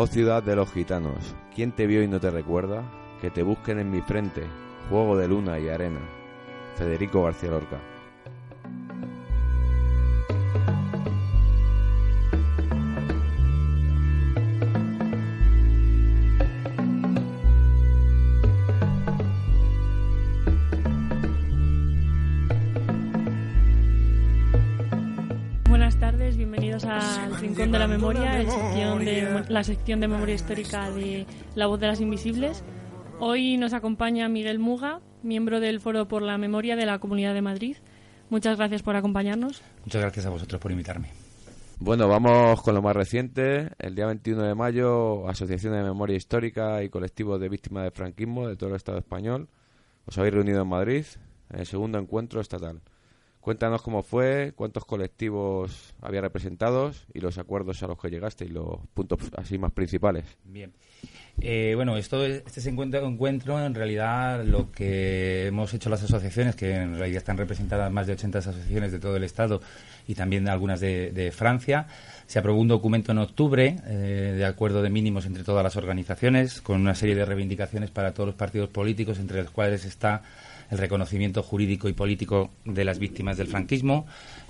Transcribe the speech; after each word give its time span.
Oh 0.00 0.06
ciudad 0.06 0.44
de 0.44 0.54
los 0.54 0.72
gitanos, 0.72 1.34
¿quién 1.52 1.72
te 1.72 1.88
vio 1.88 2.04
y 2.04 2.06
no 2.06 2.20
te 2.20 2.30
recuerda? 2.30 2.84
Que 3.20 3.32
te 3.32 3.42
busquen 3.42 3.80
en 3.80 3.90
mi 3.90 4.00
frente, 4.00 4.46
juego 4.88 5.16
de 5.16 5.26
luna 5.26 5.58
y 5.58 5.68
arena. 5.68 5.98
Federico 6.76 7.24
García 7.24 7.50
Lorca. 7.50 7.80
La 29.58 29.64
sección 29.64 29.98
de 29.98 30.06
memoria 30.06 30.36
histórica 30.36 30.88
de 30.92 31.26
La 31.56 31.66
Voz 31.66 31.80
de 31.80 31.88
las 31.88 32.00
Invisibles. 32.00 32.62
Hoy 33.18 33.56
nos 33.56 33.72
acompaña 33.72 34.28
Miguel 34.28 34.60
Muga, 34.60 35.00
miembro 35.24 35.58
del 35.58 35.80
Foro 35.80 36.06
por 36.06 36.22
la 36.22 36.38
Memoria 36.38 36.76
de 36.76 36.86
la 36.86 37.00
Comunidad 37.00 37.34
de 37.34 37.42
Madrid. 37.42 37.76
Muchas 38.30 38.56
gracias 38.56 38.84
por 38.84 38.94
acompañarnos. 38.94 39.60
Muchas 39.84 40.00
gracias 40.00 40.26
a 40.26 40.30
vosotros 40.30 40.60
por 40.60 40.70
invitarme. 40.70 41.10
Bueno, 41.80 42.06
vamos 42.06 42.62
con 42.62 42.72
lo 42.72 42.82
más 42.82 42.94
reciente. 42.94 43.70
El 43.80 43.96
día 43.96 44.06
21 44.06 44.44
de 44.44 44.54
mayo, 44.54 45.28
Asociaciones 45.28 45.80
de 45.80 45.88
Memoria 45.88 46.14
Histórica 46.14 46.84
y 46.84 46.88
colectivos 46.88 47.40
de 47.40 47.48
víctimas 47.48 47.82
del 47.82 47.92
franquismo 47.92 48.46
de 48.46 48.54
todo 48.54 48.70
el 48.70 48.76
Estado 48.76 48.98
español. 48.98 49.48
Os 50.06 50.16
habéis 50.18 50.34
reunido 50.34 50.62
en 50.62 50.68
Madrid 50.68 51.04
en 51.50 51.58
el 51.58 51.66
segundo 51.66 51.98
encuentro 51.98 52.40
estatal. 52.40 52.80
Cuéntanos 53.48 53.80
cómo 53.80 54.02
fue, 54.02 54.52
cuántos 54.54 54.84
colectivos 54.84 55.94
había 56.02 56.20
representados 56.20 57.06
y 57.14 57.20
los 57.20 57.38
acuerdos 57.38 57.82
a 57.82 57.86
los 57.86 57.98
que 57.98 58.10
llegasteis, 58.10 58.50
los 58.50 58.78
puntos 58.92 59.20
así 59.38 59.56
más 59.56 59.72
principales. 59.72 60.26
Bien. 60.44 60.74
Eh, 61.40 61.72
bueno, 61.74 61.96
esto, 61.96 62.26
este 62.26 62.68
encuentro, 62.68 63.06
encuentro, 63.06 63.64
en 63.64 63.74
realidad, 63.74 64.44
lo 64.44 64.70
que 64.70 65.46
hemos 65.46 65.72
hecho 65.72 65.88
las 65.88 66.02
asociaciones, 66.02 66.56
que 66.56 66.74
en 66.74 66.98
realidad 66.98 67.16
están 67.16 67.38
representadas 67.38 67.90
más 67.90 68.06
de 68.06 68.12
80 68.12 68.38
asociaciones 68.40 68.92
de 68.92 68.98
todo 68.98 69.16
el 69.16 69.24
Estado 69.24 69.62
y 70.08 70.14
también 70.14 70.48
algunas 70.48 70.80
de, 70.80 71.32
Francia, 71.36 71.86
se 72.26 72.38
aprobó 72.38 72.60
un 72.60 72.68
documento 72.68 73.12
en 73.12 73.18
octubre 73.18 73.76
eh, 73.86 74.34
de 74.36 74.44
acuerdo 74.44 74.82
de 74.82 74.88
mínimos 74.88 75.26
entre 75.26 75.44
todas 75.44 75.62
las 75.62 75.76
organizaciones, 75.76 76.62
con 76.62 76.80
una 76.80 76.94
serie 76.94 77.14
de 77.14 77.26
reivindicaciones 77.26 77.90
para 77.90 78.12
todos 78.14 78.28
los 78.28 78.34
partidos 78.34 78.70
políticos, 78.70 79.18
entre 79.18 79.42
los 79.42 79.50
cuales 79.50 79.84
está 79.84 80.22
el 80.70 80.78
reconocimiento 80.78 81.42
jurídico 81.42 81.88
y 81.90 81.92
político 81.92 82.50
de 82.64 82.84
las 82.84 82.98
víctimas 82.98 83.36
del 83.36 83.48
franquismo, 83.48 84.06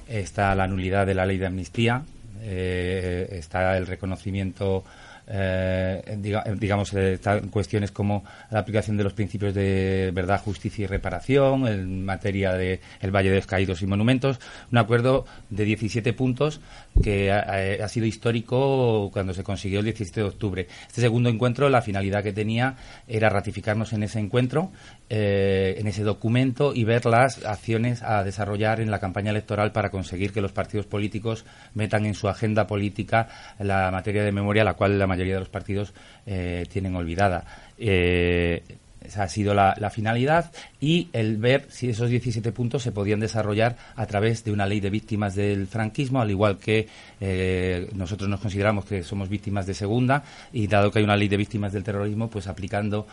está 0.08 0.54
la 0.54 0.68
nulidad 0.68 1.06
de 1.06 1.14
la 1.14 1.26
ley 1.26 1.38
de 1.38 1.46
amnistía, 1.46 2.02
eh, 2.40 3.28
está 3.32 3.76
el 3.76 3.86
reconocimiento 3.86 4.84
eh, 5.28 6.16
diga- 6.20 6.44
digamos, 6.58 6.92
eh, 6.94 7.18
cuestiones 7.50 7.92
como 7.92 8.24
la 8.50 8.60
aplicación 8.60 8.96
de 8.96 9.04
los 9.04 9.12
principios 9.12 9.54
de 9.54 10.10
verdad, 10.14 10.40
justicia 10.42 10.84
y 10.84 10.86
reparación, 10.86 11.66
en 11.68 12.04
materia 12.04 12.52
de 12.54 12.80
el 13.00 13.10
Valle 13.14 13.30
de 13.30 13.36
los 13.36 13.46
Caídos 13.46 13.82
y 13.82 13.86
Monumentos, 13.86 14.40
un 14.72 14.78
acuerdo 14.78 15.26
de 15.50 15.64
17 15.64 16.12
puntos 16.12 16.60
que 17.02 17.30
ha 17.30 17.88
sido 17.88 18.06
histórico 18.06 19.10
cuando 19.12 19.34
se 19.34 19.44
consiguió 19.44 19.80
el 19.80 19.84
17 19.86 20.20
de 20.20 20.26
octubre. 20.26 20.66
Este 20.86 21.00
segundo 21.00 21.28
encuentro, 21.28 21.68
la 21.68 21.82
finalidad 21.82 22.22
que 22.22 22.32
tenía 22.32 22.76
era 23.06 23.28
ratificarnos 23.28 23.92
en 23.92 24.02
ese 24.02 24.18
encuentro, 24.18 24.70
eh, 25.10 25.76
en 25.78 25.86
ese 25.86 26.02
documento 26.02 26.74
y 26.74 26.84
ver 26.84 27.06
las 27.06 27.44
acciones 27.44 28.02
a 28.02 28.24
desarrollar 28.24 28.80
en 28.80 28.90
la 28.90 28.98
campaña 28.98 29.30
electoral 29.30 29.72
para 29.72 29.90
conseguir 29.90 30.32
que 30.32 30.40
los 30.40 30.52
partidos 30.52 30.86
políticos 30.86 31.44
metan 31.74 32.06
en 32.06 32.14
su 32.14 32.28
agenda 32.28 32.66
política 32.66 33.28
la 33.58 33.90
materia 33.90 34.22
de 34.24 34.32
memoria, 34.32 34.64
la 34.64 34.74
cual 34.74 34.98
la 34.98 35.06
mayoría 35.06 35.17
de 35.34 35.40
los 35.40 35.48
partidos 35.48 35.92
eh, 36.26 36.66
tienen 36.70 36.94
olvidada. 36.96 37.44
Eh, 37.78 38.62
esa 39.00 39.22
ha 39.22 39.28
sido 39.28 39.54
la, 39.54 39.74
finalidad 39.90 40.50
y 40.80 41.08
el 41.12 41.36
ver 41.38 41.66
si 41.70 41.88
esos 41.88 42.10
17 42.10 42.50
puntos 42.50 42.82
se 42.82 42.90
podían 42.92 43.20
desarrollar 43.20 43.76
a 43.94 44.04
través 44.06 44.44
de 44.44 44.50
una 44.50 44.66
ley 44.66 44.80
de 44.80 44.90
víctimas 44.90 45.36
del 45.36 45.68
franquismo, 45.68 46.20
al 46.20 46.30
igual 46.30 46.58
que 46.58 46.88
eh, 47.20 47.88
nosotros 47.94 48.28
nos 48.28 48.40
consideramos 48.40 48.84
que 48.84 49.04
somos 49.04 49.28
víctimas 49.28 49.66
de 49.66 49.72
segunda 49.74 50.24
y 50.52 50.66
dado 50.66 50.90
que 50.90 50.98
hay 50.98 51.04
una 51.04 51.16
ley 51.16 51.28
de 51.28 51.36
víctimas 51.36 51.72
del 51.72 51.84
terrorismo, 51.84 52.28
pues 52.28 52.48
aplicando 52.48 53.06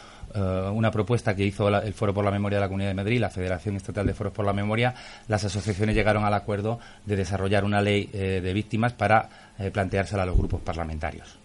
una 0.73 0.91
propuesta 0.91 1.33
que 1.33 1.45
hizo 1.45 1.69
la- 1.69 1.79
el 1.79 1.93
Foro 1.93 2.13
por 2.13 2.25
la 2.25 2.31
Memoria 2.31 2.57
de 2.57 2.61
la 2.65 2.67
Comunidad 2.67 2.89
de 2.89 2.95
Madrid, 2.95 3.21
la 3.21 3.29
Federación 3.29 3.77
Estatal 3.77 4.05
de 4.05 4.13
Foros 4.13 4.33
por 4.33 4.45
la 4.45 4.51
Memoria, 4.51 4.93
las 5.29 5.45
asociaciones 5.45 5.95
llegaron 5.95 6.25
al 6.25 6.33
acuerdo 6.33 6.77
de 7.05 7.15
desarrollar 7.15 7.63
una 7.63 7.79
ley 7.81 8.07
de 8.11 8.53
víctimas 8.53 8.91
para 8.91 9.29
planteársela 9.71 10.23
a 10.23 10.25
los 10.25 10.35
grupos 10.37 10.59
parlamentarios. 10.59 11.44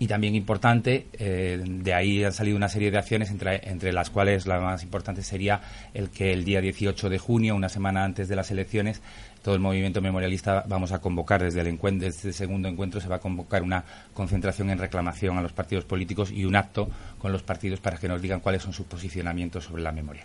Y 0.00 0.06
también 0.06 0.34
importante, 0.34 1.08
eh, 1.12 1.62
de 1.62 1.94
ahí 1.94 2.24
han 2.24 2.32
salido 2.32 2.56
una 2.56 2.70
serie 2.70 2.90
de 2.90 2.96
acciones, 2.96 3.30
entre, 3.30 3.68
entre 3.68 3.92
las 3.92 4.08
cuales 4.08 4.46
la 4.46 4.58
más 4.58 4.82
importante 4.82 5.22
sería 5.22 5.60
el 5.92 6.08
que 6.08 6.32
el 6.32 6.42
día 6.42 6.62
18 6.62 7.10
de 7.10 7.18
junio, 7.18 7.54
una 7.54 7.68
semana 7.68 8.02
antes 8.02 8.26
de 8.26 8.34
las 8.34 8.50
elecciones, 8.50 9.02
todo 9.42 9.54
el 9.54 9.60
movimiento 9.60 10.00
memorialista 10.00 10.64
vamos 10.66 10.92
a 10.92 11.00
convocar 11.00 11.42
desde 11.42 11.60
el, 11.60 11.66
encuentro, 11.66 12.06
desde 12.06 12.28
el 12.28 12.34
segundo 12.34 12.66
encuentro, 12.66 12.98
se 12.98 13.08
va 13.08 13.16
a 13.16 13.20
convocar 13.20 13.62
una 13.62 13.84
concentración 14.14 14.70
en 14.70 14.78
reclamación 14.78 15.36
a 15.36 15.42
los 15.42 15.52
partidos 15.52 15.84
políticos 15.84 16.30
y 16.30 16.46
un 16.46 16.56
acto 16.56 16.88
con 17.18 17.30
los 17.30 17.42
partidos 17.42 17.78
para 17.80 17.98
que 17.98 18.08
nos 18.08 18.22
digan 18.22 18.40
cuáles 18.40 18.62
son 18.62 18.72
sus 18.72 18.86
posicionamientos 18.86 19.64
sobre 19.64 19.82
la 19.82 19.92
memoria. 19.92 20.24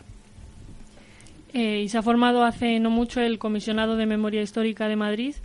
Eh, 1.54 1.82
y 1.84 1.90
se 1.90 1.98
ha 1.98 2.02
formado 2.02 2.46
hace 2.46 2.80
no 2.80 2.90
mucho 2.90 3.20
el 3.20 3.40
Comisionado 3.40 3.98
de 3.98 4.06
Memoria 4.06 4.42
Histórica 4.42 4.88
de 4.88 4.96
Madrid 4.96 5.36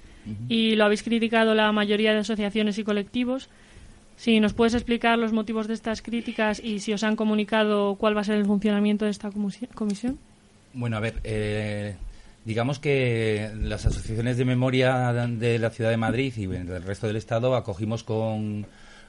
y 0.49 0.77
lo 0.77 0.85
habéis 0.85 1.03
criticado 1.03 1.55
la 1.55 1.73
mayoría 1.73 2.13
de 2.13 2.19
asociaciones 2.19 2.79
y 2.79 2.85
colectivos. 2.85 3.49
Si 4.21 4.39
nos 4.39 4.53
puedes 4.53 4.75
explicar 4.75 5.19
los 5.19 5.33
motivos 5.33 5.67
de 5.67 5.73
estas 5.73 6.03
críticas 6.03 6.61
y 6.63 6.81
si 6.81 6.93
os 6.93 7.05
han 7.05 7.17
comunicado 7.17 7.95
cuál 7.95 8.15
va 8.15 8.21
a 8.21 8.25
ser 8.25 8.35
el 8.35 8.45
funcionamiento 8.45 9.07
de 9.07 9.13
esta 9.13 9.31
comisión. 9.31 10.19
Bueno, 10.75 10.99
a 10.99 11.01
ver, 11.01 11.23
eh, 11.25 11.97
digamos 12.45 12.79
que 12.79 13.51
las 13.63 13.87
asociaciones 13.87 14.37
de 14.37 14.45
memoria 14.45 15.11
de 15.15 15.59
la 15.59 15.71
ciudad 15.71 15.89
de 15.89 15.97
Madrid 15.97 16.35
y 16.37 16.45
del 16.45 16.83
resto 16.83 17.07
del 17.07 17.17
Estado 17.17 17.57
acogimos 17.57 18.05
con, 18.05 18.67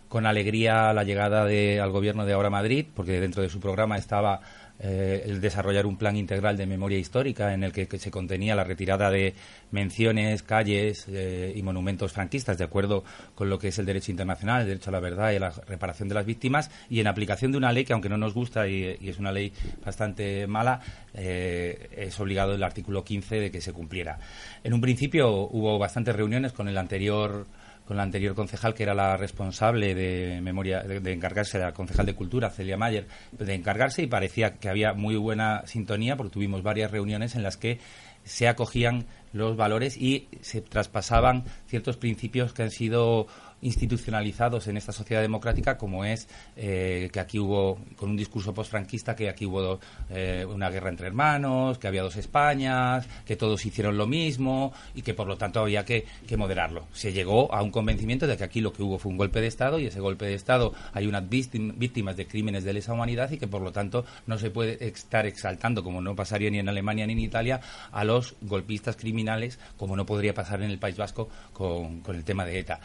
con 0.08 0.26
alegría 0.26 0.94
la 0.94 1.04
llegada 1.04 1.44
de, 1.44 1.82
al 1.82 1.92
gobierno 1.92 2.26
de 2.26 2.32
Ahora 2.32 2.50
Madrid, 2.50 2.86
porque 2.96 3.20
dentro 3.20 3.44
de 3.44 3.50
su 3.50 3.60
programa 3.60 3.98
estaba 3.98 4.40
eh, 4.84 5.24
el 5.26 5.42
desarrollar 5.42 5.86
un 5.86 5.98
plan 5.98 6.16
integral 6.16 6.58
de 6.58 6.66
memoria 6.66 6.98
histórica 6.98 7.54
en 7.54 7.64
el 7.64 7.72
que, 7.72 7.88
se 8.00 8.10
contenía 8.10 8.56
la 8.56 8.64
retirada 8.64 9.12
de 9.12 9.36
menciones, 9.70 10.42
calles 10.42 11.06
eh, 11.08 11.54
y 11.56 11.62
monumentos 11.62 12.14
franquistas 12.14 12.58
de 12.58 12.64
acuerdo 12.64 13.04
con 13.36 13.50
lo 13.50 13.60
que 13.60 13.68
es 13.68 13.78
el 13.78 13.86
derecho 13.86 14.12
internacional, 14.12 14.62
el 14.62 14.68
derecho 14.68 14.90
a 14.90 14.94
la 14.94 15.00
verdad 15.00 15.32
y 15.32 15.36
a 15.36 15.40
la 15.40 15.52
reparación 15.52 16.10
de 16.10 16.16
las 16.16 16.26
víctimas 16.26 16.72
y 16.90 17.00
en 17.00 17.08
aplicación 17.08 17.52
de 17.52 17.60
una 17.60 17.72
ley 17.72 17.86
que 17.86 17.94
aunque 17.94 18.10
no 18.10 18.18
nos 18.18 18.34
gusta 18.34 18.68
y, 18.68 18.98
y 19.00 19.10
es 19.10 19.20
una 19.20 19.32
ley 19.32 19.54
bastante 19.86 20.48
mala, 20.48 20.82
eh, 21.14 21.90
es 21.98 22.20
obligado 22.20 22.54
el 22.54 22.64
artículo 22.64 23.04
15 23.04 23.36
de 23.40 23.52
que 23.52 23.62
se 23.62 23.74
cumpliera. 23.74 24.20
En 24.64 24.74
un 24.74 24.82
principio 24.82 25.30
hubo 25.30 25.78
bastantes 25.78 26.16
reuniones 26.16 26.54
con 26.54 26.68
el 26.68 26.78
anterior 26.78 27.46
con 27.92 27.98
la 27.98 28.04
anterior 28.04 28.34
concejal, 28.36 28.74
que 28.74 28.84
era 28.84 28.94
la 28.94 29.18
responsable 29.18 29.94
de 29.94 30.40
memoria, 30.42 30.80
de, 30.80 31.12
encargarse, 31.12 31.60
la 31.60 31.74
concejal 31.74 32.06
de 32.06 32.16
cultura, 32.16 32.50
Celia 32.50 32.78
Mayer, 32.78 33.06
de 33.34 33.54
encargarse 33.54 34.02
y 34.02 34.08
parecía 34.08 34.54
que 34.54 34.70
había 34.70 34.94
muy 34.94 35.18
buena 35.18 35.64
sintonía 35.68 36.16
porque 36.16 36.32
tuvimos 36.32 36.64
varias 36.64 36.90
reuniones 36.90 37.36
en 37.36 37.44
las 37.44 37.58
que 37.58 37.82
se 38.24 38.48
acogían 38.48 39.08
los 39.34 39.58
valores 39.58 39.98
y 39.98 40.30
se 40.40 40.62
traspasaban 40.62 41.44
ciertos 41.68 41.98
principios 41.98 42.54
que 42.54 42.64
han 42.64 42.72
sido 42.72 43.28
institucionalizados 43.62 44.68
en 44.68 44.78
esta 44.78 44.92
sociedad 44.92 45.22
democrática, 45.22 45.78
como 45.78 46.06
es 46.06 46.28
eh, 46.56 47.10
que 47.12 47.20
aquí 47.20 47.40
hubo, 47.40 47.80
con 47.96 48.10
un 48.10 48.18
discurso 48.18 48.54
postfranquista, 48.54 49.16
que 49.16 49.30
aquí 49.30 49.46
hubo 49.46 49.80
eh, 50.10 50.46
una 50.48 50.70
guerra 50.70 50.90
entre 50.90 51.08
hermanos, 51.08 51.78
que 51.78 51.88
había 51.88 52.02
dos 52.04 52.16
Españas, 52.16 53.08
que 53.26 53.36
todos 53.36 53.66
hicieron 53.66 53.98
lo 53.98 54.08
mismo 54.08 54.74
y 54.96 55.02
que 55.02 55.14
por 55.14 55.28
lo 55.28 55.38
tanto 55.38 55.60
había 55.60 55.86
que, 55.86 56.06
que 56.28 56.38
moderarlo. 56.38 56.88
Se 56.94 57.14
llegó 57.14 57.54
a 57.54 57.62
un 57.62 57.72
convencimiento 57.72 58.28
de 58.28 58.38
que 58.38 58.44
aquí 58.44 58.62
lo 58.62 58.74
que 58.74 58.84
hubo 58.84 58.98
fue 58.98 59.12
un 59.12 59.18
golpe 59.18 59.42
de 59.42 59.48
Estado 59.48 59.80
y 59.80 59.86
ese 59.88 60.00
golpe 60.00 60.26
de 60.26 60.34
Estado 60.34 60.74
hay 60.94 61.08
unas 61.08 61.24
víctim- 61.24 61.74
víctimas 61.78 62.18
de 62.18 62.28
crímenes 62.28 62.64
de 62.64 62.74
lesa 62.74 62.94
humanidad 62.94 63.32
y 63.32 63.38
que 63.38 63.48
por 63.48 63.62
lo 63.62 63.72
tanto 63.72 64.06
no 64.28 64.38
se 64.38 64.50
puede 64.52 64.88
estar 64.88 65.26
exaltando, 65.26 65.84
como 65.84 66.02
no 66.02 66.16
pasaría 66.16 66.50
ni 66.50 66.60
en 66.60 66.70
Alemania 66.70 67.06
ni 67.06 67.14
en 67.14 67.20
Italia, 67.20 67.62
a 67.92 68.04
los 68.04 68.36
golpistas 68.42 68.96
criminales, 68.96 69.60
como 69.78 69.96
no 69.96 70.06
podría 70.06 70.34
pasar 70.34 70.62
en 70.62 70.72
el 70.72 70.80
País 70.80 70.98
Vasco 70.98 71.30
con, 71.54 72.02
con 72.02 72.16
el 72.16 72.24
tema 72.24 72.46
de 72.46 72.60
ETA. 72.60 72.80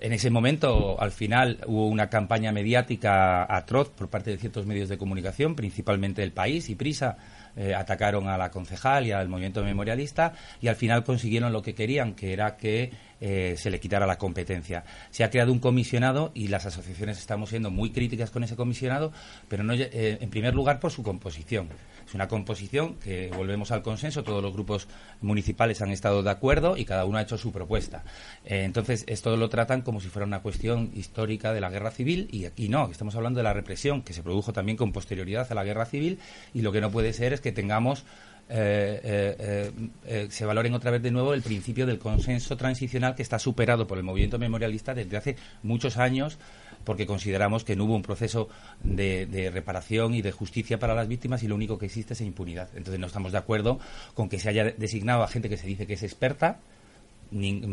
En 0.00 0.12
ese 0.12 0.30
momento, 0.30 1.00
al 1.00 1.10
final, 1.10 1.58
hubo 1.66 1.88
una 1.88 2.08
campaña 2.08 2.52
mediática 2.52 3.52
atroz 3.52 3.88
por 3.90 4.08
parte 4.08 4.30
de 4.30 4.38
ciertos 4.38 4.64
medios 4.64 4.88
de 4.88 4.96
comunicación, 4.96 5.56
principalmente 5.56 6.22
El 6.22 6.30
País 6.30 6.68
y 6.68 6.76
Prisa, 6.76 7.16
eh, 7.56 7.74
atacaron 7.74 8.28
a 8.28 8.38
la 8.38 8.52
concejal 8.52 9.08
y 9.08 9.10
al 9.10 9.28
movimiento 9.28 9.64
memorialista 9.64 10.34
y 10.60 10.68
al 10.68 10.76
final 10.76 11.02
consiguieron 11.02 11.52
lo 11.52 11.62
que 11.62 11.74
querían, 11.74 12.14
que 12.14 12.32
era 12.32 12.56
que 12.56 12.92
eh, 13.20 13.54
se 13.56 13.70
le 13.70 13.80
quitara 13.80 14.06
la 14.06 14.18
competencia. 14.18 14.84
Se 15.10 15.24
ha 15.24 15.30
creado 15.30 15.52
un 15.52 15.58
comisionado 15.58 16.30
y 16.34 16.48
las 16.48 16.66
asociaciones 16.66 17.18
estamos 17.18 17.50
siendo 17.50 17.70
muy 17.70 17.90
críticas 17.90 18.30
con 18.30 18.44
ese 18.44 18.56
comisionado, 18.56 19.12
pero 19.48 19.64
no, 19.64 19.74
eh, 19.74 20.18
en 20.20 20.30
primer 20.30 20.54
lugar 20.54 20.80
por 20.80 20.90
su 20.90 21.02
composición. 21.02 21.68
Es 22.06 22.14
una 22.14 22.26
composición 22.26 22.94
que 22.94 23.30
volvemos 23.36 23.70
al 23.70 23.82
consenso, 23.82 24.22
todos 24.22 24.42
los 24.42 24.54
grupos 24.54 24.88
municipales 25.20 25.82
han 25.82 25.90
estado 25.90 26.22
de 26.22 26.30
acuerdo 26.30 26.76
y 26.76 26.86
cada 26.86 27.04
uno 27.04 27.18
ha 27.18 27.22
hecho 27.22 27.36
su 27.36 27.52
propuesta. 27.52 28.02
Eh, 28.46 28.62
entonces, 28.64 29.04
esto 29.08 29.36
lo 29.36 29.50
tratan 29.50 29.82
como 29.82 30.00
si 30.00 30.08
fuera 30.08 30.24
una 30.24 30.40
cuestión 30.40 30.90
histórica 30.94 31.52
de 31.52 31.60
la 31.60 31.68
guerra 31.68 31.90
civil 31.90 32.28
y 32.32 32.46
aquí 32.46 32.70
no, 32.70 32.90
estamos 32.90 33.14
hablando 33.14 33.38
de 33.38 33.44
la 33.44 33.52
represión 33.52 34.02
que 34.02 34.14
se 34.14 34.22
produjo 34.22 34.54
también 34.54 34.78
con 34.78 34.92
posterioridad 34.92 35.50
a 35.50 35.54
la 35.54 35.64
guerra 35.64 35.84
civil 35.84 36.18
y 36.54 36.62
lo 36.62 36.72
que 36.72 36.80
no 36.80 36.90
puede 36.90 37.12
ser 37.12 37.34
es 37.34 37.42
que 37.42 37.52
tengamos 37.52 38.04
eh, 38.50 39.00
eh, 39.04 39.72
eh, 40.06 40.28
se 40.30 40.46
valoren 40.46 40.72
otra 40.72 40.90
vez 40.90 41.02
de 41.02 41.10
nuevo 41.10 41.34
el 41.34 41.42
principio 41.42 41.86
del 41.86 41.98
consenso 41.98 42.56
transicional 42.56 43.14
que 43.14 43.22
está 43.22 43.38
superado 43.38 43.86
por 43.86 43.98
el 43.98 44.04
movimiento 44.04 44.38
memorialista 44.38 44.94
desde 44.94 45.16
hace 45.18 45.36
muchos 45.62 45.98
años 45.98 46.38
porque 46.84 47.06
consideramos 47.06 47.64
que 47.64 47.76
no 47.76 47.84
hubo 47.84 47.94
un 47.94 48.02
proceso 48.02 48.48
de, 48.82 49.50
reparación 49.52 50.14
y 50.14 50.22
de 50.22 50.32
justicia 50.32 50.78
para 50.78 50.94
las 50.94 51.08
víctimas 51.08 51.42
y 51.42 51.48
lo 51.48 51.54
único 51.54 51.78
que 51.78 51.86
existe 51.86 52.14
es 52.14 52.22
impunidad. 52.22 52.70
Entonces 52.74 52.98
no 52.98 53.06
estamos 53.06 53.32
de 53.32 53.38
acuerdo 53.38 53.78
con 54.14 54.30
que 54.30 54.38
se 54.38 54.48
haya 54.48 54.64
designado 54.64 55.22
a 55.22 55.28
gente 55.28 55.50
que 55.50 55.58
se 55.58 55.66
dice 55.66 55.86
que 55.86 55.94
es 55.94 56.02
experta 56.02 56.60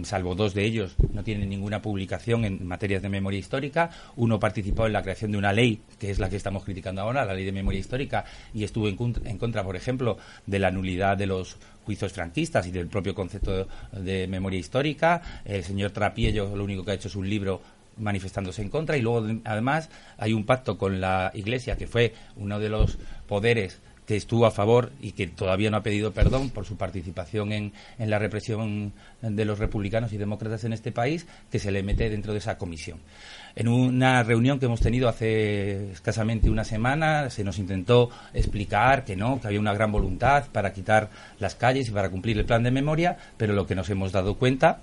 salvo 0.04 0.36
dos 0.36 0.54
de 0.54 0.64
ellos, 0.64 0.96
no 1.14 1.24
tienen 1.24 1.50
ninguna 1.50 1.82
publicación 1.82 2.46
en 2.46 2.66
materias 2.66 3.02
de 3.02 3.10
memoria 3.10 3.40
histórica. 3.40 3.90
Uno 4.16 4.40
participó 4.40 4.86
en 4.86 4.94
la 4.94 5.02
creación 5.02 5.32
de 5.32 5.38
una 5.38 5.54
ley, 5.54 5.82
que 6.00 6.12
es 6.12 6.20
la 6.20 6.30
que 6.30 6.36
estamos 6.36 6.64
criticando 6.64 7.02
ahora, 7.02 7.26
la 7.26 7.34
ley 7.34 7.46
de 7.46 7.52
memoria 7.52 7.80
histórica, 7.80 8.26
y 8.54 8.64
estuvo 8.64 8.88
en, 8.88 9.38
contra, 9.38 9.64
por 9.64 9.76
ejemplo, 9.76 10.18
de 10.46 10.60
la 10.60 10.72
nulidad 10.72 11.18
de 11.18 11.28
los 11.28 11.58
juicios 11.86 12.14
franquistas 12.14 12.68
y 12.68 12.72
del 12.72 12.88
propio 12.88 13.16
concepto 13.16 13.68
de, 13.92 14.28
memoria 14.28 14.60
histórica. 14.60 15.22
El 15.46 15.64
señor 15.64 15.92
Trapiello 15.92 16.56
lo 16.56 16.64
único 16.64 16.84
que 16.84 16.92
ha 16.92 16.96
hecho 16.96 17.08
es 17.08 17.16
un 17.16 17.30
libro 17.30 17.62
manifestándose 17.98 18.62
en 18.62 18.70
contra 18.70 18.98
y 18.98 19.02
luego 19.02 19.26
además 19.46 19.90
hay 20.18 20.34
un 20.34 20.46
pacto 20.46 20.78
con 20.78 21.00
la 21.00 21.32
Iglesia 21.34 21.78
que 21.78 21.88
fue 21.88 22.14
uno 22.36 22.60
de 22.60 22.68
los 22.68 22.98
poderes 23.26 23.80
que 24.06 24.16
estuvo 24.16 24.46
a 24.46 24.52
favor 24.52 24.92
y 25.02 25.12
que 25.14 25.28
todavía 25.28 25.72
no 25.72 25.78
ha 25.78 25.84
pedido 25.84 26.12
perdón 26.12 26.50
por 26.50 26.66
su 26.66 26.78
participación 26.78 27.52
en, 27.52 27.74
en, 27.98 28.10
la 28.10 28.20
represión 28.20 28.94
de 29.22 29.46
los 29.46 29.60
republicanos 29.60 30.14
y 30.14 30.18
demócratas 30.18 30.64
en 30.64 30.74
este 30.74 30.92
país, 30.92 31.26
que 31.52 31.60
se 31.60 31.72
le 31.72 31.84
mete 31.84 32.10
dentro 32.10 32.34
de 32.34 32.40
esa 32.40 32.58
comisión. 32.58 33.00
En 33.56 33.68
una 33.68 34.22
reunión 34.24 34.60
que 34.60 34.66
hemos 34.66 34.82
tenido 34.82 35.08
hace 35.08 35.92
escasamente 35.92 36.50
una 36.50 36.64
semana, 36.64 37.30
se 37.30 37.44
nos 37.44 37.58
intentó 37.58 38.10
explicar 38.34 39.06
que 39.06 39.16
no, 39.16 39.40
que 39.40 39.48
había 39.48 39.60
una 39.60 39.74
gran 39.74 39.92
voluntad 39.92 40.46
para 40.52 40.74
quitar 40.74 41.10
las 41.40 41.56
calles 41.56 41.88
y 41.88 41.92
para 41.92 42.10
cumplir 42.10 42.38
el 42.38 42.46
plan 42.46 42.64
de 42.64 42.72
memoria, 42.72 43.18
pero 43.38 43.54
lo 43.54 43.66
que 43.66 43.76
nos 43.76 43.90
hemos 43.90 44.12
dado 44.12 44.36
cuenta 44.36 44.82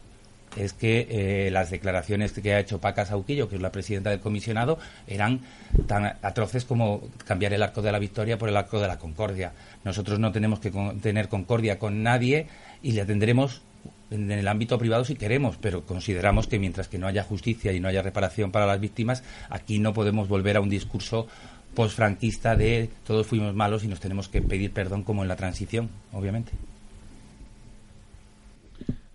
es 0.57 0.73
que 0.73 1.07
eh, 1.11 1.51
las 1.51 1.71
declaraciones 1.71 2.33
que 2.33 2.55
ha 2.55 2.61
hecho 2.61 2.81
Paca 2.81 3.07
Sauquillo, 3.07 3.49
que 3.49 3.57
es 3.57 3.63
la 3.63 3.73
presidenta 3.73 4.11
del 4.11 4.21
comisionado, 4.21 4.79
eran 5.07 5.41
tan 5.87 6.17
atroces 6.23 6.65
como 6.65 7.03
cambiar 7.25 7.53
el 7.53 7.63
arco 7.63 7.83
de 7.83 7.93
la 7.93 7.99
victoria 7.99 8.39
por 8.39 8.49
el 8.49 8.57
arco 8.57 8.81
de 8.81 8.89
la 8.89 8.99
concordia. 8.99 9.53
Nosotros 9.85 10.19
no 10.19 10.33
tenemos 10.33 10.61
que 10.61 10.71
tener 11.01 11.29
concordia 11.29 11.79
con 11.79 12.03
nadie 12.03 12.47
y 12.83 12.93
le 12.93 13.05
tendremos 13.05 13.63
en 14.11 14.31
el 14.31 14.47
ámbito 14.47 14.79
privado 14.79 15.05
si 15.05 15.15
queremos, 15.15 15.57
pero 15.61 15.87
consideramos 15.87 16.47
que 16.47 16.59
mientras 16.59 16.89
que 16.89 16.99
no 16.99 17.07
haya 17.07 17.23
justicia 17.23 17.73
y 17.73 17.81
no 17.81 17.89
haya 17.89 18.03
reparación 18.03 18.53
para 18.53 18.67
las 18.67 18.79
víctimas, 18.79 19.23
aquí 19.49 19.79
no 19.79 19.95
podemos 19.95 20.29
volver 20.29 20.57
a 20.57 20.61
un 20.61 20.69
discurso 20.69 21.27
posfranquista 21.75 22.55
de 22.55 22.91
todos 23.07 23.27
fuimos 23.27 23.55
malos 23.55 23.85
y 23.85 23.89
nos 23.89 24.01
tenemos 24.01 24.29
que 24.29 24.43
pedir 24.43 24.73
perdón 24.73 25.05
como 25.05 25.23
en 25.23 25.29
la 25.29 25.37
transición, 25.37 25.89
obviamente. 26.13 26.53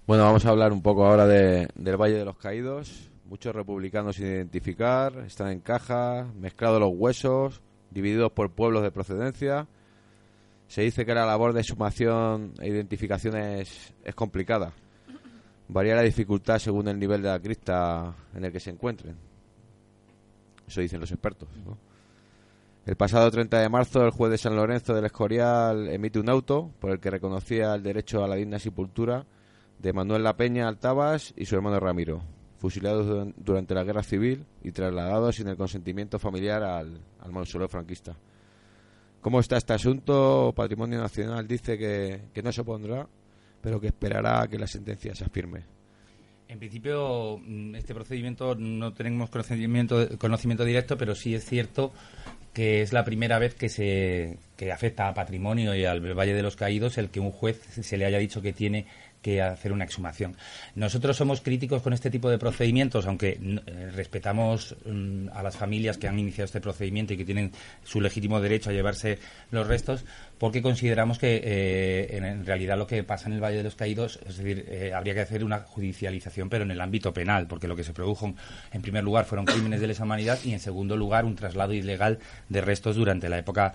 Bueno, 0.07 0.23
vamos 0.23 0.45
a 0.45 0.51
hablar 0.51 0.71
un 0.71 0.81
poco 0.81 1.05
ahora 1.05 1.27
de, 1.27 1.67
del 1.75 1.97
Valle 1.97 2.13
de 2.13 2.23
los 2.23 2.37
Caídos. 2.37 3.11
Muchos 3.25 3.53
republicanos 3.53 4.15
sin 4.15 4.27
identificar, 4.27 5.17
están 5.25 5.49
en 5.49 5.59
caja, 5.59 6.31
mezclados 6.33 6.79
los 6.79 6.91
huesos, 6.93 7.61
divididos 7.91 8.31
por 8.31 8.51
pueblos 8.51 8.83
de 8.83 8.91
procedencia. 8.91 9.67
Se 10.69 10.83
dice 10.83 11.05
que 11.05 11.13
la 11.13 11.25
labor 11.25 11.51
de 11.51 11.61
sumación 11.61 12.53
e 12.61 12.69
identificación 12.69 13.35
es, 13.35 13.93
complicada. 14.15 14.71
Varía 15.67 15.95
la 15.95 16.03
dificultad 16.03 16.59
según 16.59 16.87
el 16.87 16.97
nivel 16.97 17.21
de 17.21 17.27
la 17.27 17.41
crista 17.41 18.15
en 18.33 18.45
el 18.45 18.53
que 18.53 18.61
se 18.61 18.69
encuentren. 18.69 19.17
Eso 20.65 20.79
dicen 20.79 21.01
los 21.01 21.11
expertos. 21.11 21.49
El 22.85 22.95
pasado 22.95 23.29
30 23.29 23.59
de 23.59 23.67
marzo, 23.67 24.05
el 24.05 24.11
juez 24.11 24.31
de 24.31 24.37
San 24.37 24.55
Lorenzo 24.55 24.93
del 24.93 25.03
Escorial 25.03 25.89
emite 25.89 26.17
un 26.17 26.29
auto 26.29 26.71
por 26.79 26.91
el 26.91 27.01
que 27.01 27.11
reconocía 27.11 27.75
el 27.75 27.83
derecho 27.83 28.23
a 28.23 28.29
la 28.29 28.35
digna 28.35 28.57
sepultura 28.57 29.25
de 29.79 29.93
Manuel 29.93 30.23
La 30.23 30.37
Peña 30.37 30.67
Altabas 30.67 31.33
y 31.37 31.45
su 31.45 31.55
hermano 31.55 31.79
Ramiro, 31.79 32.21
fusilados 32.57 33.33
durante 33.37 33.73
la 33.73 33.83
guerra 33.83 34.03
civil 34.03 34.45
y 34.63 34.71
trasladados 34.71 35.35
sin 35.35 35.47
el 35.47 35.57
consentimiento 35.57 36.19
familiar 36.19 36.63
al, 36.63 36.99
al 37.19 37.31
mausoleo 37.31 37.67
franquista. 37.67 38.15
¿Cómo 39.21 39.39
está 39.39 39.57
este 39.57 39.73
asunto? 39.73 40.53
Patrimonio 40.55 40.99
Nacional 40.99 41.47
dice 41.47 41.77
que, 41.77 42.21
que 42.33 42.41
no 42.41 42.51
se 42.51 42.61
opondrá, 42.61 43.07
pero 43.61 43.79
que 43.79 43.87
esperará 43.87 44.41
a 44.41 44.47
que 44.47 44.57
la 44.57 44.67
sentencia 44.67 45.13
se 45.15 45.25
afirme. 45.25 45.63
En 46.47 46.59
principio, 46.59 47.39
mm, 47.43 47.75
este 47.75 47.93
procedimiento 47.93 48.55
no 48.55 48.93
tenemos 48.93 49.29
conocimiento, 49.29 50.17
conocimiento 50.17 50.63
directo, 50.63 50.97
pero 50.97 51.13
sí 51.13 51.35
es 51.35 51.43
cierto 51.43 51.91
que 52.53 52.81
es 52.81 52.93
la 52.93 53.03
primera 53.03 53.37
vez 53.37 53.53
que 53.53 53.69
se 53.69 54.39
que 54.55 54.71
afecta 54.71 55.07
a 55.07 55.13
patrimonio 55.13 55.75
y 55.75 55.85
al 55.85 55.99
Valle 55.99 56.33
de 56.33 56.41
los 56.41 56.55
Caídos 56.55 56.97
el 56.97 57.09
que 57.09 57.19
un 57.19 57.31
juez 57.31 57.61
se 57.61 57.97
le 57.97 58.05
haya 58.05 58.17
dicho 58.17 58.41
que 58.41 58.51
tiene 58.51 58.87
que 59.27 59.41
hacer 59.41 59.73
una 59.73 59.83
exhumación. 59.83 60.37
Nosotros 60.75 61.17
somos 61.17 61.41
críticos 61.41 61.81
con 61.81 61.91
este 61.91 62.09
tipo 62.09 62.29
de 62.29 62.37
procedimientos, 62.37 63.05
aunque 63.07 63.37
eh, 63.41 63.91
respetamos 63.93 64.73
mm, 64.85 65.27
a 65.33 65.43
las 65.43 65.57
familias 65.57 65.97
que 65.97 66.07
han 66.07 66.17
iniciado 66.17 66.45
este 66.45 66.61
procedimiento 66.61 67.13
y 67.13 67.17
que 67.17 67.25
tienen 67.25 67.51
su 67.83 67.99
legítimo 67.99 68.39
derecho 68.39 68.69
a 68.69 68.73
llevarse 68.73 69.19
los 69.51 69.67
restos, 69.67 70.05
porque 70.37 70.61
consideramos 70.61 71.17
que 71.19 71.41
eh, 71.43 72.17
en, 72.17 72.45
realidad 72.45 72.77
lo 72.77 72.87
que 72.87 73.03
pasa 73.03 73.27
en 73.27 73.33
el 73.33 73.43
Valle 73.43 73.57
de 73.57 73.63
los 73.63 73.75
Caídos, 73.75 74.19
es 74.27 74.37
decir, 74.37 74.65
eh, 74.69 74.93
habría 74.93 75.13
que 75.13 75.21
hacer 75.21 75.43
una 75.43 75.59
judicialización, 75.59 76.49
pero 76.49 76.63
en 76.63 76.71
el 76.71 76.81
ámbito 76.81 77.13
penal, 77.13 77.47
porque 77.47 77.67
lo 77.67 77.75
que 77.75 77.83
se 77.83 77.93
produjo, 77.93 78.33
en 78.71 78.81
primer 78.81 79.03
lugar, 79.03 79.25
fueron 79.25 79.45
crímenes 79.45 79.81
de 79.81 79.87
lesa 79.87 80.03
humanidad 80.03 80.39
y, 80.43 80.53
en 80.53 80.59
segundo 80.59 80.95
lugar, 80.95 81.25
un 81.25 81.35
traslado 81.35 81.73
ilegal 81.73 82.19
de 82.49 82.61
restos 82.61 82.95
durante 82.95 83.29
la 83.29 83.37
época 83.37 83.73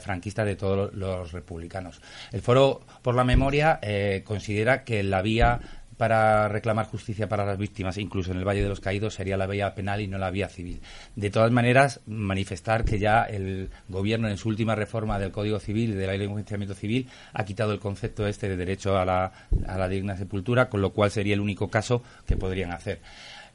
franquista 0.00 0.44
de 0.44 0.56
todos 0.56 0.92
los 0.94 1.32
republicanos. 1.32 2.00
El 2.32 2.40
Foro 2.40 2.82
por 3.02 3.14
la 3.14 3.24
Memoria 3.24 3.80
considera 4.24 4.84
que 4.84 5.02
la 5.02 5.22
vía 5.22 5.60
para 6.00 6.48
reclamar 6.48 6.86
justicia 6.86 7.28
para 7.28 7.44
las 7.44 7.58
víctimas, 7.58 7.98
incluso 7.98 8.32
en 8.32 8.38
el 8.38 8.48
Valle 8.48 8.62
de 8.62 8.70
los 8.70 8.80
Caídos, 8.80 9.12
sería 9.12 9.36
la 9.36 9.46
vía 9.46 9.74
penal 9.74 10.00
y 10.00 10.06
no 10.06 10.16
la 10.16 10.30
vía 10.30 10.48
civil. 10.48 10.80
De 11.14 11.28
todas 11.28 11.52
maneras, 11.52 12.00
manifestar 12.06 12.86
que 12.86 12.98
ya 12.98 13.24
el 13.24 13.68
Gobierno, 13.86 14.26
en 14.26 14.38
su 14.38 14.48
última 14.48 14.74
reforma 14.74 15.18
del 15.18 15.30
Código 15.30 15.60
Civil 15.60 15.90
y 15.90 15.92
de 15.96 16.06
la 16.06 16.12
Ley 16.12 16.20
de 16.20 16.24
Enjuiciamiento 16.24 16.74
Civil, 16.74 17.06
ha 17.34 17.44
quitado 17.44 17.74
el 17.74 17.80
concepto 17.80 18.26
este 18.26 18.48
de 18.48 18.56
derecho 18.56 18.96
a 18.96 19.04
la, 19.04 19.88
digna 19.90 20.16
sepultura, 20.16 20.70
con 20.70 20.80
lo 20.80 20.94
cual 20.94 21.10
sería 21.10 21.34
el 21.34 21.40
único 21.40 21.68
caso 21.68 22.02
que 22.26 22.38
podrían 22.38 22.72
hacer. 22.72 23.02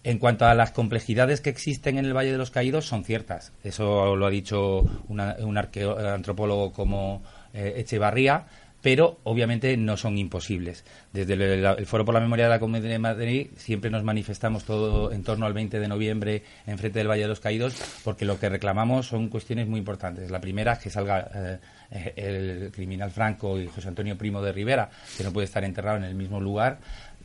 En 0.03 0.19
cuanto 0.19 0.45
a 0.45 0.53
las 0.53 0.69
complejidades 0.69 1.41
que 1.41 1.49
existen 1.49 1.97
en 1.97 2.05
el 2.05 2.15
Valle 2.15 2.31
de 2.31 2.37
los 2.37 2.51
Caídos, 2.51 2.85
son 2.85 3.03
ciertas. 3.03 3.53
Eso 3.63 4.15
lo 4.15 4.27
ha 4.27 4.29
dicho 4.29 4.81
un 5.07 5.19
antropólogo 5.19 6.71
como 6.71 7.23
eh, 7.55 7.73
Echevarría 7.77 8.45
pero 8.85 9.17
obviamente 9.23 9.75
no 9.77 9.97
son 9.97 10.15
imposibles. 10.15 10.85
Desde 11.11 11.33
el, 11.33 11.87
Foro 11.87 12.05
por 12.05 12.13
la 12.13 12.19
Memoria 12.19 12.45
de 12.45 12.51
la 12.51 12.59
Comunidad 12.59 12.87
de 12.87 12.99
Madrid 12.99 13.47
siempre 13.57 13.89
nos 13.89 14.03
manifestamos 14.03 14.63
todo 14.63 15.11
en 15.11 15.23
torno 15.23 15.47
al 15.47 15.53
20 15.53 15.79
de 15.79 15.87
noviembre 15.87 16.43
en 16.67 16.77
frente 16.77 16.99
del 16.99 17.09
Valle 17.09 17.23
de 17.23 17.27
los 17.29 17.39
Caídos, 17.39 17.73
porque 18.03 18.25
lo 18.25 18.39
que 18.39 18.47
reclamamos 18.47 19.07
son 19.07 19.29
cuestiones 19.29 19.67
muy 19.67 19.79
importantes. 19.79 20.29
La 20.29 20.39
primera 20.39 20.77
que 20.77 20.91
salga 20.91 21.59
eh, 21.89 22.13
el 22.15 22.71
criminal 22.71 23.09
Franco 23.09 23.59
y 23.59 23.65
José 23.65 23.87
Antonio 23.87 24.19
Primo 24.19 24.39
de 24.43 24.51
Rivera, 24.51 24.87
que 25.17 25.23
no 25.23 25.33
puede 25.33 25.45
estar 25.45 25.63
enterrado 25.63 25.97
en 25.97 26.03
el 26.03 26.13
mismo 26.13 26.39
lugar. 26.39 26.77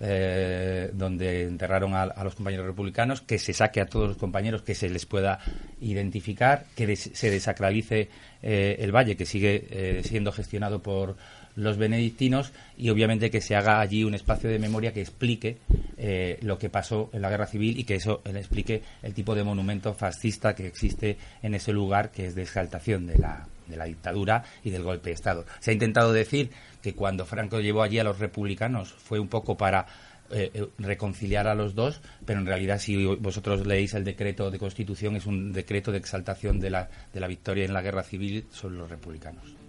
Eh, 0.02 0.88
donde 0.94 1.42
enterraron 1.42 1.92
a, 1.92 2.24
los 2.24 2.34
compañeros 2.34 2.64
republicanos, 2.64 3.20
que 3.20 3.38
se 3.38 3.52
saque 3.52 3.82
a 3.82 3.86
todos 3.86 4.08
los 4.08 4.16
compañeros, 4.16 4.62
que 4.62 4.74
se 4.74 4.88
les 4.88 5.04
pueda 5.04 5.40
identificar, 5.82 6.64
que 6.74 6.96
se 6.96 7.30
desacralice 7.30 8.08
eh, 8.42 8.76
el 8.78 8.96
valle, 8.96 9.14
que 9.14 9.26
sigue 9.26 10.00
siendo 10.02 10.32
gestionado 10.32 10.82
por, 10.82 11.18
los 11.60 11.76
benedictinos 11.76 12.52
y 12.76 12.90
obviamente 12.90 13.30
que 13.30 13.40
se 13.40 13.54
haga 13.54 13.80
allí 13.80 14.04
un 14.04 14.14
espacio 14.14 14.50
de 14.50 14.58
memoria 14.58 14.92
que 14.92 15.00
explique 15.00 15.58
eh, 15.96 16.38
lo 16.42 16.58
que 16.58 16.70
pasó 16.70 17.10
en 17.12 17.22
la 17.22 17.30
guerra 17.30 17.46
civil 17.46 17.78
y 17.78 17.84
que 17.84 17.96
eso 17.96 18.22
le 18.24 18.38
explique 18.38 18.82
el 19.02 19.14
tipo 19.14 19.34
de 19.34 19.44
monumento 19.44 19.94
fascista 19.94 20.54
que 20.54 20.66
existe 20.66 21.18
en 21.42 21.54
ese 21.54 21.72
lugar 21.72 22.10
que 22.10 22.26
es 22.26 22.34
de 22.34 22.42
exaltación 22.42 23.06
de 23.06 23.18
la, 23.18 23.46
de 23.66 23.76
la 23.76 23.84
dictadura 23.84 24.42
y 24.64 24.70
del 24.70 24.82
golpe 24.82 25.10
de 25.10 25.14
Estado. 25.14 25.44
Se 25.60 25.70
ha 25.70 25.74
intentado 25.74 26.12
decir 26.12 26.50
que 26.82 26.94
cuando 26.94 27.26
Franco 27.26 27.60
llevó 27.60 27.82
allí 27.82 27.98
a 27.98 28.04
los 28.04 28.18
republicanos 28.18 28.92
fue 28.92 29.20
un 29.20 29.28
poco 29.28 29.56
para 29.56 29.86
eh, 30.30 30.50
eh, 30.54 30.66
reconciliar 30.78 31.48
a 31.48 31.54
los 31.54 31.74
dos, 31.74 32.00
pero 32.24 32.40
en 32.40 32.46
realidad 32.46 32.78
si 32.78 33.04
vosotros 33.04 33.66
leéis 33.66 33.94
el 33.94 34.04
decreto 34.04 34.50
de 34.50 34.58
constitución 34.58 35.16
es 35.16 35.26
un 35.26 35.52
decreto 35.52 35.92
de 35.92 35.98
exaltación 35.98 36.60
de 36.60 36.70
la, 36.70 36.88
de 37.12 37.20
la 37.20 37.26
victoria 37.26 37.64
en 37.64 37.74
la 37.74 37.82
guerra 37.82 38.04
civil 38.04 38.46
sobre 38.52 38.76
los 38.76 38.88
republicanos. 38.88 39.59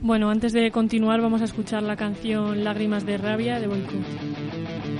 Bueno, 0.00 0.30
antes 0.30 0.52
de 0.52 0.70
continuar 0.70 1.20
vamos 1.20 1.42
a 1.42 1.44
escuchar 1.44 1.82
la 1.82 1.96
canción 1.96 2.64
Lágrimas 2.64 3.06
de 3.06 3.18
Rabia 3.18 3.60
de 3.60 3.68
Boycott. 3.68 4.91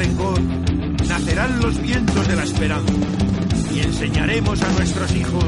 rencor, 0.00 0.40
nacerán 1.06 1.60
los 1.60 1.78
vientos 1.82 2.26
de 2.26 2.34
la 2.34 2.44
esperanza 2.44 2.92
y 3.74 3.80
enseñaremos 3.80 4.62
a 4.62 4.72
nuestros 4.72 5.14
hijos 5.14 5.44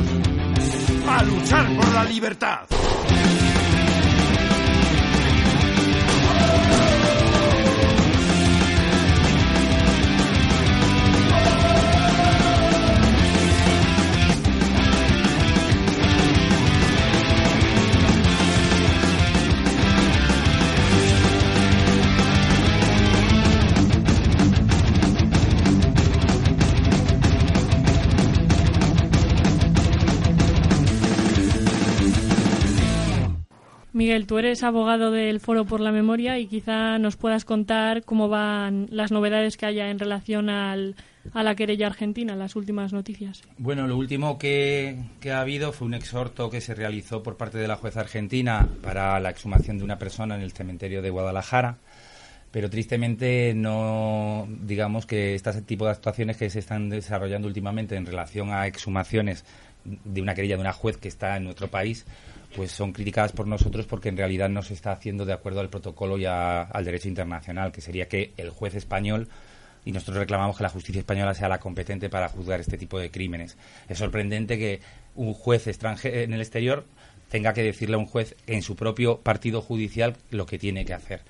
a 1.08 1.22
luchar 1.22 1.74
por 1.74 1.88
la 1.94 2.04
libertad. 2.04 2.60
Miguel, 34.12 34.26
tú 34.26 34.36
eres 34.36 34.62
abogado 34.62 35.10
del 35.10 35.40
Foro 35.40 35.64
por 35.64 35.80
la 35.80 35.90
Memoria 35.90 36.38
y 36.38 36.46
quizá 36.46 36.98
nos 36.98 37.16
puedas 37.16 37.46
contar 37.46 38.04
cómo 38.04 38.28
van 38.28 38.86
las 38.90 39.10
novedades 39.10 39.56
que 39.56 39.64
haya 39.64 39.88
en 39.88 39.98
relación 39.98 40.50
al, 40.50 40.96
a 41.32 41.42
la 41.42 41.54
querella 41.54 41.86
argentina, 41.86 42.36
las 42.36 42.54
últimas 42.54 42.92
noticias. 42.92 43.40
Bueno, 43.56 43.86
lo 43.86 43.96
último 43.96 44.36
que, 44.36 44.98
que, 45.18 45.32
ha 45.32 45.40
habido 45.40 45.72
fue 45.72 45.86
un 45.86 45.94
exhorto 45.94 46.50
que 46.50 46.60
se 46.60 46.74
realizó 46.74 47.22
por 47.22 47.38
parte 47.38 47.56
de 47.56 47.66
la 47.66 47.76
jueza 47.76 48.00
argentina 48.00 48.68
para 48.82 49.18
la 49.18 49.30
exhumación 49.30 49.78
de 49.78 49.84
una 49.84 49.98
persona 49.98 50.34
en 50.34 50.42
el 50.42 50.52
cementerio 50.52 51.00
de 51.00 51.08
Guadalajara. 51.08 51.78
Pero 52.50 52.68
tristemente 52.68 53.54
no, 53.56 54.46
digamos 54.60 55.06
que 55.06 55.34
este 55.34 55.62
tipo 55.62 55.86
de 55.86 55.92
actuaciones 55.92 56.36
que 56.36 56.50
se 56.50 56.58
están 56.58 56.90
desarrollando 56.90 57.48
últimamente 57.48 57.96
en 57.96 58.04
relación 58.04 58.52
a 58.52 58.66
exhumaciones 58.66 59.46
de 59.84 60.20
una 60.20 60.34
querella 60.34 60.56
de 60.56 60.60
una 60.60 60.74
juez 60.74 60.98
que 60.98 61.08
está 61.08 61.38
en 61.38 61.44
nuestro 61.44 61.68
país, 61.68 62.04
pues 62.54 62.70
son 62.72 62.92
criticadas 62.92 63.32
por 63.32 63.46
nosotros 63.46 63.86
porque 63.86 64.08
en 64.08 64.16
realidad 64.16 64.48
no 64.48 64.62
se 64.62 64.74
está 64.74 64.92
haciendo 64.92 65.24
de 65.24 65.32
acuerdo 65.32 65.60
al 65.60 65.70
protocolo 65.70 66.18
y 66.18 66.26
al 66.26 66.84
derecho 66.84 67.08
internacional, 67.08 67.72
que 67.72 67.80
sería 67.80 68.08
que 68.08 68.32
el 68.36 68.50
juez 68.50 68.74
español 68.74 69.28
y 69.84 69.92
nosotros 69.92 70.18
reclamamos 70.18 70.56
que 70.56 70.62
la 70.62 70.68
justicia 70.68 71.00
española 71.00 71.34
sea 71.34 71.48
la 71.48 71.58
competente 71.58 72.08
para 72.08 72.28
juzgar 72.28 72.60
este 72.60 72.78
tipo 72.78 72.98
de 72.98 73.10
crímenes. 73.10 73.56
Es 73.88 73.98
sorprendente 73.98 74.58
que 74.58 74.80
un 75.14 75.34
juez 75.34 75.66
extranjero 75.66 76.20
en 76.20 76.32
el 76.32 76.40
exterior 76.40 76.84
tenga 77.28 77.54
que 77.54 77.62
decirle 77.62 77.96
a 77.96 77.98
un 77.98 78.06
juez 78.06 78.36
en 78.46 78.62
su 78.62 78.76
propio 78.76 79.18
partido 79.18 79.62
judicial 79.62 80.16
lo 80.30 80.46
que 80.46 80.58
tiene 80.58 80.84
que 80.84 80.94
hacer. 80.94 81.22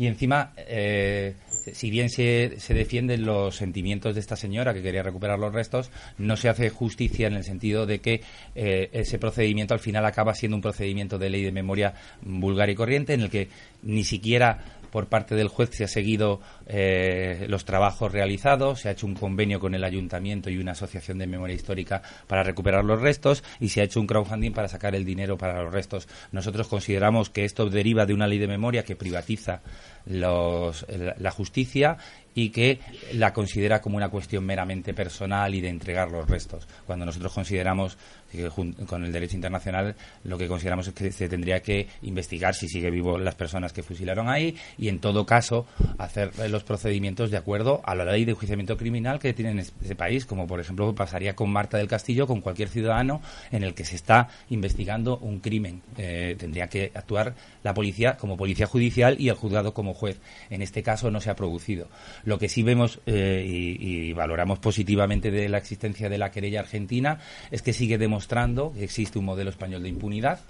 Y 0.00 0.06
encima, 0.06 0.54
eh, 0.56 1.34
si 1.74 1.90
bien 1.90 2.08
se, 2.08 2.54
se, 2.58 2.72
defienden 2.72 3.26
los 3.26 3.54
sentimientos 3.54 4.14
de 4.14 4.20
esta 4.20 4.34
señora 4.34 4.72
que 4.72 4.80
quería 4.80 5.02
recuperar 5.02 5.38
los 5.38 5.52
restos, 5.52 5.90
no 6.16 6.38
se 6.38 6.48
hace 6.48 6.70
justicia 6.70 7.26
en 7.26 7.34
el 7.34 7.44
sentido 7.44 7.84
de 7.84 7.98
que 7.98 8.22
eh, 8.54 8.88
ese 8.94 9.18
procedimiento 9.18 9.74
al 9.74 9.80
final 9.80 10.06
acaba 10.06 10.34
siendo 10.34 10.56
un 10.56 10.62
procedimiento 10.62 11.18
de 11.18 11.28
ley 11.28 11.42
de 11.42 11.52
memoria 11.52 11.92
vulgar 12.22 12.70
y 12.70 12.76
corriente 12.76 13.12
en 13.12 13.20
el 13.20 13.28
que 13.28 13.48
ni 13.82 14.02
siquiera 14.04 14.80
por 14.90 15.08
parte 15.08 15.34
del 15.34 15.48
juez 15.48 15.68
se 15.70 15.84
ha 15.84 15.88
seguido 15.88 16.40
eh, 16.72 17.46
los 17.48 17.64
trabajos 17.64 18.12
realizados, 18.12 18.80
se 18.80 18.88
ha 18.88 18.92
hecho 18.92 19.04
un 19.04 19.14
convenio 19.14 19.58
con 19.58 19.74
el 19.74 19.82
ayuntamiento 19.82 20.50
y 20.50 20.58
una 20.58 20.70
asociación 20.70 21.18
de 21.18 21.26
memoria 21.26 21.56
histórica 21.56 22.00
para 22.28 22.44
recuperar 22.44 22.84
los 22.84 23.00
restos 23.00 23.42
y 23.58 23.70
se 23.70 23.80
ha 23.80 23.84
hecho 23.84 23.98
un 23.98 24.06
crowdfunding 24.06 24.52
para 24.52 24.68
sacar 24.68 24.94
el 24.94 25.04
dinero 25.04 25.36
para 25.36 25.60
los 25.64 25.72
restos. 25.72 26.06
Nosotros 26.30 26.68
consideramos 26.68 27.28
que 27.28 27.44
esto 27.44 27.68
deriva 27.68 28.06
de 28.06 28.14
una 28.14 28.28
ley 28.28 28.38
de 28.38 28.46
memoria 28.46 28.84
que 28.84 28.94
privatiza 28.94 29.62
los, 30.06 30.86
la 31.18 31.30
justicia 31.32 31.98
y 32.34 32.50
que 32.50 32.78
la 33.14 33.32
considera 33.32 33.80
como 33.80 33.96
una 33.96 34.08
cuestión 34.08 34.44
meramente 34.44 34.94
personal 34.94 35.54
y 35.54 35.60
de 35.60 35.68
entregar 35.68 36.10
los 36.10 36.28
restos, 36.28 36.68
cuando 36.86 37.04
nosotros 37.04 37.32
consideramos 37.32 37.98
que 38.30 38.48
con 38.48 39.04
el 39.04 39.12
derecho 39.12 39.34
internacional 39.34 39.96
lo 40.22 40.38
que 40.38 40.46
consideramos 40.46 40.86
es 40.86 40.94
que 40.94 41.10
se 41.10 41.28
tendría 41.28 41.60
que 41.60 41.88
investigar 42.02 42.54
si 42.54 42.68
sigue 42.68 42.90
vivo 42.90 43.18
las 43.18 43.34
personas 43.34 43.72
que 43.72 43.82
fusilaron 43.82 44.28
ahí 44.28 44.56
y 44.78 44.88
en 44.88 45.00
todo 45.00 45.26
caso 45.26 45.66
hacer 45.98 46.30
los 46.48 46.59
procedimientos 46.64 47.30
de 47.30 47.36
acuerdo 47.36 47.80
a 47.84 47.94
la 47.94 48.04
ley 48.04 48.24
de 48.24 48.32
enjuiciamiento 48.32 48.76
criminal 48.76 49.18
que 49.18 49.32
tiene 49.32 49.52
en 49.52 49.58
ese 49.58 49.94
país, 49.94 50.26
como 50.26 50.46
por 50.46 50.60
ejemplo 50.60 50.94
pasaría 50.94 51.34
con 51.34 51.50
Marta 51.50 51.78
del 51.78 51.88
Castillo, 51.88 52.26
con 52.26 52.40
cualquier 52.40 52.68
ciudadano 52.68 53.20
en 53.50 53.62
el 53.62 53.74
que 53.74 53.84
se 53.84 53.96
está 53.96 54.28
investigando 54.48 55.18
un 55.18 55.40
crimen. 55.40 55.82
Eh, 55.96 56.36
tendría 56.38 56.68
que 56.68 56.90
actuar 56.94 57.34
la 57.62 57.74
policía 57.74 58.16
como 58.16 58.36
policía 58.36 58.66
judicial 58.66 59.16
y 59.18 59.28
el 59.28 59.34
juzgado 59.34 59.74
como 59.74 59.94
juez. 59.94 60.20
En 60.50 60.62
este 60.62 60.82
caso 60.82 61.10
no 61.10 61.20
se 61.20 61.30
ha 61.30 61.36
producido. 61.36 61.88
Lo 62.24 62.38
que 62.38 62.48
sí 62.48 62.62
vemos 62.62 63.00
eh, 63.06 63.44
y, 63.46 64.08
y, 64.08 64.12
valoramos 64.12 64.58
positivamente 64.58 65.30
de 65.30 65.48
la 65.48 65.58
existencia 65.58 66.08
de 66.08 66.18
la 66.18 66.30
querella 66.30 66.60
argentina 66.60 67.18
es 67.50 67.62
que 67.62 67.72
sigue 67.72 67.98
demostrando 67.98 68.72
que 68.72 68.84
existe 68.84 69.18
un 69.18 69.24
modelo 69.24 69.50
español 69.50 69.82
de 69.82 69.88
impunidad, 69.88 70.40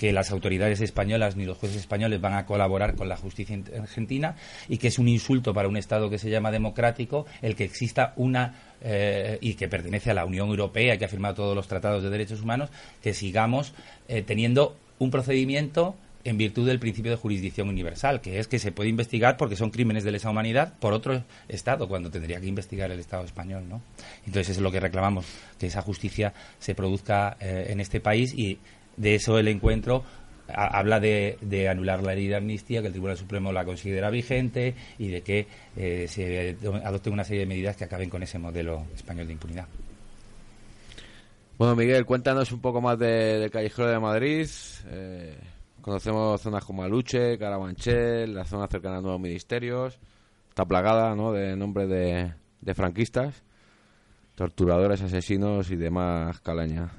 que 0.00 0.14
las 0.14 0.30
autoridades 0.30 0.80
españolas 0.80 1.36
ni 1.36 1.44
los 1.44 1.58
jueces 1.58 1.76
españoles 1.76 2.22
van 2.22 2.32
a 2.32 2.46
colaborar 2.46 2.94
con 2.96 3.06
la 3.06 3.18
justicia 3.18 3.60
argentina 3.78 4.34
y 4.66 4.78
que 4.78 4.88
es 4.88 4.98
un 4.98 5.08
insulto 5.08 5.52
para 5.52 5.68
un 5.68 5.76
Estado 5.76 6.08
que 6.08 6.16
se 6.16 6.30
llama 6.30 6.50
democrático 6.50 7.26
el 7.42 7.54
que 7.54 7.64
exista 7.64 8.14
una 8.16 8.54
eh, 8.80 9.36
y 9.42 9.56
que 9.56 9.68
pertenece 9.68 10.10
a 10.10 10.14
la 10.14 10.24
Unión 10.24 10.48
Europea 10.48 10.96
que 10.96 11.04
ha 11.04 11.08
firmado 11.08 11.34
todos 11.34 11.54
los 11.54 11.68
tratados 11.68 12.02
de 12.02 12.08
derechos 12.08 12.40
humanos, 12.40 12.70
que 13.02 13.12
sigamos 13.12 13.74
eh, 14.08 14.22
teniendo 14.22 14.74
un 14.98 15.10
procedimiento 15.10 15.96
en 16.24 16.38
virtud 16.38 16.66
del 16.66 16.78
principio 16.78 17.10
de 17.10 17.18
jurisdicción 17.18 17.68
universal, 17.68 18.22
que 18.22 18.38
es 18.38 18.48
que 18.48 18.58
se 18.58 18.72
puede 18.72 18.88
investigar 18.88 19.36
porque 19.36 19.56
son 19.56 19.70
crímenes 19.70 20.02
de 20.02 20.12
lesa 20.12 20.30
humanidad 20.30 20.78
por 20.78 20.94
otro 20.94 21.24
Estado, 21.48 21.88
cuando 21.88 22.10
tendría 22.10 22.40
que 22.40 22.46
investigar 22.46 22.90
el 22.90 23.00
Estado 23.00 23.24
español, 23.24 23.68
¿no? 23.68 23.82
Entonces 24.26 24.56
es 24.56 24.62
lo 24.62 24.72
que 24.72 24.80
reclamamos, 24.80 25.26
que 25.58 25.66
esa 25.66 25.82
justicia 25.82 26.32
se 26.58 26.74
produzca 26.74 27.36
eh, 27.38 27.66
en 27.68 27.80
este 27.80 28.00
país 28.00 28.32
y 28.34 28.58
de 28.96 29.14
eso 29.14 29.38
el 29.38 29.48
encuentro 29.48 30.04
habla 30.54 31.00
de, 31.00 31.38
de, 31.40 31.68
anular 31.68 32.02
la 32.02 32.14
ley 32.14 32.28
de 32.28 32.36
amnistía, 32.36 32.80
que 32.80 32.88
el 32.88 32.92
Tribunal 32.92 33.16
Supremo 33.16 33.52
la 33.52 33.64
considera 33.64 34.10
vigente 34.10 34.74
y 34.98 35.08
de 35.08 35.22
que 35.22 35.46
eh, 35.76 36.06
se 36.08 36.56
adopten 36.84 37.12
una 37.12 37.24
serie 37.24 37.40
de 37.40 37.46
medidas 37.46 37.76
que 37.76 37.84
acaben 37.84 38.10
con 38.10 38.22
ese 38.22 38.38
modelo 38.38 38.86
español 38.94 39.26
de 39.26 39.32
impunidad. 39.32 39.66
Bueno, 41.58 41.76
Miguel, 41.76 42.06
cuéntanos 42.06 42.52
un 42.52 42.60
poco 42.60 42.80
más 42.80 42.98
del 42.98 43.42
de 43.42 43.50
Callejero 43.50 43.88
de 43.88 43.98
Madrid. 43.98 44.48
Eh, 44.86 45.38
conocemos 45.82 46.40
zonas 46.40 46.64
como 46.64 46.82
Aluche, 46.82 47.38
Carabanchel, 47.38 48.34
la 48.34 48.44
zona 48.44 48.66
cercana 48.66 48.98
a 48.98 49.00
nuevos 49.02 49.20
ministerios. 49.20 49.98
Está 50.48 50.64
plagada 50.64 51.14
¿no? 51.14 51.32
de 51.32 51.56
nombres 51.56 51.88
de, 51.88 52.32
de 52.60 52.74
franquistas, 52.74 53.42
torturadores, 54.34 55.02
asesinos 55.02 55.70
y 55.70 55.76
demás 55.76 56.40
calaña. 56.40 56.90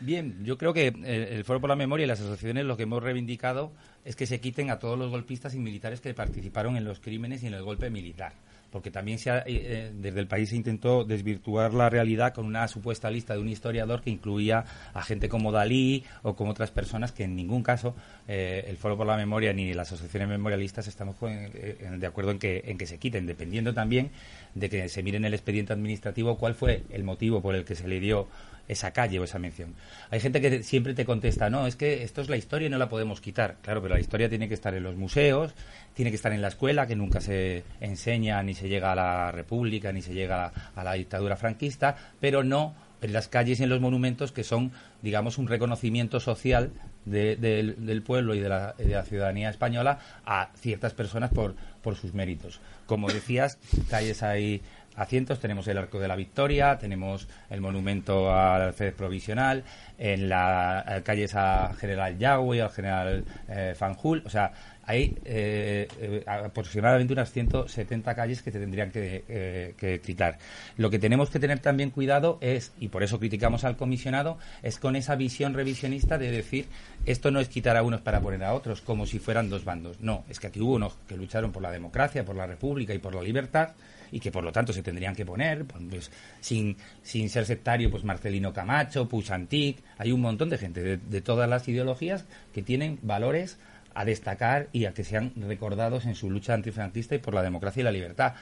Bien, 0.00 0.44
yo 0.44 0.58
creo 0.58 0.74
que 0.74 0.88
el, 0.88 1.44
Foro 1.44 1.60
por 1.60 1.70
la 1.70 1.76
Memoria 1.76 2.04
y 2.04 2.06
las 2.06 2.20
asociaciones 2.20 2.66
lo 2.66 2.76
que 2.76 2.82
hemos 2.82 3.02
reivindicado 3.02 3.72
es 4.04 4.14
que 4.14 4.26
se 4.26 4.40
quiten 4.40 4.70
a 4.70 4.78
todos 4.78 4.98
los 4.98 5.10
golpistas 5.10 5.54
y 5.54 5.58
militares 5.58 6.00
que 6.00 6.12
participaron 6.12 6.76
en 6.76 6.84
los 6.84 7.00
crímenes 7.00 7.42
y 7.42 7.46
en 7.46 7.54
el 7.54 7.62
golpe 7.62 7.88
militar. 7.88 8.32
Porque 8.70 8.90
también 8.90 9.18
se 9.18 9.30
ha, 9.30 9.42
eh, 9.46 9.92
desde 9.94 10.20
el 10.20 10.26
país 10.26 10.50
se 10.50 10.56
intentó 10.56 11.04
desvirtuar 11.04 11.72
la 11.72 11.88
realidad 11.88 12.34
con 12.34 12.44
una 12.44 12.68
supuesta 12.68 13.10
lista 13.10 13.32
de 13.32 13.40
un 13.40 13.48
historiador 13.48 14.02
que 14.02 14.10
incluía 14.10 14.64
a 14.92 15.02
gente 15.02 15.28
como 15.28 15.50
Dalí 15.50 16.04
o 16.22 16.36
como 16.36 16.50
otras 16.50 16.72
personas 16.72 17.12
que 17.12 17.24
en 17.24 17.34
ningún 17.34 17.62
caso 17.62 17.94
eh, 18.28 18.64
el 18.68 18.76
Foro 18.76 18.96
por 18.96 19.06
la 19.06 19.16
Memoria 19.16 19.52
ni 19.52 19.72
las 19.72 19.92
asociaciones 19.92 20.28
memorialistas 20.28 20.88
estamos 20.88 21.16
eh, 21.22 21.88
de 21.96 22.06
acuerdo 22.06 22.32
en 22.32 22.38
que, 22.38 22.64
en 22.66 22.76
que 22.76 22.86
se 22.86 22.98
quiten, 22.98 23.24
dependiendo 23.24 23.72
también 23.72 24.10
de 24.54 24.68
que 24.68 24.88
se 24.88 25.02
mire 25.02 25.16
en 25.16 25.24
el 25.24 25.32
expediente 25.32 25.72
administrativo 25.72 26.36
cuál 26.36 26.54
fue 26.54 26.82
el 26.90 27.02
motivo 27.02 27.40
por 27.40 27.54
el 27.54 27.64
que 27.64 27.76
se 27.76 27.88
le 27.88 28.00
dio 28.00 28.28
esa 28.68 28.92
calle 28.92 29.18
o 29.18 29.24
esa 29.24 29.38
mención. 29.38 29.74
Hay 30.10 30.20
gente 30.20 30.40
que 30.40 30.62
siempre 30.62 30.94
te 30.94 31.04
contesta, 31.04 31.50
no, 31.50 31.66
es 31.66 31.76
que 31.76 32.02
esto 32.02 32.20
es 32.20 32.28
la 32.28 32.36
historia 32.36 32.66
y 32.66 32.70
no 32.70 32.78
la 32.78 32.88
podemos 32.88 33.20
quitar. 33.20 33.56
Claro, 33.62 33.82
pero 33.82 33.94
la 33.94 34.00
historia 34.00 34.28
tiene 34.28 34.48
que 34.48 34.54
estar 34.54 34.74
en 34.74 34.82
los 34.82 34.96
museos, 34.96 35.54
tiene 35.94 36.10
que 36.10 36.16
estar 36.16 36.32
en 36.32 36.42
la 36.42 36.48
escuela, 36.48 36.86
que 36.86 36.96
nunca 36.96 37.20
se 37.20 37.64
enseña 37.80 38.42
ni 38.42 38.54
se 38.54 38.68
llega 38.68 38.92
a 38.92 38.94
la 38.94 39.30
República 39.30 39.92
ni 39.92 40.02
se 40.02 40.14
llega 40.14 40.52
a 40.74 40.84
la 40.84 40.94
dictadura 40.94 41.36
franquista, 41.36 41.96
pero 42.20 42.42
no 42.42 42.74
en 43.02 43.12
las 43.12 43.28
calles 43.28 43.60
y 43.60 43.62
en 43.62 43.68
los 43.68 43.80
monumentos 43.80 44.32
que 44.32 44.44
son, 44.44 44.72
digamos, 45.02 45.38
un 45.38 45.46
reconocimiento 45.46 46.20
social 46.20 46.72
del 47.04 48.02
pueblo 48.04 48.34
y 48.34 48.40
de 48.40 48.48
la, 48.48 48.74
ciudadanía 49.04 49.48
española 49.48 49.98
a 50.24 50.50
ciertas 50.56 50.92
personas 50.92 51.30
por, 51.30 51.54
por 51.82 51.94
sus 51.94 52.14
méritos. 52.14 52.60
Como 52.86 53.08
decías, 53.08 53.58
calles 53.88 54.22
hay 54.22 54.62
asientos, 54.96 55.40
tenemos 55.40 55.68
el 55.68 55.78
Arco 55.78 55.98
de 55.98 56.08
la 56.08 56.16
Victoria, 56.16 56.78
tenemos 56.78 57.28
el 57.50 57.60
monumento 57.60 58.34
al 58.34 58.62
alférez 58.62 58.94
provisional, 58.94 59.64
en 59.98 60.28
las 60.28 61.02
calles 61.02 61.34
a 61.34 61.72
General 61.78 62.18
Yagüe, 62.18 62.62
al 62.62 62.70
General 62.70 63.24
eh, 63.48 63.74
Fanjul, 63.76 64.22
o 64.26 64.30
sea, 64.30 64.52
hay 64.86 65.18
eh, 65.24 65.88
eh, 66.00 66.24
aproximadamente 66.26 67.12
unas 67.12 67.32
170 67.32 68.14
calles 68.14 68.40
que 68.40 68.52
se 68.52 68.60
tendrían 68.60 68.90
que, 68.90 69.24
eh, 69.28 69.74
que, 69.76 70.00
quitar. 70.00 70.38
Lo 70.76 70.90
que 70.90 70.98
tenemos 70.98 71.28
que 71.28 71.40
tener 71.40 71.58
también 71.58 71.90
cuidado 71.90 72.38
es, 72.40 72.72
y 72.78 72.88
por 72.88 73.02
eso 73.02 73.18
criticamos 73.18 73.64
al 73.64 73.76
comisionado, 73.76 74.38
es 74.62 74.78
con 74.78 74.94
esa 74.94 75.16
visión 75.16 75.54
revisionista 75.54 76.18
de 76.18 76.30
decir 76.30 76.66
esto 77.04 77.30
no 77.30 77.40
es 77.40 77.48
quitar 77.48 77.76
a 77.76 77.82
unos 77.82 78.00
para 78.00 78.20
poner 78.20 78.44
a 78.44 78.54
otros, 78.54 78.80
como 78.80 79.06
si 79.06 79.18
fueran 79.18 79.50
dos 79.50 79.64
bandos. 79.64 80.00
No, 80.00 80.24
es 80.28 80.38
que 80.38 80.46
aquí 80.46 80.60
hubo 80.60 80.74
unos 80.74 80.96
que 81.08 81.16
lucharon 81.16 81.50
por 81.50 81.62
la 81.62 81.72
democracia, 81.72 82.24
por 82.24 82.36
la 82.36 82.46
república 82.46 82.94
y 82.94 82.98
por 82.98 83.14
la 83.14 83.22
libertad 83.22 83.70
y 84.12 84.20
que 84.20 84.30
por 84.30 84.44
lo 84.44 84.52
tanto 84.52 84.72
se 84.72 84.84
tendrían 84.84 85.16
que 85.16 85.26
poner, 85.26 85.64
pues, 85.64 86.12
sin, 86.40 86.76
sin 87.02 87.28
ser 87.28 87.44
sectario, 87.44 87.90
pues 87.90 88.04
Marcelino 88.04 88.52
Camacho, 88.52 89.08
Pusantic, 89.08 89.78
hay 89.98 90.12
un 90.12 90.20
montón 90.20 90.48
de 90.48 90.58
gente 90.58 90.96
de 90.96 91.20
todas 91.20 91.48
las 91.50 91.66
ideologías 91.66 92.24
que 92.54 92.62
tienen 92.62 93.00
valores 93.02 93.58
a 93.96 94.04
destacar 94.04 94.68
y 94.72 94.84
a 94.84 94.92
que 94.92 95.04
sean 95.04 95.32
recordados 95.36 96.04
en 96.04 96.14
su 96.14 96.30
lucha 96.30 96.52
antifranquista 96.52 97.14
y 97.14 97.18
por 97.18 97.32
la 97.32 97.42
democracia 97.42 97.80
y 97.80 97.84
la 97.84 97.90
libertad. 97.90 98.34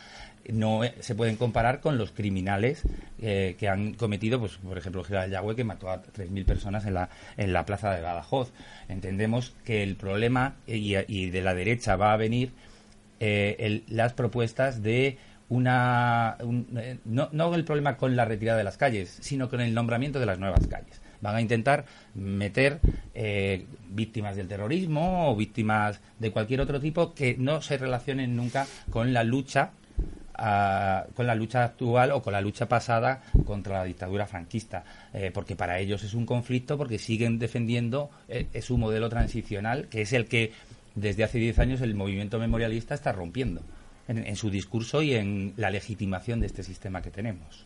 No 0.52 0.82
eh, 0.82 0.94
se 0.98 1.14
pueden 1.14 1.36
comparar 1.36 1.80
con 1.80 1.96
los 1.96 2.10
criminales 2.10 2.82
eh, 3.22 3.54
que 3.58 3.68
han 3.68 3.94
cometido, 3.94 4.40
pues 4.40 4.56
por 4.56 4.76
ejemplo, 4.76 5.04
general 5.04 5.30
Yagüe, 5.30 5.54
que 5.54 5.62
mató 5.62 5.88
a 5.88 6.02
3.000 6.02 6.44
personas 6.44 6.86
en 6.86 6.94
la, 6.94 7.08
en 7.36 7.52
la 7.52 7.64
plaza 7.64 7.94
de 7.94 8.02
Badajoz. 8.02 8.52
Entendemos 8.88 9.54
que 9.64 9.84
el 9.84 9.94
problema, 9.94 10.56
y, 10.66 11.30
de 11.30 11.40
la 11.40 11.54
derecha 11.54 11.94
va 11.94 12.12
a 12.12 12.16
venir, 12.16 12.50
eh, 13.20 13.82
las 13.88 14.12
propuestas 14.12 14.82
de 14.82 15.18
una. 15.48 16.36
no, 17.04 17.28
no 17.30 17.54
el 17.54 17.64
problema 17.64 17.96
con 17.96 18.16
la 18.16 18.24
retirada 18.24 18.58
de 18.58 18.64
las 18.64 18.76
calles, 18.76 19.16
sino 19.20 19.48
con 19.48 19.60
el 19.60 19.72
nombramiento 19.72 20.18
de 20.18 20.26
las 20.26 20.40
nuevas 20.40 20.66
calles 20.66 21.03
van 21.24 21.36
a 21.36 21.40
intentar 21.40 21.86
meter 22.14 22.80
eh, 23.14 23.64
víctimas 23.88 24.36
del 24.36 24.46
terrorismo 24.46 25.30
o 25.30 25.36
víctimas 25.36 26.00
de 26.18 26.30
cualquier 26.30 26.60
otro 26.60 26.78
tipo 26.78 27.14
que 27.14 27.34
no 27.38 27.62
se 27.62 27.78
relacionen 27.78 28.36
nunca 28.36 28.66
con 28.90 29.14
la 29.14 29.24
lucha 29.24 29.70
ah, 30.34 31.06
con 31.14 31.26
la 31.26 31.34
lucha 31.34 31.64
actual 31.64 32.12
o 32.12 32.20
con 32.20 32.34
la 32.34 32.42
lucha 32.42 32.68
pasada 32.68 33.22
contra 33.46 33.78
la 33.78 33.84
dictadura 33.84 34.26
franquista, 34.26 34.84
eh, 35.14 35.30
porque 35.32 35.56
para 35.56 35.78
ellos 35.78 36.04
es 36.04 36.12
un 36.12 36.26
conflicto 36.26 36.76
porque 36.76 36.98
siguen 36.98 37.38
defendiendo 37.38 38.10
eh, 38.28 38.60
su 38.60 38.76
modelo 38.76 39.08
transicional, 39.08 39.88
que 39.88 40.02
es 40.02 40.12
el 40.12 40.26
que 40.26 40.52
desde 40.94 41.24
hace 41.24 41.38
10 41.38 41.58
años 41.58 41.80
el 41.80 41.94
movimiento 41.94 42.38
memorialista 42.38 42.94
está 42.94 43.12
rompiendo 43.12 43.62
en 44.06 44.36
su 44.36 44.50
discurso 44.50 45.00
y 45.00 45.14
en 45.14 45.54
la 45.56 45.70
legitimación 45.70 46.38
de 46.38 46.46
este 46.46 46.62
sistema 46.62 47.00
que 47.00 47.10
tenemos. 47.10 47.64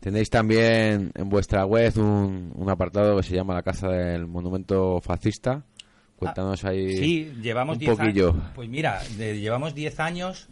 Tenéis 0.00 0.30
también 0.30 1.10
en 1.14 1.28
vuestra 1.28 1.64
web 1.64 1.92
un, 1.98 2.68
apartado 2.68 3.16
que 3.16 3.22
se 3.22 3.34
llama 3.34 3.54
La 3.54 3.62
Casa 3.62 3.88
del 3.88 4.26
Monumento 4.26 5.00
Fascista. 5.00 5.64
Cuéntanos 6.16 6.64
ahí 6.64 6.96
sí, 6.96 7.32
llevamos 7.40 7.78
un 7.78 7.84
poquillo. 7.84 8.34
pues 8.54 8.68
mira, 8.68 9.00
llevamos 9.16 9.74
10 9.74 10.00
años 10.00 10.48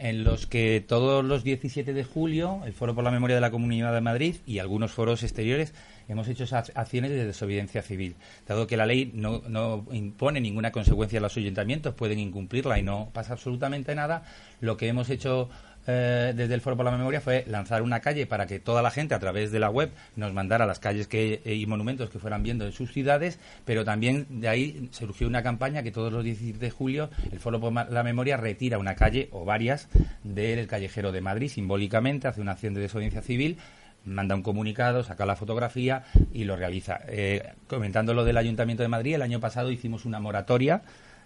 en 0.00 0.24
los 0.24 0.46
que 0.46 0.80
todos 0.80 1.22
los 1.22 1.44
17 1.44 1.92
de 1.92 2.04
julio 2.04 2.62
el 2.64 2.72
Foro 2.72 2.94
por 2.94 3.04
la 3.04 3.10
Memoria 3.10 3.36
de 3.36 3.42
la 3.42 3.50
Comunidad 3.50 3.92
de 3.92 4.00
Madrid 4.00 4.36
y 4.46 4.58
algunos 4.58 4.92
foros 4.92 5.22
exteriores 5.22 5.74
hemos 6.08 6.26
hecho 6.26 6.44
esas 6.44 6.72
acciones 6.74 7.10
de 7.10 7.26
desobediencia 7.26 7.82
civil. 7.82 8.16
Dado 8.48 8.66
que 8.66 8.78
la 8.78 8.86
ley 8.86 9.10
no, 9.14 9.42
no 9.46 9.84
impone 9.92 10.40
ninguna 10.40 10.72
consecuencia 10.72 11.18
a 11.18 11.22
los 11.22 11.36
ayuntamientos, 11.36 11.94
pueden 11.94 12.18
incumplirla 12.18 12.78
y 12.78 12.82
no 12.82 13.10
pasa 13.12 13.34
absolutamente 13.34 13.94
nada, 13.94 14.24
lo 14.60 14.78
que 14.78 14.88
hemos 14.88 15.10
hecho 15.10 15.50
eh, 15.86 16.32
desde 16.36 16.54
el 16.54 16.60
Foro 16.60 16.76
por 16.76 16.84
la 16.84 16.92
Memoria 16.92 17.20
fue 17.20 17.44
lanzar 17.46 17.82
una 17.82 18.00
calle 18.00 18.26
para 18.26 18.46
que 18.46 18.58
toda 18.58 18.82
la 18.82 18.90
gente 18.90 19.14
a 19.14 19.18
través 19.18 19.50
de 19.50 19.60
la 19.60 19.70
web 19.70 19.90
nos 20.16 20.32
mandara 20.32 20.66
las 20.66 20.78
calles 20.78 21.06
que, 21.06 21.40
eh, 21.44 21.54
y 21.54 21.66
monumentos 21.66 22.10
que 22.10 22.18
fueran 22.18 22.42
viendo 22.42 22.66
en 22.66 22.72
sus 22.72 22.92
ciudades, 22.92 23.38
pero 23.64 23.84
también 23.84 24.26
de 24.28 24.48
ahí 24.48 24.88
surgió 24.92 25.26
una 25.26 25.42
campaña 25.42 25.82
que 25.82 25.90
todos 25.90 26.12
los 26.12 26.24
17 26.24 26.58
de 26.58 26.70
julio 26.70 27.10
el 27.32 27.38
Foro 27.38 27.60
por 27.60 27.72
la 27.72 28.02
Memoria 28.02 28.36
retira 28.36 28.78
una 28.78 28.94
calle 28.94 29.28
o 29.32 29.44
varias 29.44 29.88
del 30.22 30.66
callejero 30.66 31.12
de 31.12 31.20
Madrid 31.20 31.48
simbólicamente, 31.48 32.28
hace 32.28 32.40
una 32.40 32.52
acción 32.52 32.74
de 32.74 32.82
desobediencia 32.82 33.22
civil 33.22 33.58
manda 34.04 34.34
un 34.34 34.42
comunicado, 34.42 35.02
saca 35.02 35.26
la 35.26 35.36
fotografía 35.36 36.04
y 36.32 36.44
lo 36.44 36.56
realiza. 36.56 37.00
Eh, 37.08 37.52
comentando 37.66 38.14
lo 38.14 38.24
del 38.24 38.36
Ayuntamiento 38.36 38.82
de 38.82 38.88
Madrid, 38.88 39.14
el 39.14 39.22
año 39.22 39.40
pasado 39.40 39.70
hicimos 39.70 40.04
una 40.04 40.20
moratoria 40.20 40.82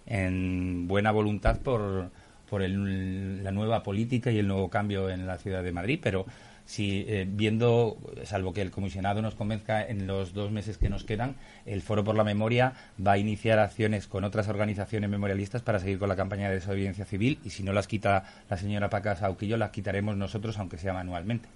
en 0.07 0.87
buena 0.87 1.13
voluntad 1.13 1.59
por 1.61 2.11
por 2.49 2.63
la 2.63 3.51
nueva 3.51 3.83
política 3.83 4.31
y 4.31 4.39
el 4.39 4.49
nuevo 4.49 4.69
cambio 4.69 5.11
en 5.11 5.27
la 5.27 5.39
ciudad 5.39 5.63
de 5.63 5.73
Madrid, 5.73 5.99
pero 6.03 6.27
si 6.67 7.05
eh, 7.09 7.27
viendo, 7.29 7.99
salvo 8.25 8.55
que 8.55 8.63
el 8.63 8.71
comisionado 8.71 9.21
nos 9.21 9.35
convenzca 9.35 9.87
en 9.87 10.07
los 10.07 10.33
dos 10.33 10.51
meses 10.51 10.79
que 10.79 10.89
nos 10.89 11.05
quedan, 11.05 11.37
el 11.67 11.83
Foro 11.83 12.05
por 12.05 12.17
la 12.17 12.25
Memoria 12.25 12.73
va 13.05 13.13
a 13.13 13.19
iniciar 13.19 13.59
acciones 13.59 14.07
con 14.07 14.25
otras 14.25 14.49
organizaciones 14.49 15.11
memorialistas 15.11 15.63
para 15.63 15.79
seguir 15.79 15.99
con 15.99 16.09
la 16.09 16.17
campaña 16.17 16.49
de 16.49 16.55
desobediencia 16.55 17.05
civil 17.05 17.39
y 17.45 17.51
si 17.51 17.63
no 17.63 17.73
las 17.73 17.87
quita 17.87 18.25
la 18.49 18.57
señora 18.57 18.89
Paca 18.89 19.17
Sauquillo, 19.17 19.57
las 19.57 19.71
quitaremos 19.71 20.17
nosotros, 20.17 20.59
aunque 20.59 20.79
sea 20.79 20.95
manualmente. 20.95 21.49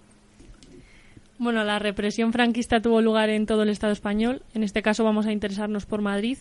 Bueno, 1.39 1.65
la 1.65 1.79
represión 1.79 2.33
franquista 2.33 2.83
tuvo 2.83 3.01
lugar 3.01 3.31
en 3.31 3.47
todo 3.47 3.63
el 3.63 3.69
Estado 3.69 3.93
español. 3.93 4.43
En 4.55 4.65
este 4.65 4.83
caso 4.83 5.05
vamos 5.05 5.25
a 5.27 5.33
interesarnos 5.33 5.87
por 5.87 6.03
Madrid. 6.03 6.39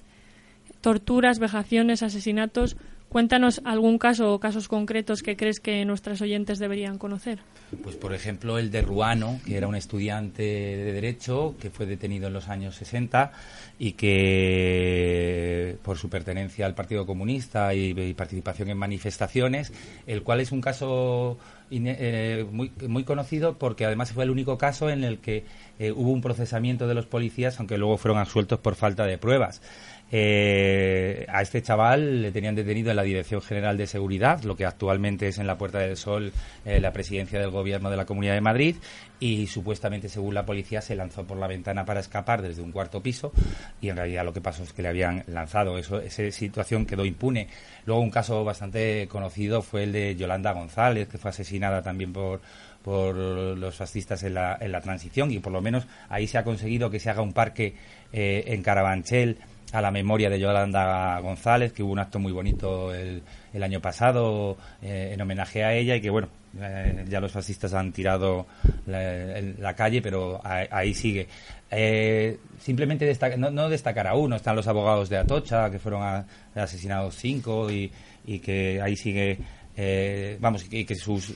Torturas, 0.81 1.39
vejaciones, 1.39 2.03
asesinatos 2.03 2.75
Cuéntanos 3.09 3.61
algún 3.63 3.97
caso 3.97 4.33
o 4.33 4.39
casos 4.39 4.67
concretos 4.67 5.23
que 5.23 5.37
crees 5.37 5.61
que 5.61 5.85
nuestros 5.85 6.21
oyentes 6.21 6.59
deberían 6.59 6.97
conocer. 6.97 7.39
Pues, 7.81 7.95
por 7.95 8.13
ejemplo, 8.13 8.59
el 8.59 8.69
de 8.69 8.81
Ruano, 8.81 9.39
que 9.45 9.57
era 9.57 9.67
un 9.67 9.75
estudiante 9.75 10.43
de 10.43 10.91
Derecho 10.91 11.55
que 11.59 11.69
fue 11.69 11.85
detenido 11.85 12.27
en 12.27 12.33
los 12.33 12.49
años 12.49 12.75
60 12.75 13.31
y 13.79 13.93
que, 13.93 15.77
por 15.83 15.97
su 15.97 16.09
pertenencia 16.09 16.65
al 16.65 16.75
Partido 16.75 17.05
Comunista 17.05 17.73
y, 17.73 18.13
participación 18.13 18.69
en 18.69 18.77
manifestaciones, 18.77 19.71
el 20.05 20.23
cual 20.23 20.41
es 20.41 20.51
un 20.51 20.61
caso 20.61 21.37
eh, 21.69 22.45
muy, 22.49 22.71
muy 22.87 23.03
conocido 23.03 23.57
porque 23.57 23.85
además 23.85 24.13
fue 24.13 24.23
el 24.23 24.29
único 24.29 24.57
caso 24.57 24.89
en 24.89 25.03
el 25.03 25.19
que 25.19 25.43
eh, 25.79 25.91
hubo 25.91 26.11
un 26.11 26.21
procesamiento 26.21 26.87
de 26.87 26.93
los 26.93 27.05
policías, 27.05 27.59
aunque 27.59 27.77
luego 27.77 27.97
fueron 27.97 28.19
absueltos 28.19 28.59
por 28.59 28.75
falta 28.75 29.05
de 29.05 29.17
pruebas. 29.17 29.61
Eh, 30.09 31.25
a 31.27 31.41
este 31.41 31.61
chaval 31.61 32.21
le 32.21 32.31
tenían 32.31 32.55
detenido 32.55 32.91
en 32.91 32.95
la 32.95 33.03
Dirección 33.03 33.41
General 33.41 33.75
de 33.77 33.87
Seguridad, 33.87 34.41
lo 34.43 34.55
que 34.55 34.65
actualmente 34.65 35.27
es 35.27 35.37
en 35.37 35.47
la 35.47 35.57
Puerta 35.57 35.79
del 35.79 35.97
Sol 35.97 36.31
eh, 36.65 36.79
la 36.79 36.93
presidencia 36.93 37.39
del 37.39 37.49
Gobierno 37.49 37.89
de 37.89 37.97
la 37.97 38.05
Comunidad 38.05 38.33
de 38.33 38.41
Madrid, 38.41 38.77
y 39.19 39.47
supuestamente, 39.47 40.07
según 40.07 40.33
la 40.33 40.45
policía, 40.45 40.81
se 40.81 40.95
lanzó 40.95 41.25
por 41.25 41.37
la 41.37 41.47
ventana 41.47 41.83
para 41.83 41.99
escapar 41.99 42.41
desde 42.41 42.61
un 42.61 42.71
cuarto 42.71 43.01
piso, 43.01 43.33
y 43.81 43.89
en 43.89 43.97
realidad 43.97 44.23
lo 44.23 44.31
que 44.31 44.41
pasó 44.41 44.63
es 44.63 44.71
que 44.71 44.81
le 44.81 44.89
habían 44.89 45.23
lanzado. 45.27 45.77
Eso, 45.77 45.99
esa 45.99 46.29
situación 46.31 46.85
quedó 46.85 47.03
impune. 47.03 47.47
Luego, 47.85 48.01
un 48.01 48.11
caso 48.11 48.45
bastante 48.45 49.07
conocido 49.09 49.61
fue 49.61 49.83
el 49.83 49.91
de 49.91 50.15
Yolanda 50.15 50.53
González, 50.53 51.09
que 51.09 51.17
fue 51.17 51.31
asesinada 51.31 51.81
también 51.81 52.13
por 52.13 52.39
por 52.87 53.15
los 53.17 53.75
fascistas 53.75 54.23
en 54.23 54.35
la, 54.35 54.57
en 54.61 54.71
la 54.71 54.79
transición 54.79 55.29
y 55.31 55.39
por 55.39 55.51
lo 55.51 55.61
menos 55.61 55.85
ahí 56.07 56.25
se 56.25 56.37
ha 56.37 56.45
conseguido 56.45 56.89
que 56.89 57.01
se 57.01 57.09
haga 57.09 57.21
un 57.21 57.33
parque 57.33 57.75
eh, 58.13 58.45
en 58.47 58.63
Carabanchel 58.63 59.39
a 59.73 59.81
la 59.81 59.91
memoria 59.91 60.29
de 60.29 60.39
Yolanda 60.39 61.19
González, 61.19 61.73
que 61.73 61.83
hubo 61.83 61.91
un 61.91 61.99
acto 61.99 62.19
muy 62.19 62.31
bonito 62.31 62.93
el, 62.93 63.21
año 63.61 63.81
pasado 63.81 64.55
eh, 64.83 65.11
en 65.13 65.21
homenaje 65.21 65.63
a 65.63 65.73
ella 65.73 65.95
y 65.95 66.01
que, 66.01 66.11
bueno, 66.11 66.29
eh, 66.59 67.05
ya 67.09 67.19
los 67.19 67.31
fascistas 67.31 67.73
han 67.73 67.91
tirado 67.91 68.45
la, 68.85 69.73
calle, 69.75 70.01
pero 70.01 70.39
ahí, 70.43 70.93
sigue. 70.93 71.27
Eh, 71.71 72.37
simplemente 72.59 73.11
no, 73.37 73.67
destacar 73.67 74.07
a 74.07 74.13
uno, 74.13 74.35
están 74.35 74.55
los 74.55 74.67
abogados 74.67 75.09
de 75.09 75.17
Atocha, 75.17 75.71
que 75.71 75.79
fueron 75.79 76.25
asesinados 76.55 77.15
cinco 77.15 77.69
y, 77.71 77.91
que 78.39 78.79
ahí 78.81 78.95
sigue. 78.95 79.39
vamos, 80.39 80.63
que, 80.65 80.85
que, 80.85 80.95
sus, 80.95 81.33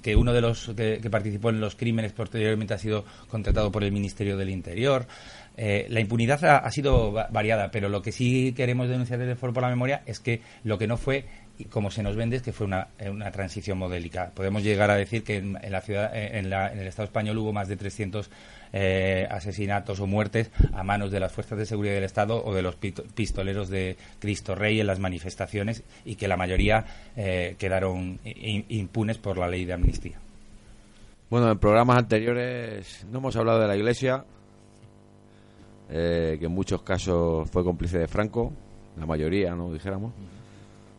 que 0.00 0.14
uno 0.14 0.32
de 0.32 0.40
los 0.40 0.70
que 0.76 1.10
participó 1.10 1.50
en 1.50 1.60
los 1.60 1.74
crímenes 1.74 2.12
posteriormente 2.12 2.74
ha 2.74 2.78
sido 2.78 3.04
contratado 3.28 3.72
por 3.72 3.82
el 3.82 3.90
Ministerio 3.90 4.36
del 4.36 4.50
Interior. 4.50 5.06
Eh, 5.56 5.86
la 5.88 6.00
impunidad 6.00 6.44
ha, 6.44 6.70
sido 6.70 7.12
variada, 7.12 7.70
pero 7.70 7.88
lo 7.88 8.02
que 8.02 8.10
sí 8.10 8.52
queremos 8.56 8.88
denunciar 8.88 9.20
desde 9.20 9.32
el 9.32 9.38
Foro 9.38 9.52
por 9.52 9.62
la 9.62 9.68
Memoria 9.68 10.02
es 10.04 10.18
que 10.18 10.40
lo 10.64 10.78
que 10.78 10.88
no 10.88 10.96
fue, 10.96 11.26
como 11.70 11.92
se 11.92 12.02
nos 12.02 12.16
vende, 12.16 12.36
es 12.36 12.42
que 12.42 12.52
fue 12.52 12.66
una, 12.66 12.88
eh, 12.98 13.12
transición 13.32 13.78
modélica. 13.78 14.32
Podemos 14.34 14.64
llegar 14.64 14.90
a 14.90 14.96
decir 14.96 15.22
que 15.22 15.36
en, 15.36 15.58
la 15.70 15.80
ciudad, 15.80 16.10
eh, 16.14 16.38
en, 16.38 16.52
el 16.52 16.86
Estado 16.86 17.04
español 17.04 17.38
hubo 17.38 17.52
más 17.52 17.68
de 17.68 17.76
300 17.76 18.30
asesinatos 19.30 20.00
o 20.00 20.08
muertes 20.08 20.50
a 20.72 20.82
manos 20.82 21.12
de 21.12 21.20
las 21.20 21.30
fuerzas 21.30 21.56
de 21.56 21.64
seguridad 21.64 21.94
del 21.94 22.02
Estado 22.02 22.44
o 22.44 22.52
de 22.52 22.60
los 22.60 22.74
pistoleros 22.74 23.68
de 23.68 23.96
Cristo 24.18 24.56
Rey 24.56 24.80
en 24.80 24.88
las 24.88 24.98
manifestaciones 24.98 25.84
y 26.04 26.16
que 26.16 26.26
la 26.26 26.36
mayoría 26.36 26.84
quedaron 27.14 28.18
impunes 28.24 29.18
por 29.18 29.38
la 29.38 29.46
ley 29.46 29.64
de 29.64 29.74
amnistía. 29.74 30.18
Bueno, 31.30 31.52
en 31.52 31.58
programas 31.58 31.98
anteriores 31.98 33.06
no 33.12 33.18
hemos 33.18 33.36
hablado 33.36 33.60
de 33.60 33.68
la 33.68 33.76
Iglesia, 33.76 34.24
eh, 35.88 36.36
que 36.38 36.46
en 36.46 36.52
muchos 36.52 36.82
casos 36.82 37.50
fue 37.50 37.64
cómplice 37.64 37.98
de 37.98 38.08
Franco, 38.08 38.52
la 38.96 39.06
mayoría, 39.06 39.54
no 39.54 39.72
dijéramos, 39.72 40.12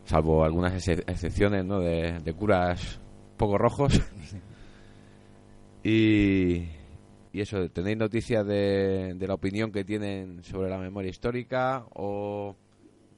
salvo 0.06 0.44
algunas 0.44 0.88
excepciones 0.88 1.66
¿no? 1.66 1.80
de, 1.80 2.34
curas 2.38 3.00
poco 3.38 3.58
rojos. 3.58 4.00
y, 5.84 6.68
y 7.34 7.42
eso, 7.42 7.70
¿tenéis 7.70 7.98
noticias 7.98 8.46
de, 8.46 9.14
de, 9.16 9.28
la 9.28 9.34
opinión 9.34 9.72
que 9.72 9.84
tienen 9.84 10.44
sobre 10.44 10.70
la 10.70 10.78
memoria 10.78 11.10
histórica 11.10 11.86
o 11.94 12.56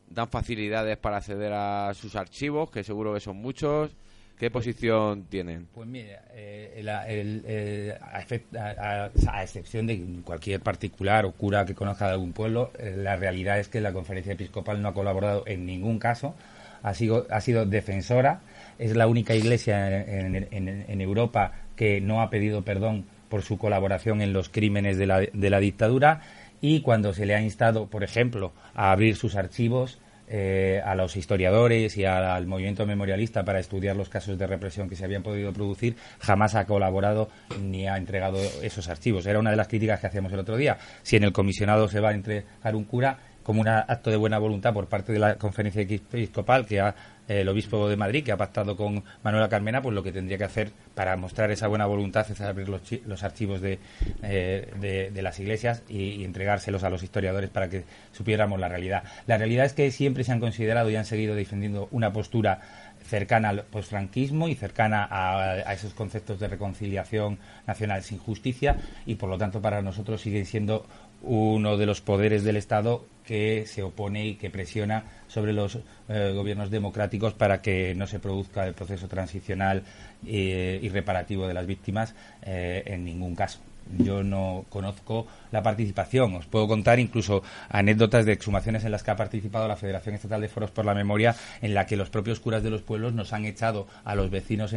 dan 0.09 0.29
facilidades 0.29 0.97
para 0.97 1.17
acceder 1.17 1.51
a 1.53 1.93
sus 1.93 2.15
archivos, 2.15 2.71
que 2.71 2.83
seguro 2.83 3.13
que 3.13 3.19
son 3.19 3.37
muchos. 3.37 3.95
¿Qué 4.37 4.51
posición 4.51 5.23
tienen? 5.23 5.67
Pues 5.73 5.87
mira, 5.87 6.21
eh, 6.35 6.83
eh, 7.07 7.97
a, 7.99 9.41
excepción 9.41 9.87
de 9.87 9.99
cualquier 10.23 10.61
particular 10.61 11.25
o 11.25 11.31
cura 11.31 11.65
que 11.65 11.73
conozca 11.73 12.05
de 12.05 12.11
algún 12.11 12.33
pueblo, 12.33 12.71
eh, 12.77 12.93
la 12.95 13.15
realidad 13.15 13.59
es 13.59 13.67
que 13.67 13.81
la 13.81 13.93
conferencia 13.93 14.33
episcopal 14.33 14.79
no 14.79 14.89
ha 14.89 14.93
colaborado 14.93 15.43
en 15.47 15.65
ningún 15.65 15.97
caso, 15.97 16.35
ha 16.83 16.93
sido, 16.93 17.25
ha 17.31 17.41
sido 17.41 17.65
defensora, 17.65 18.41
es 18.77 18.95
la 18.95 19.07
única 19.07 19.33
iglesia 19.33 19.87
en, 19.89 21.01
Europa 21.01 21.53
que 21.75 21.99
no 21.99 22.21
ha 22.21 22.29
pedido 22.29 22.61
perdón 22.61 23.05
por 23.29 23.41
su 23.41 23.57
colaboración 23.57 24.21
en 24.21 24.33
los 24.33 24.49
crímenes 24.49 24.99
de 24.99 25.07
la, 25.07 25.19
de 25.19 25.49
la 25.49 25.59
dictadura. 25.59 26.21
Y 26.61 26.81
cuando 26.81 27.13
se 27.13 27.25
le 27.25 27.33
ha 27.33 27.41
instado, 27.41 27.87
por 27.87 28.03
ejemplo, 28.03 28.51
a 28.75 28.91
abrir 28.91 29.15
sus 29.15 29.35
archivos, 29.35 29.99
eh, 30.27 30.81
a 30.83 30.93
los 30.95 31.15
historiadores 31.15 31.95
y 31.97 32.05
al 32.05 32.45
movimiento 32.47 32.85
memorialista 32.85 33.45
para 33.45 33.59
estudiar 33.59 33.95
los 33.95 34.09
casos 34.09 34.37
de 34.37 34.45
represión 34.45 34.89
que 34.89 34.95
se 34.95 35.05
habían 35.05 35.23
podido 35.23 35.53
producir, 35.53 35.95
jamás 36.19 36.55
ha 36.55 36.65
colaborado 36.65 37.29
ni 37.61 37.87
ha 37.87 37.97
entregado 37.97 38.37
esos 38.61 38.89
archivos. 38.89 39.25
Era 39.25 39.39
una 39.39 39.51
de 39.51 39.57
las 39.57 39.67
críticas 39.67 39.99
que 39.99 40.07
hacíamos 40.07 40.33
el 40.33 40.39
otro 40.39 40.57
día. 40.57 40.77
Si 41.03 41.15
en 41.15 41.23
el 41.23 41.31
comisionado 41.31 41.87
se 41.87 41.99
va 41.99 42.09
a 42.09 42.13
entregar 42.13 42.75
un 42.75 42.83
cura, 42.83 43.17
como 43.47 43.61
un 43.61 43.69
acto 43.69 44.09
de 44.09 44.17
buena 44.17 44.39
voluntad 44.39 44.73
por 44.73 44.87
parte 44.87 45.13
de 45.13 45.19
la 45.19 45.35
conferencia 45.35 45.81
episcopal 45.81 46.65
que 46.65 46.81
ha 46.81 46.93
el 47.27 47.47
obispo 47.49 47.89
de 47.89 47.97
Madrid, 47.97 48.23
que 48.23 48.31
ha 48.31 48.37
pactado 48.37 48.77
con 48.77 49.03
Manuela 49.23 49.49
Carmena, 49.49 49.81
pues 49.81 49.93
lo 49.93 50.03
que 50.03 50.11
tendría 50.11 50.37
que 50.37 50.45
hacer 50.45 50.71
para 50.95 51.17
mostrar 51.17 51.51
esa 51.51 51.67
buena 51.67 51.85
voluntad 51.85 52.25
es 52.29 52.39
abrir 52.41 52.69
los, 52.69 52.81
los 53.05 53.23
archivos 53.23 53.61
de, 53.61 53.79
eh, 54.23 55.11
de, 55.13 55.21
las 55.21 55.39
iglesias 55.39 55.83
y, 55.89 56.23
entregárselos 56.23 56.83
a 56.83 56.89
los 56.89 57.03
historiadores 57.03 57.49
para 57.49 57.69
que 57.69 57.83
supiéramos 58.11 58.59
la 58.59 58.69
realidad. 58.69 59.03
La 59.25 59.37
realidad 59.37 59.65
es 59.65 59.73
que 59.73 59.91
siempre 59.91 60.23
se 60.23 60.31
han 60.31 60.39
considerado 60.39 60.89
y 60.89 60.95
han 60.95 61.05
seguido 61.05 61.35
defendiendo 61.35 61.87
una 61.91 62.13
postura 62.13 62.61
cercana 63.03 63.49
al 63.49 63.63
posfranquismo 63.63 64.47
y 64.47 64.55
cercana 64.55 65.07
a, 65.09 65.51
a, 65.51 65.73
esos 65.73 65.93
conceptos 65.93 66.39
de 66.39 66.47
reconciliación 66.47 67.39
nacional 67.65 68.03
sin 68.03 68.17
justicia 68.17 68.77
y 69.05 69.15
por 69.15 69.29
lo 69.29 69.37
tanto 69.37 69.61
para 69.61 69.81
nosotros 69.81 70.21
siguen 70.21 70.45
siendo 70.45 70.85
uno 71.21 71.77
de 71.77 71.85
los 71.85 72.01
poderes 72.01 72.43
del 72.43 72.57
Estado 72.57 73.05
que 73.25 73.65
se 73.65 73.83
opone 73.83 74.25
y 74.25 74.35
que 74.35 74.49
presiona 74.49 75.03
sobre 75.27 75.53
los 75.53 75.79
eh, 76.09 76.31
gobiernos 76.35 76.69
democráticos 76.69 77.33
para 77.33 77.61
que 77.61 77.93
no 77.95 78.07
se 78.07 78.19
produzca 78.19 78.65
el 78.65 78.73
proceso 78.73 79.07
transicional 79.07 79.83
eh, 80.25 80.79
y 80.81 80.89
reparativo 80.89 81.47
de 81.47 81.53
las 81.53 81.65
víctimas 81.65 82.15
eh, 82.43 82.83
en 82.85 83.03
ningún 83.03 83.35
caso. 83.35 83.59
Yo 83.97 84.21
no 84.21 84.65
conozco 84.69 85.27
la 85.51 85.63
participación. 85.63 86.35
Os 86.35 86.45
puedo 86.45 86.67
contar 86.67 86.99
incluso 86.99 87.41
anécdotas 87.69 88.25
de 88.25 88.33
exhumaciones 88.33 88.83
en 88.83 88.91
las 88.91 89.01
que 89.01 89.11
ha 89.11 89.15
participado 89.15 89.65
la 89.67 89.77
Federación 89.77 90.15
Estatal 90.15 90.41
de 90.41 90.49
Foros 90.49 90.71
por 90.71 90.83
la 90.83 90.93
Memoria, 90.93 91.35
en 91.61 91.73
la 91.73 91.85
que 91.85 91.95
los 91.95 92.09
propios 92.09 92.41
curas 92.41 92.63
de 92.63 92.69
los 92.69 92.81
pueblos 92.81 93.13
nos 93.13 93.31
han 93.31 93.45
echado 93.45 93.87
a 94.03 94.13
los 94.15 94.29
vecinos 94.29 94.75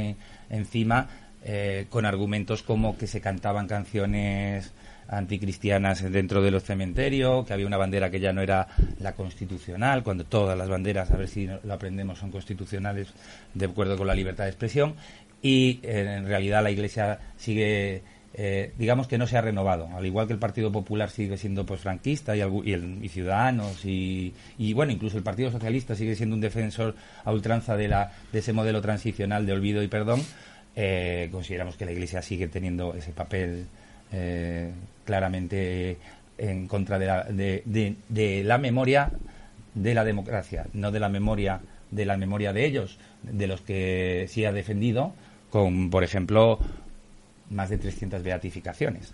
encima 0.48 1.08
con 1.88 2.06
argumentos 2.06 2.62
como 2.62 2.98
que 2.98 3.08
se 3.08 3.20
cantaban 3.20 3.66
canciones 3.66 4.72
anticristianas 5.10 6.10
dentro 6.10 6.40
de 6.40 6.50
los 6.50 6.62
cementerios, 6.62 7.44
que 7.46 7.52
había 7.52 7.66
una 7.66 7.76
bandera 7.76 8.10
que 8.10 8.20
ya 8.20 8.32
no 8.32 8.40
era 8.40 8.68
la 9.00 9.14
constitucional, 9.14 10.02
cuando 10.02 10.24
todas 10.24 10.56
las 10.56 10.68
banderas, 10.68 11.10
a 11.10 11.16
ver 11.16 11.28
si 11.28 11.46
lo 11.46 11.74
aprendemos, 11.74 12.18
son 12.18 12.30
constitucionales 12.30 13.08
de 13.52 13.66
acuerdo 13.66 13.96
con 13.96 14.06
la 14.06 14.14
libertad 14.14 14.44
de 14.44 14.50
expresión, 14.50 14.94
y 15.42 15.80
eh, 15.82 16.16
en 16.18 16.26
realidad 16.26 16.62
la 16.62 16.70
Iglesia 16.70 17.18
sigue, 17.36 18.02
eh, 18.34 18.72
digamos 18.78 19.08
que 19.08 19.18
no 19.18 19.26
se 19.26 19.36
ha 19.36 19.40
renovado, 19.40 19.88
al 19.92 20.06
igual 20.06 20.28
que 20.28 20.34
el 20.34 20.38
Partido 20.38 20.70
Popular 20.70 21.10
sigue 21.10 21.36
siendo 21.36 21.66
pues 21.66 21.80
franquista 21.80 22.36
y, 22.36 22.42
y, 22.42 23.08
Ciudadanos, 23.08 23.84
y, 23.84 24.32
bueno, 24.74 24.92
incluso 24.92 25.16
el 25.16 25.24
Partido 25.24 25.50
Socialista 25.50 25.96
sigue 25.96 26.14
siendo 26.14 26.36
un 26.36 26.40
defensor 26.40 26.94
a 27.24 27.32
ultranza 27.32 27.76
de, 27.76 27.88
la, 27.88 28.12
de 28.32 28.38
ese 28.38 28.52
modelo 28.52 28.80
transicional 28.80 29.44
de 29.44 29.52
olvido 29.52 29.82
y 29.82 29.88
perdón, 29.88 30.22
eh, 30.76 31.28
consideramos 31.32 31.76
que 31.76 31.84
la 31.84 31.92
Iglesia 31.92 32.22
sigue 32.22 32.46
teniendo 32.46 32.94
ese 32.94 33.10
papel 33.10 33.66
eh, 34.12 34.72
claramente 35.04 35.98
en 36.38 36.66
contra 36.66 36.98
de 36.98 37.06
la, 37.06 37.24
de, 37.24 38.42
la 38.44 38.58
memoria 38.58 39.10
de 39.74 39.94
la 39.94 40.04
democracia, 40.04 40.66
no 40.72 40.90
de 40.90 41.00
la 41.00 41.08
memoria 41.08 41.60
de 41.90 42.06
la 42.06 42.16
memoria 42.16 42.52
de 42.52 42.64
ellos, 42.64 42.98
de 43.22 43.46
los 43.46 43.60
que 43.60 44.26
sí 44.28 44.44
ha 44.44 44.52
defendido, 44.52 45.12
con, 45.50 45.90
por 45.90 46.04
ejemplo, 46.04 46.58
más 47.50 47.68
de 47.68 47.78
300 47.78 48.22
beatificaciones. 48.22 49.12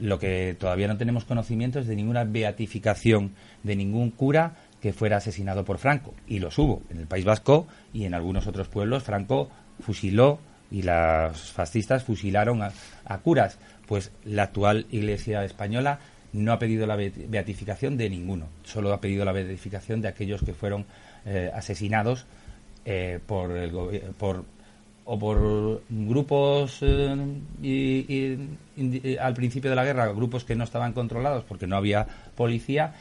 Lo 0.00 0.18
que 0.18 0.56
todavía 0.58 0.88
no 0.88 0.96
tenemos 0.96 1.24
conocimiento 1.24 1.78
es 1.78 1.86
de 1.86 1.96
ninguna 1.96 2.24
beatificación 2.24 3.32
de 3.62 3.76
ningún 3.76 4.10
cura 4.10 4.56
que 4.80 4.92
fuera 4.92 5.18
asesinado 5.18 5.64
por 5.64 5.78
Franco. 5.78 6.14
Y 6.26 6.38
los 6.38 6.58
hubo 6.58 6.82
en 6.90 6.98
el 6.98 7.06
País 7.06 7.24
Vasco 7.24 7.66
y 7.92 8.04
en 8.04 8.14
algunos 8.14 8.46
otros 8.46 8.68
pueblos. 8.68 9.02
Franco 9.02 9.50
fusiló 9.80 10.40
y 10.70 10.82
las 10.82 11.52
fascistas 11.52 12.02
fusilaron 12.02 12.62
a 12.62 13.18
curas 13.18 13.58
pues 13.86 14.12
la 14.24 14.44
actual 14.44 14.86
Iglesia 14.90 15.44
española 15.44 16.00
no 16.34 16.52
ha 16.52 16.58
pedido 16.58 16.86
la 16.86 16.96
beatificación 16.96 17.96
de 17.96 18.10
ninguno, 18.10 18.48
solo 18.64 18.92
ha 18.92 19.00
pedido 19.00 19.24
la 19.24 19.32
beatificación 19.32 20.02
de 20.02 20.08
aquellos 20.08 20.42
que 20.42 20.52
fueron 20.52 20.84
eh, 21.24 21.50
asesinados 21.54 22.26
eh, 22.84 23.20
por, 23.24 23.52
el, 23.52 23.70
por 24.18 24.44
o 25.06 25.18
por 25.18 25.82
grupos 25.88 26.80
eh, 26.82 28.38
al 29.20 29.34
principio 29.34 29.70
de 29.70 29.76
la 29.76 29.84
guerra, 29.84 30.08
grupos 30.08 30.44
que 30.44 30.56
no 30.56 30.64
estaban 30.64 30.92
controlados 30.92 31.44
porque 31.44 31.66
no 31.66 31.76
había 31.76 32.06
policía 32.34 32.94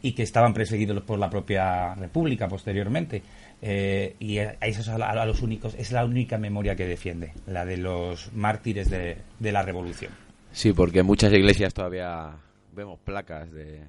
y 0.00 0.12
que 0.12 0.22
estaban 0.22 0.54
perseguidos 0.54 1.02
por 1.02 1.18
la 1.18 1.28
propia 1.28 1.94
República 1.94 2.46
posteriormente. 2.46 3.22
y 3.62 4.38
a 4.38 4.58
esos 4.60 4.88
a, 4.88 5.24
los 5.24 5.42
únicos 5.42 5.74
es 5.74 5.90
la 5.90 6.04
única 6.04 6.38
memoria 6.38 6.76
que 6.76 6.86
defiende, 6.86 7.32
la 7.46 7.64
de 7.64 7.78
los 7.78 8.32
mártires 8.34 8.90
de 8.90 9.52
la 9.52 9.62
Revolución. 9.62 10.25
Sí, 10.56 10.72
porque 10.72 11.00
en 11.00 11.06
muchas 11.06 11.30
iglesias 11.34 11.74
todavía 11.74 12.34
vemos 12.72 12.98
placas 13.00 13.52
de... 13.52 13.82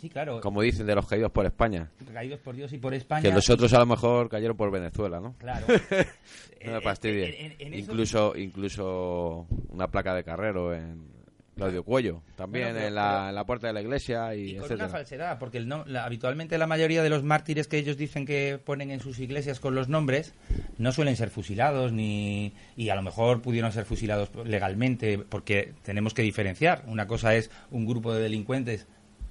Sí, 0.00 0.08
claro. 0.08 0.40
Como 0.40 0.62
dicen, 0.62 0.86
de 0.86 0.94
los 0.94 1.06
caídos 1.06 1.30
por 1.30 1.44
España. 1.44 1.90
Caídos 2.14 2.40
por 2.40 2.56
Dios 2.56 2.72
y 2.72 2.78
por 2.78 2.94
España. 2.94 3.20
Que 3.20 3.30
los 3.30 3.50
otros 3.50 3.74
a 3.74 3.80
lo 3.80 3.84
mejor 3.84 4.30
cayeron 4.30 4.56
por 4.56 4.70
Venezuela, 4.70 5.20
¿no? 5.20 5.34
Claro. 5.36 5.66
no 6.64 6.72
me 6.72 6.80
fastidie. 6.80 7.58
incluso, 7.60 8.34
incluso 8.36 9.46
una 9.68 9.88
placa 9.88 10.14
de 10.14 10.24
carrero 10.24 10.72
en, 10.72 11.17
Claudio 11.58 11.82
Cuello, 11.82 12.22
también 12.36 12.76
en, 12.76 12.94
la, 12.94 13.44
puerta 13.44 13.66
de 13.66 13.72
la 13.72 13.82
iglesia 13.82 14.34
y, 14.34 14.56
con 14.56 14.72
una 14.72 14.88
falsedad, 14.88 15.38
porque 15.38 15.66
habitualmente 16.00 16.56
la 16.56 16.68
mayoría 16.68 17.02
de 17.02 17.10
los 17.10 17.24
mártires 17.24 17.66
que 17.66 17.78
ellos 17.78 17.96
dicen 17.96 18.24
que 18.24 18.60
ponen 18.64 18.92
en 18.92 19.00
sus 19.00 19.18
iglesias 19.18 19.58
con 19.58 19.74
los 19.74 19.88
nombres 19.88 20.34
no 20.78 20.92
suelen 20.92 21.16
ser 21.16 21.30
fusilados 21.30 21.92
ni 21.92 22.52
y 22.76 22.90
a 22.90 22.94
lo 22.94 23.02
mejor 23.02 23.42
pudieron 23.42 23.72
ser 23.72 23.84
fusilados 23.84 24.30
legalmente, 24.46 25.18
porque 25.18 25.72
tenemos 25.82 26.14
que 26.14 26.22
diferenciar. 26.22 26.84
Una 26.86 27.08
cosa 27.08 27.34
es 27.34 27.50
un 27.72 27.86
grupo 27.86 28.14
de 28.14 28.22
delincuentes 28.22 28.86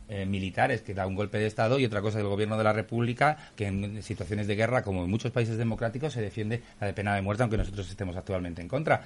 eh, 0.09 0.25
militares 0.25 0.81
que 0.81 0.93
da 0.93 1.07
un 1.07 1.15
golpe 1.15 1.37
de 1.37 1.47
Estado 1.47 1.79
y 1.79 1.85
otra 1.85 2.01
cosa 2.01 2.19
es 2.19 2.23
el 2.23 2.29
gobierno 2.29 2.57
de 2.57 2.63
la 2.63 2.73
República 2.73 3.37
que 3.55 3.67
en 3.67 4.03
situaciones 4.03 4.47
de 4.47 4.55
guerra, 4.55 4.81
como 4.81 5.03
en 5.05 5.09
muchos 5.09 5.31
países 5.31 5.57
democráticos, 5.57 6.13
se 6.13 6.21
defiende 6.21 6.61
la 6.79 6.87
de 6.87 6.93
pena 6.93 7.15
de 7.15 7.21
muerte, 7.21 7.43
aunque 7.43 7.57
nosotros 7.57 7.89
estemos 7.89 8.15
actualmente 8.17 8.61
en 8.61 8.67
contra 8.67 9.01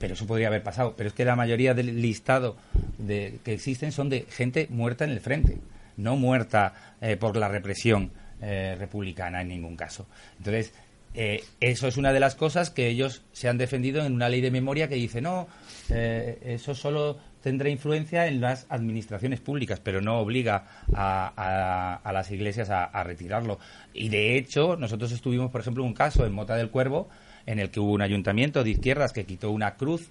pero 0.00 0.14
eso 0.14 0.26
podría 0.26 0.48
haber 0.48 0.62
pasado. 0.62 0.94
Pero 0.96 1.08
es 1.08 1.14
que 1.14 1.26
la 1.26 1.36
mayoría 1.36 1.74
del 1.74 2.00
listado 2.00 2.56
de, 2.98 3.38
que 3.44 3.52
existen 3.52 3.92
son 3.92 4.08
de 4.08 4.22
gente 4.30 4.66
muerta 4.70 5.04
en 5.04 5.10
el 5.10 5.20
frente, 5.20 5.58
no 5.98 6.16
muerta 6.16 6.96
eh, 7.02 7.18
por 7.18 7.36
la 7.36 7.48
represión 7.48 8.10
eh, 8.40 8.74
republicana 8.78 9.42
en 9.42 9.48
ningún 9.48 9.76
caso. 9.76 10.06
Entonces, 10.38 10.72
eh, 11.12 11.44
eso 11.60 11.86
es 11.86 11.98
una 11.98 12.14
de 12.14 12.20
las 12.20 12.34
cosas 12.34 12.70
que 12.70 12.88
ellos 12.88 13.22
se 13.32 13.50
han 13.50 13.58
defendido 13.58 14.02
en 14.02 14.14
una 14.14 14.30
ley 14.30 14.40
de 14.40 14.50
memoria 14.50 14.88
que 14.88 14.94
dice, 14.94 15.20
no, 15.20 15.48
eso 15.90 16.74
solo 16.74 17.18
tendrá 17.42 17.68
influencia 17.68 18.26
en 18.26 18.40
las 18.40 18.66
administraciones 18.70 19.40
públicas, 19.40 19.80
pero 19.80 20.00
no 20.00 20.18
obliga 20.20 20.66
a, 20.94 22.00
las 22.10 22.30
iglesias 22.30 22.70
a, 22.70 22.84
a, 22.84 23.04
retirarlo. 23.04 23.58
Y 23.92 24.08
de 24.08 24.38
hecho, 24.38 24.76
nosotros 24.76 25.12
estuvimos, 25.12 25.50
por 25.50 25.60
ejemplo, 25.60 25.84
un 25.84 25.94
caso 25.94 26.24
en 26.24 26.32
Mota 26.32 26.54
del 26.54 26.70
Cuervo, 26.70 27.08
en 27.50 27.58
el 27.58 27.70
que 27.70 27.80
hubo 27.80 27.92
un 27.92 28.02
ayuntamiento 28.02 28.62
de 28.62 28.70
izquierdas 28.70 29.12
que 29.12 29.24
quitó 29.24 29.50
una 29.50 29.74
cruz 29.74 30.10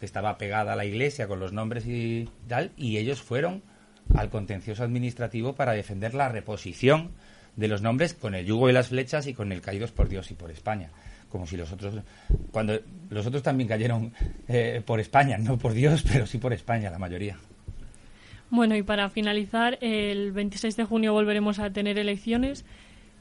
que 0.00 0.06
estaba 0.06 0.38
pegada 0.38 0.72
a 0.72 0.76
la 0.76 0.86
iglesia 0.86 1.28
con 1.28 1.38
los 1.38 1.52
nombres 1.52 1.86
y 1.86 2.28
tal, 2.46 2.72
y 2.78 2.96
ellos 2.96 3.20
fueron 3.20 3.62
al 4.14 4.30
contencioso 4.30 4.84
administrativo 4.84 5.54
para 5.54 5.72
defender 5.72 6.14
la 6.14 6.30
reposición 6.30 7.10
de 7.56 7.68
los 7.68 7.82
nombres 7.82 8.14
con 8.14 8.34
el 8.34 8.46
yugo 8.46 8.70
y 8.70 8.72
las 8.72 8.88
flechas 8.88 9.26
y 9.26 9.34
con 9.34 9.52
el 9.52 9.60
caídos 9.60 9.92
por 9.92 10.08
Dios 10.08 10.30
y 10.30 10.34
por 10.34 10.50
España. 10.50 10.90
Como 11.28 11.46
si 11.46 11.58
los 11.58 11.70
otros, 11.72 11.94
cuando 12.52 12.80
los 13.10 13.26
otros 13.26 13.42
también 13.42 13.68
cayeron 13.68 14.14
eh, 14.46 14.80
por 14.86 14.98
España, 14.98 15.36
no 15.36 15.58
por 15.58 15.74
Dios, 15.74 16.02
pero 16.10 16.26
sí 16.26 16.38
por 16.38 16.54
España, 16.54 16.88
la 16.88 16.98
mayoría. 16.98 17.36
Bueno, 18.48 18.76
y 18.76 18.82
para 18.82 19.10
finalizar, 19.10 19.76
el 19.82 20.32
26 20.32 20.74
de 20.74 20.84
junio 20.84 21.12
volveremos 21.12 21.58
a 21.58 21.70
tener 21.70 21.98
elecciones 21.98 22.64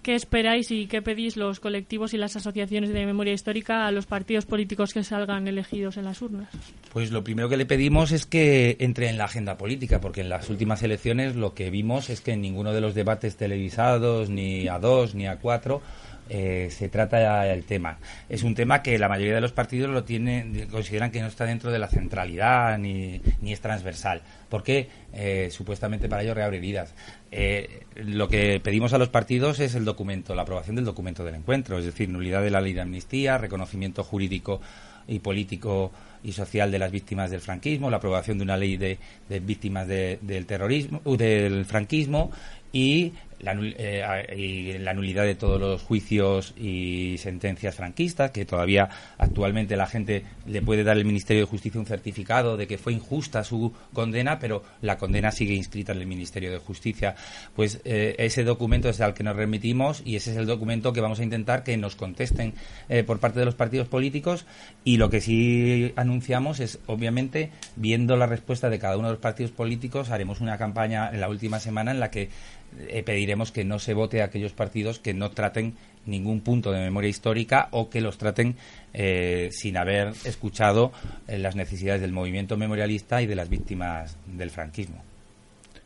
¿qué 0.07 0.15
esperáis 0.15 0.71
y 0.71 0.87
qué 0.87 1.01
pedís 1.01 1.35
los 1.35 1.59
colectivos 1.59 2.13
y 2.13 2.17
las 2.17 2.37
asociaciones 2.37 2.93
de 2.93 3.05
memoria 3.05 3.33
histórica 3.33 3.85
a 3.85 3.91
los 3.91 4.05
partidos 4.05 4.45
políticos 4.45 4.93
que 4.93 5.03
salgan 5.03 5.49
elegidos 5.49 5.97
en 5.97 6.05
las 6.05 6.21
urnas? 6.21 6.47
Pues 6.93 7.11
lo 7.11 7.25
primero 7.25 7.49
que 7.49 7.57
le 7.57 7.65
pedimos 7.65 8.13
es 8.13 8.25
que 8.25 8.77
entre 8.79 9.09
en 9.09 9.17
la 9.17 9.25
agenda 9.25 9.57
política, 9.57 9.99
porque 9.99 10.21
en 10.21 10.29
las 10.29 10.49
últimas 10.49 10.81
elecciones 10.81 11.35
lo 11.35 11.53
que 11.53 11.69
vimos 11.69 12.09
es 12.09 12.21
que 12.21 12.31
en 12.31 12.41
ninguno 12.41 12.71
de 12.71 12.79
los 12.79 12.95
debates 12.95 13.35
televisados, 13.35 14.29
ni 14.29 14.69
a 14.69 14.79
dos, 14.79 15.13
ni 15.13 15.27
a 15.27 15.39
cuatro, 15.39 15.81
eh, 16.29 16.69
se 16.71 16.89
trata 16.89 17.47
el 17.47 17.63
tema. 17.63 17.99
Es 18.29 18.43
un 18.43 18.55
tema 18.55 18.81
que 18.81 18.97
la 18.97 19.09
mayoría 19.09 19.35
de 19.35 19.41
los 19.41 19.51
partidos 19.51 19.89
lo 19.89 20.03
tienen, 20.03 20.67
consideran 20.69 21.11
que 21.11 21.21
no 21.21 21.27
está 21.27 21.45
dentro 21.45 21.71
de 21.71 21.79
la 21.79 21.87
centralidad 21.87 22.77
ni, 22.77 23.21
ni 23.41 23.53
es 23.53 23.61
transversal, 23.61 24.21
porque 24.49 24.89
eh, 25.13 25.49
supuestamente 25.51 26.09
para 26.09 26.23
ello 26.23 26.33
reabre 26.33 26.57
heridas. 26.57 26.93
Eh, 27.31 27.85
lo 27.95 28.27
que 28.27 28.59
pedimos 28.59 28.93
a 28.93 28.97
los 28.97 29.09
partidos 29.09 29.59
es 29.59 29.75
el 29.75 29.85
documento, 29.85 30.35
la 30.35 30.43
aprobación 30.43 30.75
del 30.75 30.85
documento 30.85 31.23
del 31.23 31.35
encuentro, 31.35 31.77
es 31.77 31.85
decir, 31.85 32.09
nulidad 32.09 32.41
de 32.41 32.51
la 32.51 32.61
ley 32.61 32.73
de 32.73 32.81
amnistía, 32.81 33.37
reconocimiento 33.37 34.03
jurídico 34.03 34.61
y 35.07 35.19
político 35.19 35.91
y 36.23 36.33
social 36.33 36.71
de 36.71 36.79
las 36.79 36.91
víctimas 36.91 37.31
del 37.31 37.41
franquismo, 37.41 37.89
la 37.89 37.97
aprobación 37.97 38.37
de 38.37 38.43
una 38.43 38.57
ley 38.57 38.77
de, 38.77 38.97
víctimas 39.39 39.87
del 39.87 40.45
terrorismo, 40.45 41.01
del 41.17 41.65
franquismo 41.65 42.31
y 42.71 43.13
la, 43.39 43.55
eh, 43.61 44.35
y 44.35 44.77
la 44.79 44.93
nulidad 44.93 45.23
de 45.23 45.35
todos 45.35 45.59
los 45.59 45.81
juicios 45.81 46.53
y 46.57 47.15
sentencias 47.19 47.75
franquistas, 47.75 48.31
que 48.31 48.45
todavía 48.45 48.89
actualmente 49.17 49.75
la 49.75 49.87
gente 49.87 50.23
le 50.45 50.61
puede 50.61 50.83
dar 50.83 50.97
el 50.97 51.05
Ministerio 51.05 51.43
de 51.43 51.49
Justicia 51.49 51.79
un 51.79 51.85
certificado 51.85 52.57
de 52.57 52.67
que 52.67 52.77
fue 52.77 52.93
injusta 52.93 53.43
su 53.43 53.73
condena, 53.93 54.39
pero 54.39 54.63
la 54.81 54.97
condena 54.97 55.31
sigue 55.31 55.53
inscrita 55.53 55.91
en 55.91 55.99
el 55.99 56.07
Ministerio 56.07 56.51
de 56.51 56.57
Justicia. 56.57 57.15
Pues 57.55 57.81
eh, 57.85 58.15
ese 58.17 58.43
documento 58.43 58.89
es 58.89 59.01
al 59.01 59.13
que 59.13 59.23
nos 59.23 59.35
remitimos 59.35 60.01
y 60.05 60.15
ese 60.15 60.31
es 60.31 60.37
el 60.37 60.45
documento 60.45 60.93
que 60.93 61.01
vamos 61.01 61.19
a 61.19 61.23
intentar 61.23 61.63
que 61.63 61.77
nos 61.77 61.95
contesten 61.95 62.53
eh, 62.89 63.03
por 63.03 63.19
parte 63.19 63.39
de 63.39 63.45
los 63.45 63.55
partidos 63.55 63.87
políticos 63.87 64.45
y 64.83 64.97
lo 64.97 65.09
que 65.09 65.21
sí 65.21 65.93
anunciamos 65.95 66.59
es, 66.59 66.79
obviamente, 66.87 67.51
viendo 67.75 68.15
la 68.15 68.25
respuesta 68.25 68.69
de 68.69 68.79
cada 68.79 68.97
uno 68.97 69.07
de 69.07 69.13
los 69.13 69.21
partidos 69.21 69.51
políticos, 69.51 70.09
haremos 70.09 70.41
una 70.41 70.57
campaña 70.57 71.09
en 71.11 71.21
la 71.21 71.29
última 71.29 71.59
semana 71.59 71.91
en 71.91 71.99
la 71.99 72.09
que 72.09 72.29
eh, 72.87 73.03
pediremos 73.03 73.51
que 73.51 73.63
no 73.63 73.79
se 73.79 73.93
vote 73.93 74.21
a 74.21 74.25
aquellos 74.25 74.53
partidos 74.53 74.99
que 74.99 75.13
no 75.13 75.31
traten 75.31 75.75
ningún 76.05 76.41
punto 76.41 76.71
de 76.71 76.79
memoria 76.79 77.09
histórica 77.09 77.67
o 77.71 77.89
que 77.89 78.01
los 78.01 78.17
traten 78.17 78.55
eh, 78.93 79.49
sin 79.51 79.77
haber 79.77 80.13
escuchado 80.23 80.91
eh, 81.27 81.37
las 81.37 81.55
necesidades 81.55 82.01
del 82.01 82.11
movimiento 82.11 82.57
memorialista 82.57 83.21
y 83.21 83.27
de 83.27 83.35
las 83.35 83.49
víctimas 83.49 84.17
del 84.25 84.49
franquismo. 84.49 85.03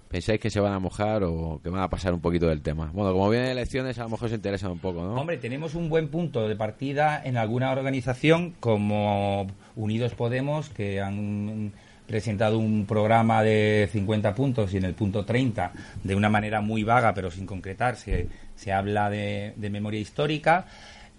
¿Pensáis 0.07 0.41
que 0.41 0.49
se 0.49 0.59
van 0.59 0.73
a 0.73 0.79
mojar 0.79 1.23
o 1.23 1.61
que 1.63 1.69
van 1.69 1.81
a 1.81 1.89
pasar 1.89 2.13
un 2.13 2.19
poquito 2.19 2.47
del 2.47 2.61
tema? 2.61 2.91
Bueno, 2.93 3.13
como 3.13 3.29
vienen 3.29 3.51
elecciones, 3.51 3.97
a 3.97 4.03
lo 4.03 4.09
mejor 4.09 4.27
se 4.27 4.35
interesan 4.35 4.71
un 4.71 4.79
poco, 4.79 5.01
¿no? 5.03 5.15
Hombre, 5.15 5.37
tenemos 5.37 5.73
un 5.73 5.87
buen 5.87 6.09
punto 6.09 6.49
de 6.49 6.55
partida 6.57 7.21
en 7.23 7.37
alguna 7.37 7.71
organización 7.71 8.53
como 8.59 9.47
Unidos 9.77 10.13
Podemos, 10.13 10.69
que 10.69 10.99
han 10.99 11.71
presentado 12.11 12.59
un 12.59 12.85
programa 12.85 13.41
de 13.41 13.87
50 13.89 14.35
puntos 14.35 14.73
y 14.73 14.77
en 14.77 14.83
el 14.83 14.93
punto 14.93 15.23
30, 15.23 15.71
de 16.03 16.13
una 16.13 16.27
manera 16.27 16.59
muy 16.59 16.83
vaga 16.83 17.13
pero 17.13 17.31
sin 17.31 17.45
concretar, 17.45 17.95
se, 17.95 18.27
habla 18.69 19.09
de, 19.09 19.53
memoria 19.57 20.01
histórica. 20.01 20.65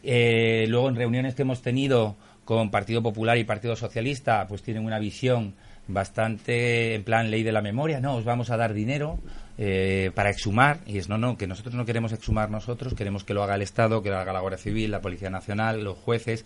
Eh, 0.02 0.66
luego, 0.68 0.90
en 0.90 0.96
reuniones 0.96 1.34
que 1.34 1.42
hemos 1.42 1.62
tenido 1.62 2.16
con 2.44 2.70
Partido 2.70 3.02
Popular 3.02 3.38
y 3.38 3.44
Partido 3.44 3.74
Socialista, 3.74 4.46
pues 4.46 4.62
tienen 4.62 4.84
una 4.84 4.98
visión 4.98 5.54
bastante 5.88 6.94
en 6.94 7.04
plan 7.04 7.30
ley 7.30 7.42
de 7.42 7.52
la 7.52 7.62
memoria. 7.62 7.98
No, 7.98 8.16
os 8.16 8.26
vamos 8.26 8.50
a 8.50 8.58
dar 8.58 8.74
dinero 8.74 9.18
eh, 9.58 10.10
para 10.14 10.30
exhumar, 10.30 10.80
y 10.86 10.98
es 10.98 11.08
no, 11.08 11.18
no, 11.18 11.36
que 11.36 11.46
nosotros 11.46 11.74
no 11.74 11.84
queremos 11.84 12.12
exhumar 12.12 12.50
nosotros, 12.50 12.94
queremos 12.94 13.24
que 13.24 13.34
lo 13.34 13.42
haga 13.42 13.54
el 13.54 13.62
Estado, 13.62 14.02
que 14.02 14.10
lo 14.10 14.18
haga 14.18 14.32
la 14.32 14.40
Guardia 14.40 14.58
Civil, 14.58 14.90
la 14.90 15.00
Policía 15.00 15.30
Nacional, 15.30 15.84
los 15.84 15.98
jueces, 15.98 16.44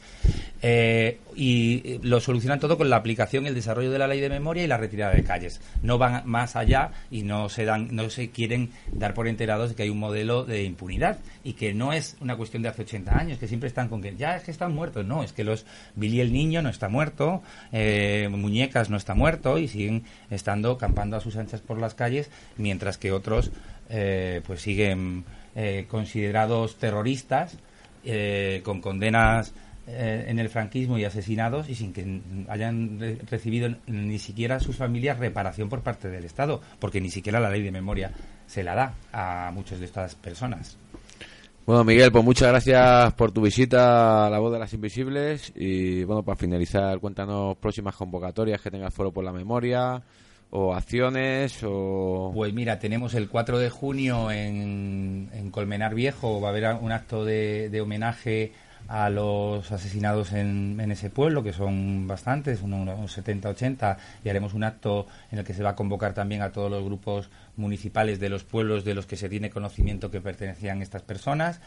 eh, 0.63 1.21
y 1.35 1.99
lo 2.03 2.21
solucionan 2.21 2.59
todo 2.59 2.77
con 2.77 2.91
la 2.91 2.97
aplicación 2.97 3.45
y 3.45 3.49
el 3.49 3.55
desarrollo 3.55 3.91
de 3.91 3.99
la 3.99 4.07
ley 4.07 4.21
de 4.21 4.29
memoria 4.29 4.65
y 4.65 4.67
la 4.67 4.77
retirada 4.77 5.15
de 5.15 5.23
calles. 5.23 5.61
No 5.83 5.99
van 5.99 6.23
más 6.25 6.57
allá 6.57 6.91
y 7.11 7.23
no 7.23 7.49
se 7.49 7.65
dan, 7.65 7.95
no 7.95 8.11
se 8.11 8.31
quieren 8.31 8.71
dar 8.93 9.15
por 9.15 9.29
enterados 9.29 9.71
de 9.71 9.77
que 9.77 9.85
hay 9.85 9.91
un 9.91 9.99
modelo 9.99 10.45
de 10.45 10.65
impunidad 10.65 11.19
y 11.45 11.53
que 11.53 11.75
no 11.75 11.93
es 11.93 12.17
una 12.21 12.37
cuestión 12.37 12.63
de 12.63 12.71
hace 12.71 12.83
80 12.83 13.17
años, 13.17 13.39
que 13.39 13.49
siempre 13.49 13.69
están 13.69 13.89
con 13.89 14.03
que 14.03 14.17
ya 14.17 14.37
es 14.37 14.45
que 14.45 14.51
están 14.51 14.75
muertos, 14.75 15.07
no, 15.07 15.23
es 15.23 15.33
que 15.33 15.45
los 15.45 15.65
Billy 15.95 16.21
el 16.21 16.33
niño 16.33 16.63
no 16.63 16.69
está 16.69 16.89
muerto, 16.89 17.43
eh, 17.73 18.29
Muñecas 18.31 18.91
no 18.91 18.97
está 18.97 19.15
muerto 19.15 19.59
y 19.59 19.69
siguen 19.69 20.05
estando 20.31 20.77
campando 20.79 21.17
a 21.17 21.21
sus 21.21 21.37
anchas 21.37 21.61
por 21.61 21.81
las 21.81 21.95
calles 21.95 22.31
mientras 22.57 22.96
que 22.99 23.13
otros 23.13 23.51
eh, 23.89 24.41
pues 24.47 24.61
siguen 24.61 25.25
eh, 25.55 25.87
considerados 25.89 26.77
terroristas 26.77 27.57
eh, 28.05 28.61
con 28.65 28.81
condenas 28.81 29.53
en 29.89 30.41
el 30.41 30.49
franquismo 30.49 30.99
y 30.99 31.05
asesinados 31.05 31.69
y 31.69 31.77
sin 31.77 31.93
que 31.93 32.21
hayan 32.49 32.99
recibido 33.31 33.73
ni 33.87 34.19
siquiera 34.19 34.59
sus 34.59 34.75
familias 34.75 35.21
reparación 35.21 35.69
por 35.69 35.83
parte 35.83 36.09
del 36.09 36.25
Estado, 36.25 36.61
porque 36.81 37.01
ni 37.01 37.09
siquiera 37.09 37.39
la 37.39 37.51
ley 37.51 37.63
de 37.63 37.71
memoria 37.71 38.11
se 38.49 38.65
la 38.65 38.75
da 38.75 38.95
a 39.13 39.53
muchas 39.55 39.79
de 39.79 39.85
estas 39.85 40.17
personas. 40.17 40.77
Bueno, 41.67 41.83
Miguel, 41.83 42.13
pues 42.13 42.25
muchas 42.25 42.49
gracias 42.49 43.13
por 43.15 43.33
tu 43.33 43.43
visita 43.43 44.27
a 44.27 44.31
La 44.31 44.39
Voz 44.39 44.53
de 44.53 44.61
las 44.61 44.73
Invisibles 44.73 45.53
y 45.57 46.05
bueno, 46.05 46.23
para 46.23 46.37
finalizar, 46.37 47.01
cuéntanos 47.01 47.57
próximas 47.57 47.97
convocatorias 47.97 48.61
que 48.61 48.71
tenga 48.71 48.87
el 48.87 48.93
Foro 48.93 49.11
por 49.11 49.25
la 49.25 49.33
Memoria, 49.33 50.01
o 50.51 50.75
acciones 50.75 51.59
o 51.65 52.31
pues 52.35 52.53
mira 52.53 52.79
tenemos 52.79 53.15
el 53.15 53.29
4 53.29 53.59
de 53.59 53.71
junio 53.71 54.31
en, 54.31 55.29
en 55.33 55.51
Colmenar 55.51 55.95
Viejo 55.95 56.41
va 56.41 56.49
a 56.49 56.51
haber 56.51 56.75
un 56.81 56.93
acto 56.93 57.25
de, 57.25 57.69
de 57.69 57.81
homenaje 57.81 58.53
a 58.89 59.11
los 59.11 59.71
asesinados 59.73 60.33
en, 60.33 60.79
en, 60.81 60.93
ese 60.93 61.11
pueblo, 61.11 61.43
que 61.43 61.53
son 61.53 62.07
bastantes, 62.07 62.63
unos 62.63 63.11
70, 63.13 63.49
80, 63.49 63.99
y 64.25 64.29
haremos 64.29 64.55
un 64.55 64.65
acto 64.65 65.07
en 65.33 65.39
el 65.39 65.45
que 65.45 65.55
se 65.55 65.63
va 65.63 65.71
a 65.71 65.77
convocar 65.77 66.15
también 66.15 66.43
a 66.43 66.53
todos 66.53 66.71
los 66.71 66.85
grupos 66.85 67.31
municipales 67.57 68.21
de 68.21 68.29
los 68.29 68.45
pueblos 68.45 68.85
de 68.85 68.95
los 68.95 69.07
que 69.07 69.17
se 69.17 69.29
tiene 69.29 69.51
conocimiento 69.51 70.11
que 70.11 70.21
pertenecían 70.21 70.83
estas 70.83 71.03
personas. 71.03 71.61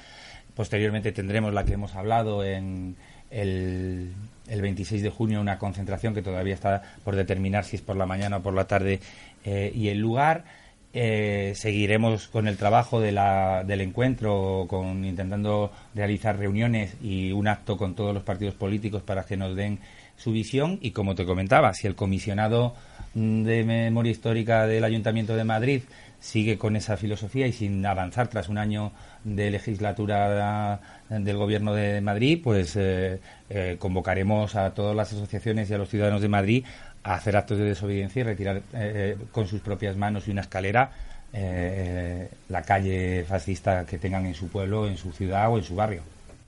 Posteriormente 0.55 1.11
tendremos 1.11 1.53
la 1.53 1.65
que 1.65 1.73
hemos 1.73 1.95
hablado 1.95 2.43
en 2.43 2.95
el, 3.29 4.13
el 4.49 4.61
26 4.61 5.03
de 5.03 5.09
junio 5.09 5.41
una 5.41 5.57
concentración 5.57 6.13
que 6.13 6.21
todavía 6.21 6.53
está 6.53 6.81
por 7.03 7.15
determinar 7.15 7.65
si 7.65 7.75
es 7.77 7.81
por 7.81 7.95
la 7.95 8.05
mañana 8.05 8.37
o 8.37 8.41
por 8.41 8.53
la 8.53 8.65
tarde 8.65 8.99
eh, 9.45 9.71
y 9.73 9.89
el 9.89 9.99
lugar. 9.99 10.43
Eh, 10.91 11.53
seguiremos 11.55 12.29
con 12.29 12.47
el 12.47 12.57
trabajo 12.57 12.99
de 12.99 13.11
la, 13.11 13.63
del 13.63 13.81
encuentro, 13.81 14.65
con 14.67 15.05
intentando 15.05 15.71
realizar 15.93 16.37
reuniones 16.37 16.95
y 17.01 17.31
un 17.31 17.47
acto 17.47 17.77
con 17.77 17.93
todos 17.93 18.11
los 18.11 18.23
partidos 18.23 18.55
políticos 18.55 19.03
para 19.03 19.23
que 19.23 19.37
nos 19.37 19.55
den 19.55 19.79
su 20.17 20.31
visión. 20.31 20.79
Y 20.81 20.91
como 20.91 21.13
te 21.13 21.25
comentaba, 21.25 21.73
si 21.73 21.85
el 21.85 21.95
comisionado 21.95 22.75
de 23.13 23.63
memoria 23.63 24.11
histórica 24.11 24.65
del 24.65 24.83
Ayuntamiento 24.83 25.35
de 25.35 25.43
Madrid 25.43 25.81
sigue 26.19 26.57
con 26.57 26.75
esa 26.75 26.97
filosofía 26.97 27.47
y 27.47 27.53
sin 27.53 27.85
avanzar 27.85 28.27
tras 28.27 28.49
un 28.49 28.57
año 28.57 28.91
de 29.23 29.51
legislatura 29.51 30.79
del 31.09 31.37
Gobierno 31.37 31.73
de 31.73 32.01
Madrid, 32.01 32.39
pues 32.43 32.75
eh, 32.75 33.19
eh, 33.49 33.77
convocaremos 33.79 34.55
a 34.55 34.73
todas 34.73 34.95
las 34.95 35.11
asociaciones 35.11 35.69
y 35.69 35.73
a 35.73 35.77
los 35.77 35.89
ciudadanos 35.89 36.21
de 36.21 36.29
Madrid 36.29 36.65
a 37.03 37.15
hacer 37.15 37.35
actos 37.35 37.57
de 37.57 37.65
desobediencia 37.65 38.19
y 38.19 38.23
retirar 38.23 38.61
eh, 38.73 39.17
con 39.31 39.47
sus 39.47 39.61
propias 39.61 39.97
manos 39.97 40.27
y 40.27 40.31
una 40.31 40.41
escalera 40.41 40.91
la 41.31 42.63
calle 42.63 43.23
fascista 43.23 43.85
que 43.85 43.99
tengan 43.99 44.25
en 44.25 44.33
su 44.33 44.47
pueblo, 44.47 44.87
en 44.87 44.97
su 44.97 45.11
ciudad 45.11 45.51
o 45.51 45.59
en 45.59 45.63
su 45.63 45.75
barrio. 45.75 46.01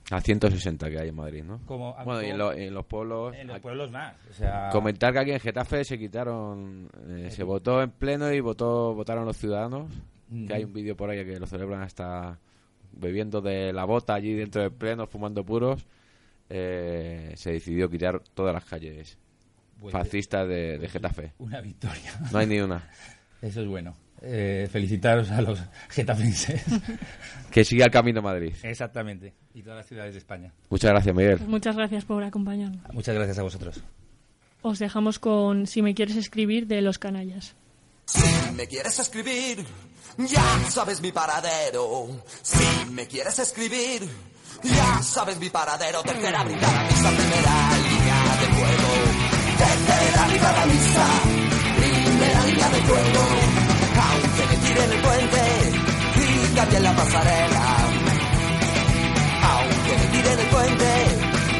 A 0.09 0.19
160 0.19 0.89
que 0.89 0.99
hay 0.99 1.09
en 1.09 1.15
Madrid, 1.15 1.43
¿no? 1.43 1.59
bueno, 1.67 2.23
y 2.23 2.31
en, 2.31 2.73
los 2.73 2.85
pueblos... 2.87 3.35
En 3.35 3.45
los 3.45 3.59
pueblos 3.59 3.91
más. 3.91 4.15
Comentar 4.71 5.13
que 5.13 5.19
aquí 5.19 5.31
en 5.31 5.39
Getafe 5.39 5.83
se 5.83 5.99
quitaron... 5.99 6.89
se 7.29 7.43
votó 7.43 7.83
en 7.83 7.91
pleno 7.91 8.33
y 8.33 8.39
votó 8.39 8.95
votaron 8.95 9.23
los 9.25 9.37
ciudadanos. 9.37 9.91
Que 10.47 10.51
hay 10.51 10.63
un 10.63 10.73
vídeo 10.73 10.97
por 10.97 11.11
ahí 11.11 11.23
que 11.23 11.39
lo 11.39 11.45
celebran 11.45 11.83
hasta 11.83 12.39
bebiendo 12.93 13.41
de 13.41 13.73
la 13.73 13.85
bota 13.85 14.13
allí 14.13 14.33
dentro 14.33 14.61
del 14.61 14.71
pleno, 14.71 15.07
fumando 15.07 15.43
puros, 15.43 15.85
eh, 16.49 17.33
se 17.35 17.51
decidió 17.51 17.89
quitar 17.89 18.21
todas 18.33 18.53
las 18.53 18.65
calles 18.65 19.17
pues 19.79 19.93
fascistas 19.93 20.47
de, 20.47 20.87
Getafe. 20.89 21.33
Una 21.39 21.61
victoria. 21.61 22.13
No 22.31 22.39
hay 22.39 22.47
ni 22.47 22.59
una. 22.59 22.89
Eso 23.41 23.61
es 23.61 23.67
bueno. 23.67 23.95
Eh, 24.21 24.67
felicitaros 24.71 25.31
a 25.31 25.41
los 25.41 25.59
getafenses. 25.89 26.63
que 27.51 27.65
siga 27.65 27.85
el 27.85 27.91
camino 27.91 28.21
Madrid. 28.21 28.53
Exactamente. 28.61 29.33
Y 29.55 29.63
todas 29.63 29.77
las 29.77 29.87
ciudades 29.87 30.13
de 30.13 30.19
España. 30.19 30.53
Muchas 30.69 30.91
gracias, 30.91 31.15
Miguel. 31.15 31.37
Pues 31.37 31.49
muchas 31.49 31.75
gracias 31.75 32.05
por 32.05 32.23
acompañarnos. 32.23 32.93
Muchas 32.93 33.15
gracias 33.15 33.39
a 33.39 33.43
vosotros. 33.43 33.81
Os 34.61 34.77
dejamos 34.77 35.17
con 35.17 35.65
Si 35.65 35.81
me 35.81 35.95
quieres 35.95 36.15
escribir 36.17 36.67
de 36.67 36.81
Los 36.81 36.99
Canallas. 36.99 37.55
Si 38.05 38.51
me 38.55 38.67
quieres 38.67 38.99
escribir, 38.99 39.65
ya 40.17 40.43
sabes 40.69 41.01
mi 41.01 41.11
paradero. 41.11 42.07
Si 42.41 42.91
me 42.91 43.07
quieres 43.07 43.39
escribir, 43.39 44.07
ya 44.63 45.01
sabes 45.01 45.37
mi 45.39 45.49
paradero. 45.49 46.01
Tercera 46.03 46.43
brigada 46.43 46.83
misa, 46.83 47.09
primera 47.09 47.77
línea 47.77 48.37
de 48.41 48.47
fuego. 48.55 48.91
Tercera 49.57 50.27
brigada 50.27 50.65
misa, 50.65 51.07
primera 51.77 52.45
línea 52.45 52.69
de 52.69 52.81
fuego. 52.81 53.23
Aunque 54.01 54.45
me 54.49 54.67
tiren 54.67 54.91
el 54.91 55.01
puente 55.01 55.41
y 56.15 56.55
cambien 56.55 56.83
la 56.83 56.95
pasarela. 56.95 57.77
Aunque 59.43 59.97
me 59.97 60.07
tiren 60.07 60.39
el 60.39 60.47
puente 60.47 60.91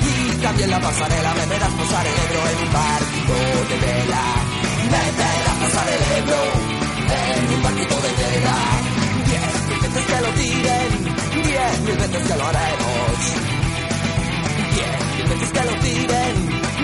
y 0.01 0.41
cambien 0.41 0.69
la 0.71 0.79
pasarela, 0.79 1.33
me 1.33 1.45
verás 1.45 1.71
posar 1.71 2.05
el 2.05 2.13
Ebro 2.13 2.49
en 2.49 2.67
un 2.67 2.73
barco 2.73 3.69
de 3.69 3.77
vela. 3.79 4.23
Me 4.91 5.11
verás 5.17 5.55
posar 5.61 5.87
el 5.87 6.17
Ebro 6.17 6.80
un 7.55 7.63
barquito 7.63 7.95
de 7.95 8.11
vela. 8.19 8.57
Diez 9.27 9.53
mil 9.67 9.79
veces 9.81 10.05
que 10.05 10.21
lo 10.21 10.29
tiren, 10.41 10.89
diez 11.43 11.79
mil 11.81 11.97
veces 11.97 12.27
que 12.27 12.35
lo 12.37 12.45
haremos. 12.47 13.17
Diez 14.75 14.99
mil 15.15 15.27
veces 15.31 15.51
que 15.51 15.63
lo 15.69 15.73
tiren, 15.85 16.35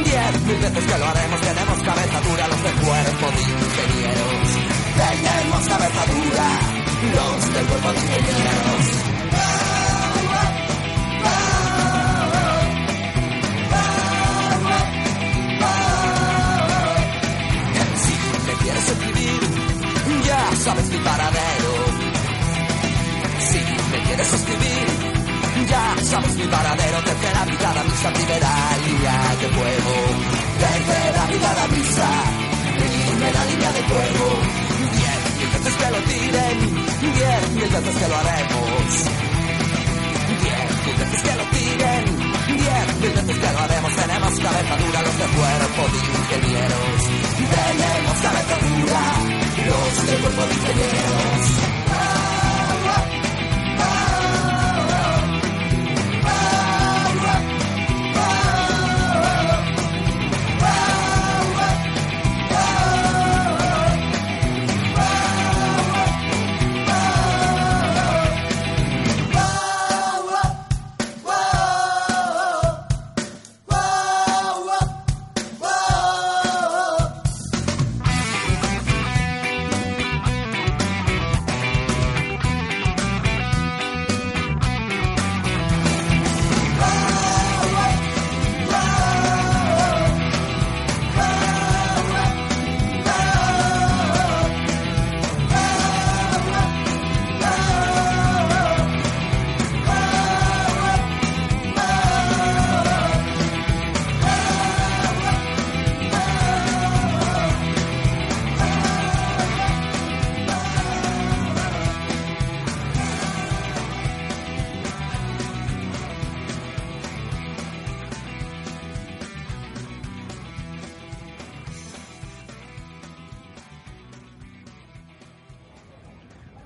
diez 0.04 0.34
mil 0.48 0.58
veces 0.58 0.84
que 0.86 0.98
lo 0.98 1.06
haremos. 1.08 1.42
Tenemos 1.42 1.78
cabeza 1.84 2.22
dura 2.22 2.48
los 2.48 2.64
del 2.64 2.76
cuerpo 2.86 3.26
de 3.36 3.42
ingenieros. 3.42 4.48
Tenemos 4.98 5.62
cabeza 5.68 6.02
dura 6.14 6.50
los 7.16 7.54
del 7.54 7.66
cuerpo 7.66 7.94
de 7.94 8.00
ingenieros. 8.00 9.17
Sabes 20.60 20.88
mi 20.90 20.98
paradero. 20.98 21.74
Si 23.50 23.60
me 23.92 24.04
quieres 24.06 24.34
escribir, 24.34 24.88
ya 25.70 25.96
sabes 26.04 26.36
mi 26.36 26.48
paradero. 26.48 26.98
Tercera 27.04 27.46
brigada, 27.46 27.84
misa, 27.84 28.10
primera 28.14 28.54
línea 28.86 29.36
de 29.42 29.48
fuego. 29.56 29.94
Tercera 30.60 31.26
brigada, 31.28 31.68
misa, 31.68 32.10
primera 32.78 33.46
línea 33.46 33.72
de 33.72 33.84
fuego. 33.90 34.28
Diez 34.98 35.22
mil 35.38 35.50
veces 35.54 35.74
que 35.80 35.92
lo 35.92 36.00
tiren, 36.12 36.58
diez 37.16 37.50
mil 37.56 37.70
veces 37.70 37.96
que 38.00 38.08
lo 38.08 38.16
haremos. 38.18 38.90
Diez 40.44 40.70
mil 40.86 40.96
veces 41.02 41.22
que 41.22 41.36
lo 41.40 41.46
tiren, 41.56 42.04
diez 42.48 42.88
mil 43.02 43.14
veces 43.18 43.38
que 43.38 43.52
lo 43.54 43.60
haremos. 43.60 43.96
Tenemos 43.96 44.34
cabeza 44.40 44.76
dura 44.78 45.02
los 45.02 45.18
de 45.22 45.28
cuerpo 45.38 45.82
de 45.94 45.98
ingenieros. 46.18 47.00
Tenemos 47.38 48.18
cabeza 48.26 48.56
dura 48.68 49.47
los 49.68 50.08
de 50.08 50.18
cuerpo 50.18 50.46
de 50.46 50.54
ingenieros. 50.54 51.87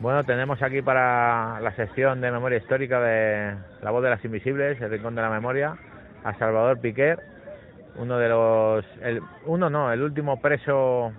Bueno, 0.02 0.24
tenemos 0.24 0.60
aquí 0.64 0.82
para 0.82 1.60
la 1.60 1.76
sección 1.76 2.22
de 2.22 2.32
memoria 2.32 2.58
histórica 2.58 3.00
de 3.00 3.54
La 3.84 3.92
voz 3.92 4.02
de 4.02 4.10
las 4.10 4.26
invisibles, 4.26 4.82
el 4.82 4.90
rincón 4.90 5.14
de 5.14 5.22
la 5.22 5.30
memoria, 5.30 5.78
a 6.24 6.34
Salvador 6.40 6.80
Piquer, 6.80 7.20
uno 7.98 8.18
de 8.18 8.28
los, 8.28 8.84
el, 9.04 9.22
uno 9.46 9.70
no, 9.70 9.94
el 9.94 10.02
último 10.02 10.42
preso 10.42 11.12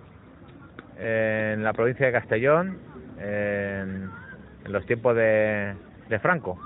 en 0.99 1.63
la 1.63 1.73
provincia 1.75 2.07
de 2.07 2.13
Castellón, 2.13 2.79
en, 3.21 4.11
en 4.65 4.73
los 4.73 4.85
tiempos 4.85 5.15
de, 5.15 5.77
de 6.09 6.19
Franco. 6.19 6.59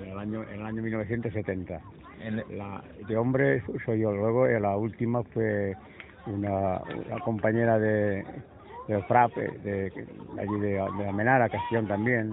En 0.00 0.08
el 0.08 0.18
año, 0.20 0.44
en 0.44 0.60
el 0.60 0.66
año 0.66 0.82
1970. 0.82 1.80
La, 2.50 2.80
de 3.08 3.16
hombre 3.16 3.64
soy 3.84 4.02
yo. 4.02 4.12
Luego 4.12 4.46
eh, 4.46 4.60
la 4.60 4.76
última 4.76 5.24
fue 5.24 5.74
una, 6.26 6.80
una 7.06 7.18
compañera 7.24 7.76
de, 7.80 8.24
de 8.90 9.02
FRAP, 9.04 9.36
eh, 9.38 9.50
de, 9.62 9.70
de 9.90 10.40
allí 10.40 10.60
de, 10.60 10.72
de 10.98 11.08
Amenara, 11.08 11.48
Castellón 11.48 11.86
también, 11.86 12.32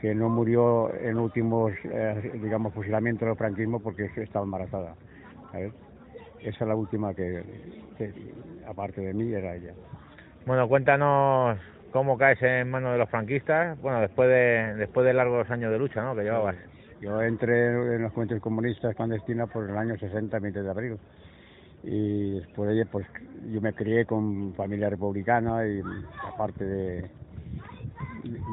que 0.00 0.14
no 0.14 0.28
murió 0.28 0.94
en 0.94 1.18
últimos, 1.18 1.72
eh, 1.84 2.32
digamos, 2.42 2.72
fusilamientos 2.74 3.26
del 3.26 3.36
franquismo 3.36 3.80
porque 3.80 4.10
estaba 4.16 4.44
embarazada. 4.44 4.94
¿sabes? 5.52 5.72
Esa 6.40 6.64
es 6.64 6.68
la 6.68 6.74
última 6.74 7.14
que, 7.14 7.42
que, 7.98 8.12
aparte 8.66 9.00
de 9.00 9.12
mí, 9.12 9.32
era 9.32 9.54
ella. 9.54 9.72
Bueno, 10.46 10.68
cuéntanos 10.68 11.58
cómo 11.92 12.16
caes 12.16 12.40
en 12.42 12.70
manos 12.70 12.92
de 12.92 12.98
los 12.98 13.10
franquistas, 13.10 13.80
bueno, 13.80 14.00
después 14.00 14.28
de, 14.28 14.74
después 14.76 15.06
de 15.06 15.12
largos 15.12 15.50
años 15.50 15.72
de 15.72 15.78
lucha, 15.78 16.02
¿no?, 16.02 16.14
que 16.14 16.22
llevabas. 16.22 16.56
Yo 17.00 17.20
entré 17.20 17.68
en 17.96 18.02
los 18.02 18.12
juventudes 18.12 18.42
comunistas 18.42 18.94
clandestinas 18.94 19.50
por 19.50 19.68
el 19.68 19.76
año 19.76 19.98
60, 19.98 20.38
20 20.38 20.62
de 20.62 20.70
abril. 20.70 20.98
Y 21.82 22.32
después 22.40 22.68
de 22.68 22.74
ello, 22.74 22.88
pues 22.90 23.06
yo 23.52 23.60
me 23.60 23.72
crié 23.72 24.04
con 24.06 24.54
familia 24.54 24.90
republicana 24.90 25.66
y 25.66 25.80
aparte 26.26 26.64
de, 26.64 27.10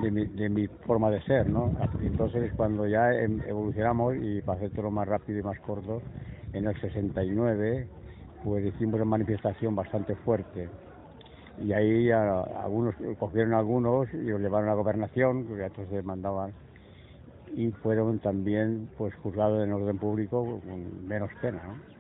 de, 0.02 0.12
mi, 0.12 0.26
de 0.26 0.50
mi 0.50 0.68
forma 0.86 1.10
de 1.10 1.22
ser, 1.24 1.48
¿no? 1.50 1.74
Entonces 2.02 2.52
cuando 2.56 2.88
ya 2.88 3.12
em- 3.14 3.42
evolucionamos 3.48 4.16
y 4.22 4.42
para 4.42 4.58
hacer 4.58 4.72
todo 4.72 4.92
más 4.92 5.08
rápido 5.08 5.40
y 5.40 5.44
más 5.44 5.60
corto, 5.60 6.02
en 6.54 6.68
el 6.68 6.76
69 6.80 7.88
pues 8.44 8.66
hicimos 8.66 8.96
una 8.96 9.06
manifestación 9.06 9.76
bastante 9.76 10.16
fuerte 10.18 10.70
y 11.58 11.72
ahí 11.74 12.12
a- 12.12 12.42
algunos 12.42 12.96
cogieron 13.18 13.54
a 13.54 13.60
algunos 13.60 14.12
y 14.14 14.18
los 14.24 14.42
llevaron 14.42 14.68
a 14.70 14.72
la 14.72 14.78
gobernación, 14.78 15.48
que 15.48 15.64
otros 15.64 15.88
se 15.90 16.02
mandaban 16.04 16.54
y 17.56 17.72
fueron 17.72 18.20
también 18.20 18.90
pues 18.98 19.14
juzgados 19.16 19.64
en 19.64 19.72
orden 19.74 19.98
público 19.98 20.60
con 20.62 21.08
menos 21.08 21.30
pena, 21.42 21.62
¿no? 21.64 21.93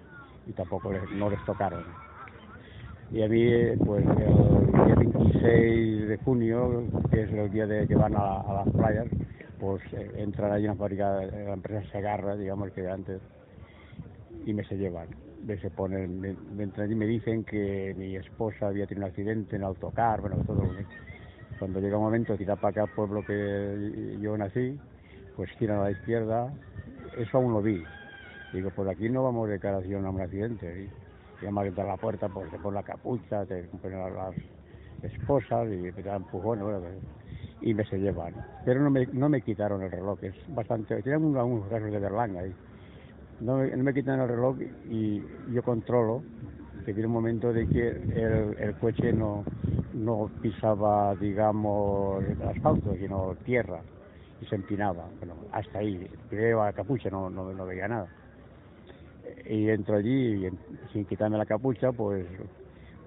Y 0.48 0.54
tampoco 0.54 0.92
les, 0.92 1.10
no 1.12 1.30
les 1.30 1.44
tocaron. 1.46 1.84
Y 3.12 3.22
a 3.22 3.28
mí, 3.28 3.48
pues 3.86 4.06
el 4.06 4.86
día 4.86 4.96
26 4.96 6.08
de 6.08 6.18
junio, 6.26 6.84
que 7.12 7.24
es 7.24 7.32
el 7.32 7.52
día 7.52 7.68
de 7.68 7.88
que 7.88 7.96
van 7.96 8.16
a, 8.16 8.42
a 8.42 8.54
las 8.66 8.70
playas, 8.74 9.08
pues 9.60 9.82
eh, 9.94 10.12
entran 10.18 10.52
ahí 10.52 10.64
en 10.64 10.72
la 10.72 10.76
fábrica 10.76 11.18
de 11.18 11.46
la 11.46 11.54
empresa 11.54 11.90
Segarra, 11.92 12.36
digamos 12.36 12.72
que 12.72 12.90
antes, 12.90 13.22
y 14.46 14.54
me 14.54 14.66
se 14.66 14.78
llevan. 14.78 15.08
Me 15.46 15.58
se 15.58 15.70
ponen, 15.70 16.20
me, 16.20 16.36
me 16.56 16.64
entran 16.64 16.92
y 16.92 16.96
me 16.96 17.06
dicen 17.06 17.44
que 17.44 17.94
mi 17.98 18.16
esposa 18.16 18.68
había 18.68 18.88
tenido 18.88 19.06
un 19.06 19.10
accidente 19.12 19.56
en 19.56 19.64
autocar, 19.64 20.22
bueno, 20.22 20.38
todo. 20.46 20.64
Cuando 21.60 21.80
llega 21.80 21.98
un 21.98 22.04
momento 22.04 22.36
tirar 22.36 22.58
para 22.58 22.84
acá 22.84 22.94
pueblo 22.94 23.24
que 23.26 24.18
yo 24.20 24.38
nací, 24.38 24.78
pues 25.36 25.50
tiran 25.58 25.80
a 25.80 25.84
la 25.84 25.92
izquierda, 25.92 26.52
eso 27.18 27.38
aún 27.38 27.54
lo 27.54 27.62
vi. 27.62 27.84
Digo, 28.54 28.72
por 28.72 28.90
aquí 28.90 29.10
no 29.10 29.24
vamos 29.24 29.50
de 29.50 29.60
cara 29.60 29.80
hacia 29.80 29.98
un 30.00 30.22
accidente. 30.22 30.94
Y 31.42 31.46
llama 31.46 31.64
a 31.64 31.68
entrar 31.68 31.88
a 31.88 31.92
la 31.92 31.98
puerta, 31.98 32.30
pues 32.30 32.52
te 32.52 32.60
ponen 32.60 32.76
la 32.78 32.84
capucha, 32.84 33.46
te 33.48 33.66
ponen 33.82 34.00
las, 34.16 34.36
esposas 35.02 35.70
y 35.72 35.92
te 35.94 36.04
dan 36.04 36.18
empujones, 36.18 36.66
pues, 36.66 37.04
y 37.62 37.74
me 37.76 37.86
se 37.86 38.00
llevan. 38.00 38.36
Pero 38.64 38.82
no 38.82 38.92
me, 38.92 39.08
no 39.08 39.30
me 39.30 39.42
quitaron 39.44 39.84
el 39.84 39.92
reloj, 39.92 40.20
es 40.24 40.36
bastante, 40.48 41.02
tienen 41.04 41.24
un- 41.26 41.38
algunos 41.38 41.70
casos 41.70 41.92
de 41.92 42.00
berlanga 42.00 42.42
ahí. 42.42 42.56
No, 43.40 43.58
me- 43.58 43.76
no 43.76 43.84
me 43.84 43.94
quitan 43.94 44.20
el 44.22 44.28
reloj 44.30 44.58
y 44.86 45.52
yo 45.54 45.64
controlo 45.64 46.26
que 46.86 46.94
viene 46.94 47.08
un 47.08 47.14
momento 47.14 47.54
de 47.54 47.68
que 47.68 47.90
el, 47.90 48.76
coche 48.78 49.14
no, 49.14 49.48
no 49.94 50.32
pisaba, 50.42 51.16
digamos, 51.16 52.24
el 52.26 52.42
asfalto, 52.44 52.96
sino 52.98 53.36
tierra 53.44 53.84
y 54.40 54.46
se 54.48 54.56
empinaba. 54.56 55.10
Bueno, 55.20 55.46
hasta 55.52 55.80
ahí, 55.80 56.08
llevaba 56.32 56.68
la 56.68 56.74
capucha, 56.74 57.10
no, 57.10 57.30
no 57.30 57.66
veía 57.66 57.88
nada. 57.88 58.10
Y 59.46 59.70
entro 59.70 59.98
allí 59.98 60.48
y 60.48 60.50
sin 60.92 61.06
quitarme 61.06 61.38
la 61.38 61.46
capucha, 61.46 61.92
pues 61.92 62.26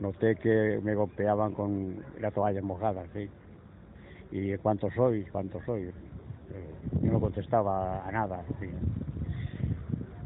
noté 0.01 0.37
que 0.37 0.81
me 0.83 0.95
golpeaban 0.95 1.53
con 1.53 1.97
la 2.21 2.31
toalla 2.31 2.61
mojada, 2.63 3.05
¿sí? 3.15 3.29
¿Y 4.33 4.57
cuántos 4.59 4.93
sois? 4.95 5.31
¿Cuántos 5.31 5.65
sois? 5.65 5.89
Eh, 5.89 6.75
Yo 7.03 7.13
no 7.13 7.21
contestaba 7.21 8.07
a 8.07 8.13
nada, 8.13 8.45
¿sí? 8.61 8.67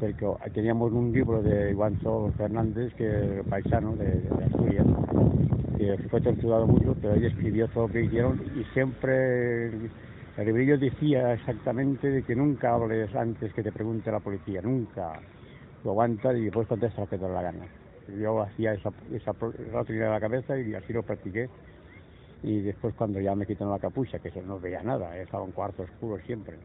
porque 0.01 0.25
teníamos 0.51 0.91
un 0.91 1.13
libro 1.13 1.43
de 1.43 1.73
Guanzo 1.75 2.33
Fernández, 2.35 2.91
que 2.95 3.43
paisano 3.47 3.95
de, 3.95 4.21
de 4.21 4.45
Asturias, 4.45 4.87
que 5.77 5.95
fue 6.09 6.19
torturado 6.21 6.65
mucho, 6.65 6.95
pero 6.99 7.13
él 7.13 7.25
escribió 7.25 7.67
todo 7.67 7.87
lo 7.87 7.93
que 7.93 8.01
hicieron 8.01 8.41
y 8.55 8.63
siempre 8.73 9.67
el 9.67 10.45
librillo 10.45 10.79
decía 10.79 11.33
exactamente 11.33 12.09
de 12.09 12.23
que 12.23 12.35
nunca 12.35 12.73
hables 12.73 13.13
antes 13.15 13.53
que 13.53 13.61
te 13.61 13.71
pregunte 13.71 14.11
la 14.11 14.19
policía, 14.19 14.61
nunca. 14.63 15.19
Lo 15.83 15.91
aguanta 15.91 16.33
y 16.33 16.45
después 16.45 16.67
contesta 16.67 17.01
lo 17.01 17.07
que 17.07 17.17
te 17.17 17.23
da 17.23 17.29
la 17.29 17.41
gana. 17.41 17.65
Yo 18.19 18.41
hacía 18.41 18.73
esa, 18.73 18.91
esa, 19.11 19.31
esa 19.31 19.83
de 19.83 19.99
la 19.99 20.19
cabeza 20.19 20.59
y 20.59 20.73
así 20.73 20.93
lo 20.93 21.03
practiqué. 21.03 21.49
Y 22.43 22.61
después 22.61 22.93
cuando 22.95 23.19
ya 23.19 23.35
me 23.35 23.45
quitaron 23.45 23.73
la 23.73 23.79
capucha, 23.79 24.19
que 24.19 24.31
no 24.41 24.59
veía 24.59 24.81
nada, 24.81 25.17
estaba 25.17 25.43
un 25.43 25.51
cuarto 25.51 25.83
oscuro 25.83 26.17
siempre. 26.25 26.57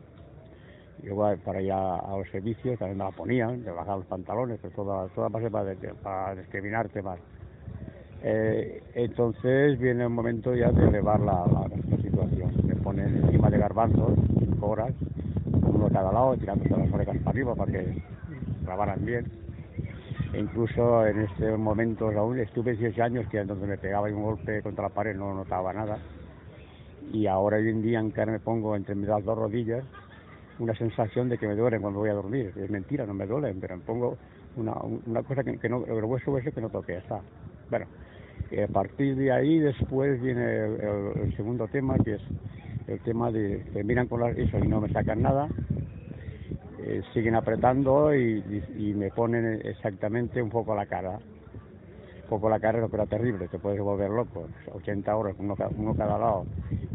Yo 1.03 1.15
para 1.45 1.61
ir 1.61 1.73
a, 1.73 2.17
los 2.17 2.29
servicios 2.31 2.79
también 2.79 2.99
me 2.99 3.05
la 3.05 3.11
ponían, 3.11 3.63
de 3.63 3.71
bajar 3.71 3.99
los 3.99 4.07
pantalones, 4.07 4.59
pero 4.63 4.75
toda, 4.75 5.09
toda 5.09 5.29
base 5.29 5.51
para, 5.51 5.75
para 6.03 6.35
discriminarte 6.35 7.03
más. 7.03 7.19
Eh, 8.23 8.83
entonces 8.95 9.79
viene 9.79 10.05
el 10.05 10.11
momento 10.11 10.55
ya 10.55 10.73
de 10.73 10.89
elevar 10.89 11.21
la, 11.21 11.47
la, 11.47 11.69
la, 11.69 11.97
situación. 12.03 12.51
Me 12.65 12.75
ponen 12.77 13.17
encima 13.17 13.51
de 13.51 13.59
garbanzos, 13.59 14.19
cinco 14.39 14.69
horas, 14.69 14.93
uno 15.45 15.87
a 15.87 15.91
cada 15.91 16.13
lado, 16.13 16.37
tirándose 16.37 16.71
las 16.71 16.93
orejas 16.93 17.19
para 17.19 17.31
arriba 17.31 17.55
para 17.55 17.73
que 17.73 18.03
grabaran 18.67 19.05
bien. 19.05 19.25
Incluso 20.35 21.07
en 21.07 21.21
este 21.21 21.57
momento 21.57 22.11
aún 22.11 22.39
estuve 22.39 22.73
18 22.73 23.03
años 23.03 23.27
que 23.31 23.43
donde 23.45 23.67
me 23.67 23.79
pegaba 23.79 24.09
un 24.09 24.23
golpe 24.23 24.61
contra 24.63 24.85
la 24.85 24.91
pared 24.91 25.17
no 25.17 25.35
notaba 25.35 25.73
nada. 25.73 25.99
Y 27.13 27.27
ahora 27.27 27.57
hoy 27.57 27.71
en 27.71 27.83
día 27.83 28.01
en 28.01 28.13
que 28.13 28.27
me 28.27 28.41
pongo 28.41 28.77
entre 28.77 28.95
mis 28.95 29.07
dos 29.07 29.25
rodillas 29.25 29.85
una 30.59 30.75
sensación 30.75 31.29
de 31.29 31.39
que 31.39 31.47
me 31.47 31.55
duelen 31.55 31.83
cuando 31.83 32.01
voy 32.01 32.11
a 32.11 32.15
dormir. 32.15 32.53
Es 32.57 32.71
mentira, 32.71 33.07
no 33.07 33.15
me 33.15 33.27
duelen, 33.27 33.61
pero 33.61 33.77
me 33.77 33.83
pongo 33.83 34.17
una, 34.57 35.23
cosa 35.23 35.45
que, 35.45 35.69
no, 35.69 35.85
el 35.85 36.05
hueso 36.05 36.33
hueso 36.33 36.51
que 36.51 36.61
no 36.61 36.71
toque, 36.71 36.97
está. 36.97 37.21
Bueno, 37.71 37.87
y 38.51 38.61
a 38.61 38.69
partir 38.69 39.17
de 39.17 39.33
ahí 39.33 39.59
después 39.59 40.21
viene 40.21 40.65
el, 40.65 41.35
segundo 41.37 41.69
tema, 41.69 41.97
que 41.99 42.15
es 42.15 42.23
el 42.87 43.01
tema 43.01 43.31
de 43.31 43.65
que 43.73 43.85
miran 43.85 44.07
con 44.07 44.21
la, 44.21 44.31
eso 44.31 44.59
y 44.59 44.69
no 44.69 44.81
me 44.81 44.89
sacan 44.91 45.23
nada, 45.23 45.49
eh, 46.89 47.03
siguen 47.13 47.35
apretando 47.35 48.15
y, 48.15 48.95
me 48.95 49.11
ponen 49.11 49.61
exactamente 49.65 50.41
un 50.41 50.51
poco 50.51 50.73
la 50.75 50.87
cara. 50.87 51.19
Un 52.23 52.29
poco 52.29 52.49
la 52.49 52.61
cara, 52.61 52.79
lo 52.79 52.89
que 52.89 52.97
terrible, 53.07 53.49
te 53.49 53.59
puedes 53.59 53.81
volver 53.81 54.09
loco. 54.09 54.49
80 54.73 55.17
horas, 55.17 55.35
uno, 55.39 55.57
uno 55.77 55.95
cada 55.95 56.17
lado, 56.17 56.47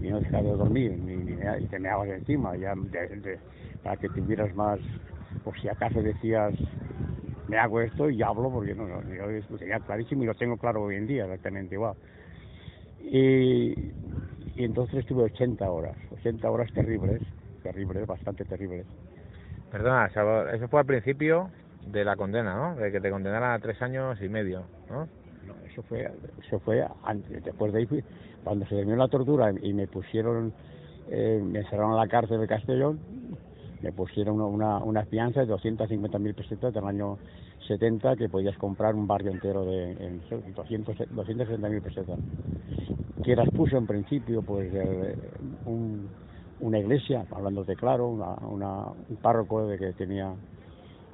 y 0.02 0.08
no 0.08 0.22
dejas 0.22 0.44
de 0.44 0.52
dormir, 0.52 0.92
ni, 0.92 1.18
ni, 1.18 1.34
y 1.34 1.68
te 1.68 1.78
meabas 1.78 2.08
encima, 2.08 2.56
ya 2.56 2.74
de, 2.76 3.08
de, 3.18 3.40
para 3.84 3.98
que 3.98 4.08
tuvieras 4.10 4.56
más, 4.56 4.80
por 5.44 5.60
si 5.60 5.68
acaso 5.68 6.02
decías, 6.02 6.54
me 7.50 7.58
hago 7.58 7.82
esto 7.82 8.10
y 8.10 8.22
hablo 8.22 8.50
porque 8.50 8.74
no, 8.74 8.88
no 8.88 9.02
yo 9.14 9.26
lo 9.28 9.80
clarísimo 9.86 10.24
y 10.24 10.28
lo 10.28 10.36
tengo 10.36 10.56
claro 10.56 10.84
hoy 10.84 10.96
en 10.96 11.08
día 11.08 11.26
exactamente 11.26 11.76
igual. 11.76 11.96
Y, 13.02 13.92
y 14.56 14.64
entonces 14.64 15.00
estuve 15.00 15.24
80 15.24 15.70
horas, 15.70 15.98
80 16.12 16.50
horas 16.50 16.72
terribles, 16.72 17.22
terribles, 17.62 18.08
bastante 18.08 18.46
terribles. 18.46 18.86
Perdona, 19.72 20.08
eso 20.08 20.68
fue 20.68 20.82
al 20.82 20.86
principio 20.86 21.50
de 21.88 22.04
la 22.04 22.16
condena, 22.16 22.56
¿no? 22.56 22.76
De 22.76 22.92
que 22.92 23.00
te 23.00 23.10
condenaran 23.10 23.52
a 23.52 23.60
tres 23.60 23.82
años 23.82 24.22
y 24.22 24.28
medio, 24.28 24.64
¿no? 24.90 25.08
No, 25.48 25.56
eso 25.66 25.82
fue, 25.84 26.12
eso 26.46 26.60
fue 26.60 26.86
antes, 27.04 27.44
después 27.44 27.72
de 27.74 27.80
ahí, 27.80 28.04
cuando 28.44 28.66
se 28.66 28.76
terminó 28.76 28.98
la 28.98 29.08
tortura 29.08 29.52
y 29.62 29.74
me 29.74 29.88
pusieron, 29.88 30.54
eh, 31.10 31.42
me 31.44 31.60
encerraron 31.60 31.92
en 31.92 31.98
la 31.98 32.08
cárcel 32.08 32.40
de 32.42 32.48
Castellón, 32.48 33.00
me 33.82 33.92
pusieron 33.92 34.42
una, 34.42 34.78
una 34.78 35.06
fianza 35.06 35.40
de 35.46 35.48
250.000 35.48 36.36
pesetas 36.36 36.74
del 36.74 36.86
año 36.86 37.18
70 37.68 38.16
que 38.16 38.30
podías 38.30 38.58
comprar 38.58 38.94
un 38.96 39.08
barrio 39.08 39.32
entero 39.32 39.66
de 39.66 39.92
en 39.94 40.22
200, 40.54 40.98
260.000 40.98 41.82
pesetas. 41.82 42.20
Que 43.24 43.36
las 43.36 43.50
puso 43.50 43.78
en 43.78 43.88
principio 43.88 44.42
pues 44.42 44.72
un, 45.66 46.10
una 46.62 46.80
iglesia, 46.80 47.26
hablando 47.32 47.64
de 47.64 47.76
claro, 47.76 48.08
una, 48.08 48.36
una, 48.48 48.86
un 49.10 49.16
párroco 49.18 49.68
de 49.68 49.78
que 49.78 49.94
tenía 49.94 50.34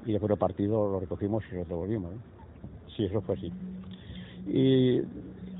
y 0.05 0.11
después 0.11 0.29
del 0.29 0.37
partido 0.37 0.89
lo 0.91 0.99
recogimos 0.99 1.43
y 1.51 1.55
lo 1.55 1.65
devolvimos. 1.65 2.13
¿eh? 2.13 2.17
Sí, 2.95 3.05
eso 3.05 3.21
fue 3.21 3.35
así. 3.35 3.51
Y 4.47 5.01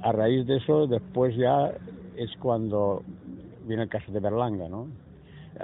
a 0.02 0.12
raíz 0.12 0.46
de 0.46 0.58
eso, 0.58 0.88
después 0.88 1.36
ya 1.36 1.74
es 2.16 2.36
cuando 2.38 3.04
viene 3.66 3.84
el 3.84 3.90
caso 3.90 4.12
de 4.12 4.20
Berlanga, 4.20 4.70
¿no? 4.70 4.88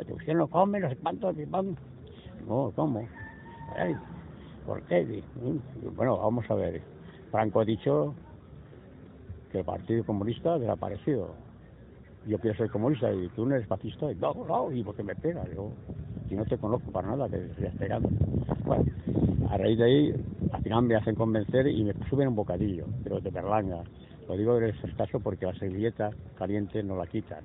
usted 0.09 0.33
no 0.33 0.47
come, 0.47 0.79
no 0.79 0.89
sé 0.89 0.97
cuánto, 0.97 1.31
no, 1.31 2.71
¿cómo? 2.75 3.07
¿Por 4.65 4.81
qué? 4.83 5.23
Bueno, 5.95 6.17
vamos 6.17 6.49
a 6.49 6.55
ver. 6.55 6.81
Franco 7.31 7.61
ha 7.61 7.65
dicho 7.65 8.13
que 9.51 9.59
el 9.59 9.65
Partido 9.65 10.03
Comunista 10.03 10.53
ha 10.53 10.59
desaparecido. 10.59 11.35
Yo 12.25 12.39
quiero 12.39 12.55
ser 12.57 12.69
comunista 12.69 13.11
y 13.13 13.27
tú 13.29 13.45
no 13.45 13.55
eres 13.55 13.67
fascista. 13.67 14.11
Y 14.11 14.15
no, 14.15 14.33
no, 14.47 14.71
¿y 14.71 14.83
por 14.83 14.95
qué 14.95 15.03
me 15.03 15.15
pega? 15.15 15.43
Yo, 15.53 15.71
si 16.29 16.35
no 16.35 16.45
te 16.45 16.57
conozco 16.57 16.91
para 16.91 17.09
nada, 17.09 17.29
que 17.29 17.37
estarías 17.45 17.75
pegando. 17.75 18.09
Bueno, 18.65 18.85
a 19.49 19.57
raíz 19.57 19.77
de 19.77 19.83
ahí, 19.83 20.13
al 20.51 20.63
final 20.63 20.83
me 20.83 20.95
hacen 20.95 21.15
convencer 21.15 21.67
y 21.67 21.83
me 21.83 21.93
suben 22.09 22.29
un 22.29 22.35
bocadillo, 22.35 22.85
pero 23.03 23.19
de 23.19 23.29
berlanga. 23.29 23.83
Lo 24.27 24.37
digo 24.37 24.57
en 24.57 24.65
este 24.65 24.91
caso 24.93 25.19
porque 25.19 25.45
la 25.45 25.53
servilleta 25.55 26.11
caliente 26.37 26.81
no 26.81 26.95
la 26.95 27.07
quitan. 27.07 27.43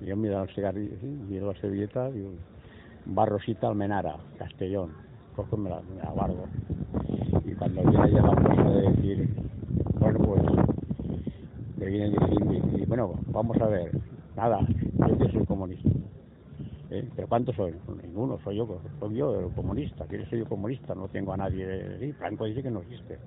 Y 0.00 0.06
yo 0.06 0.16
miro 0.16 0.42
el 0.42 0.48
cigarrillo, 0.54 0.96
miro 1.02 1.52
la 1.52 1.60
servilleta, 1.60 2.10
digo, 2.10 2.30
Barrosita 3.06 3.68
Almenara, 3.68 4.16
Castellón. 4.38 4.92
Cojo 5.36 5.56
me 5.56 5.70
la, 5.70 5.80
me 5.82 5.96
la. 5.96 6.34
Y 7.44 7.54
cuando 7.54 7.82
viene 7.82 8.10
ya 8.10 8.22
la 8.22 8.70
de 8.70 8.90
decir, 8.90 9.28
me 11.76 11.86
vienen 11.86 12.12
diciendo, 12.12 12.78
y, 12.78 12.84
bueno, 12.86 13.14
vamos 13.26 13.60
a 13.60 13.66
ver, 13.66 13.90
nada, 14.36 14.60
yo 15.08 15.18
que 15.18 15.32
soy 15.32 15.44
comunista. 15.46 15.88
¿Eh? 16.90 17.08
¿Pero 17.16 17.28
cuántos 17.28 17.56
soy? 17.56 17.74
Ninguno, 18.02 18.38
soy 18.44 18.56
yo, 18.56 18.80
soy 19.00 19.16
yo 19.16 19.50
comunista. 19.56 20.04
¿Quién 20.06 20.28
soy 20.30 20.40
yo 20.40 20.46
comunista? 20.46 20.94
No 20.94 21.08
tengo 21.08 21.32
a 21.32 21.36
nadie. 21.36 21.66
De... 21.66 22.12
Franco 22.14 22.44
dice 22.44 22.62
que 22.62 22.70
no 22.70 22.80
existe. 22.80 23.18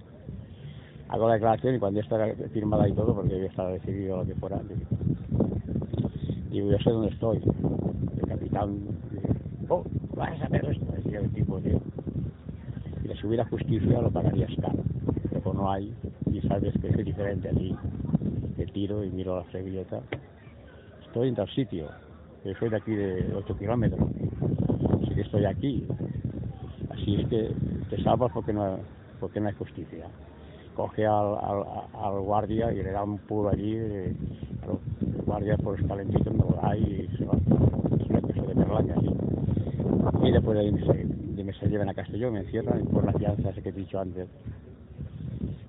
Hago 1.09 1.27
la 1.27 1.33
declaración 1.33 1.75
y 1.75 1.79
cuando 1.79 1.99
ya 1.99 2.03
está 2.03 2.49
firmada 2.49 2.87
y 2.87 2.93
todo, 2.93 3.13
porque 3.13 3.37
ya 3.37 3.47
está 3.47 3.67
decidido 3.67 4.17
lo 4.17 4.25
que 4.25 4.35
fuera, 4.35 4.61
digo, 6.49 6.71
yo 6.71 6.77
sé 6.79 6.89
dónde 6.89 7.09
estoy. 7.09 7.41
El 8.21 8.27
capitán 8.27 8.77
oh, 9.69 9.83
vas 10.15 10.31
a 10.31 10.37
saber 10.37 10.65
esto, 10.65 10.85
decía 10.95 11.19
el 11.19 11.29
tipo, 11.31 11.59
tío. 11.59 11.79
Y 13.03 13.15
subí 13.17 13.35
la 13.35 13.45
justicia 13.45 14.01
lo 14.01 14.11
pagarías 14.11 14.51
caro. 14.61 14.83
Pero 15.31 15.53
no 15.53 15.71
hay, 15.71 15.93
y 16.31 16.41
sabes 16.41 16.73
que 16.79 16.87
es 16.89 16.97
diferente 16.97 17.49
a 17.49 17.53
ti. 17.53 17.75
Que 18.59 18.65
tiro 18.65 19.05
y 19.05 19.09
miro 19.09 19.37
la 19.37 19.49
servilleta. 19.53 20.01
Estoy 21.05 21.29
en 21.29 21.35
tal 21.35 21.49
sitio, 21.51 21.87
que 22.43 22.53
soy 22.55 22.67
de 22.67 22.75
aquí 22.75 22.93
de 22.93 23.33
8 23.33 23.57
kilómetros. 23.57 24.01
Así 25.01 25.15
que 25.15 25.21
estoy 25.21 25.45
aquí. 25.45 25.87
Así 26.89 27.15
es 27.15 27.27
que 27.29 27.53
te 27.89 28.03
salvas 28.03 28.33
porque 28.33 28.51
no, 28.51 28.79
porque 29.21 29.39
no 29.39 29.47
hay 29.47 29.53
justicia. 29.53 30.07
Coge 30.75 31.05
al, 31.05 31.37
al, 31.93 32.19
guardia 32.19 32.73
y 32.73 32.83
le 32.83 32.91
da 32.91 33.01
un 33.01 33.19
puro 33.19 33.47
allí. 33.47 33.77
Eh, 33.77 34.13
el 34.99 35.21
guardia 35.21 35.55
por 35.55 35.79
los 35.79 35.87
calentitos 35.87 36.33
me 36.33 36.39
lo 36.39 36.59
da 36.61 36.75
y 36.75 37.07
se 37.17 37.23
va. 37.23 37.37
Es 37.97 38.09
una 38.09 38.19
cosa 38.19 38.41
de 38.41 38.53
Berlanga, 38.55 38.95
así. 38.97 40.27
Y 40.27 40.31
después 40.33 40.57
de 40.57 40.65
ahí 40.65 40.71
me 40.73 40.85
se, 40.85 41.43
me 41.45 41.53
se 41.53 41.67
llevan 41.69 41.87
a 41.87 41.93
Castellón, 41.93 42.33
me 42.33 42.41
encierran 42.41 42.85
por 42.87 43.05
la 43.05 43.13
fianza 43.13 43.53
que 43.53 43.69
he 43.69 43.71
dicho 43.71 44.01
antes 44.01 44.27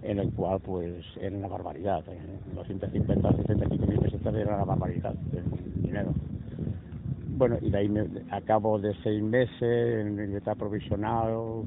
en 0.03 0.19
el 0.19 0.33
cual 0.33 0.61
pues 0.61 1.05
era 1.21 1.37
una 1.37 1.49
barbaridad. 1.49 2.03
¿eh? 2.09 2.19
250, 2.55 3.33
65 3.37 3.87
mil 3.87 3.99
pesetas 3.99 4.35
era 4.35 4.57
una 4.57 4.65
barbaridad 4.65 5.15
de 5.15 5.43
dinero. 5.83 6.13
Bueno, 7.37 7.57
y 7.61 7.71
de 7.71 7.79
ahí 7.79 7.89
me, 7.89 8.07
a 8.31 8.41
cabo 8.43 8.79
de 8.79 8.95
seis 9.03 9.23
meses 9.23 9.63
en 9.63 10.17
libertad 10.17 10.57
provisional, 10.57 11.65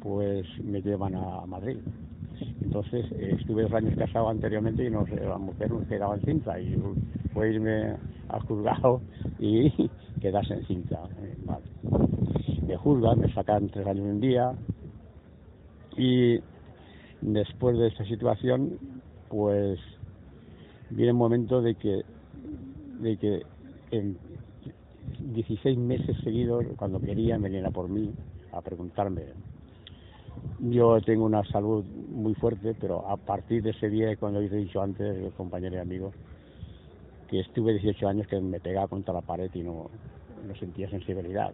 pues 0.00 0.46
me 0.62 0.82
llevan 0.82 1.14
a 1.14 1.46
Madrid. 1.46 1.78
Entonces 2.62 3.06
estuve 3.12 3.62
dos 3.62 3.72
años 3.72 3.94
casado 3.96 4.28
anteriormente 4.28 4.84
y 4.84 4.90
no 4.90 5.06
sé, 5.06 5.16
la 5.16 5.38
mujer 5.38 5.70
nos 5.70 5.86
quedaba 5.86 6.14
encinta 6.14 6.60
y 6.60 6.76
fue 7.32 7.52
irme 7.52 7.94
al 8.28 8.40
juzgado 8.42 9.00
y 9.38 9.70
quedarse 10.20 10.54
encinta. 10.54 11.00
Eh, 11.22 11.36
vale. 11.44 11.64
Me 12.66 12.76
juzgan, 12.76 13.20
me 13.20 13.32
sacan 13.32 13.68
tres 13.68 13.86
años 13.86 14.06
y 14.06 14.10
un 14.10 14.20
día 14.20 14.52
y 15.96 16.40
después 17.20 17.78
de 17.78 17.88
esta 17.88 18.04
situación, 18.04 18.78
pues 19.28 19.78
viene 20.90 21.10
el 21.10 21.14
momento 21.14 21.60
de 21.60 21.74
que, 21.74 22.02
de 23.00 23.16
que 23.16 23.42
en 23.90 24.16
16 25.34 25.78
meses 25.78 26.16
seguidos, 26.22 26.64
cuando 26.76 27.00
querían, 27.00 27.42
venían 27.42 27.66
a 27.66 27.70
por 27.70 27.88
mí 27.88 28.12
a 28.52 28.60
preguntarme. 28.60 29.22
Yo 30.60 31.00
tengo 31.00 31.24
una 31.24 31.44
salud 31.44 31.84
muy 31.84 32.34
fuerte, 32.34 32.74
pero 32.80 33.08
a 33.08 33.16
partir 33.16 33.62
de 33.62 33.70
ese 33.70 33.88
día, 33.88 34.16
cuando 34.16 34.40
he 34.40 34.48
dicho 34.48 34.80
antes, 34.80 35.32
compañero 35.34 35.76
y 35.76 35.78
amigo, 35.78 36.12
que 37.28 37.40
estuve 37.40 37.72
18 37.74 38.08
años 38.08 38.26
que 38.26 38.40
me 38.40 38.60
pegaba 38.60 38.88
contra 38.88 39.14
la 39.14 39.20
pared 39.20 39.50
y 39.54 39.62
no, 39.62 39.90
no 40.46 40.54
sentía 40.56 40.88
sensibilidad. 40.90 41.52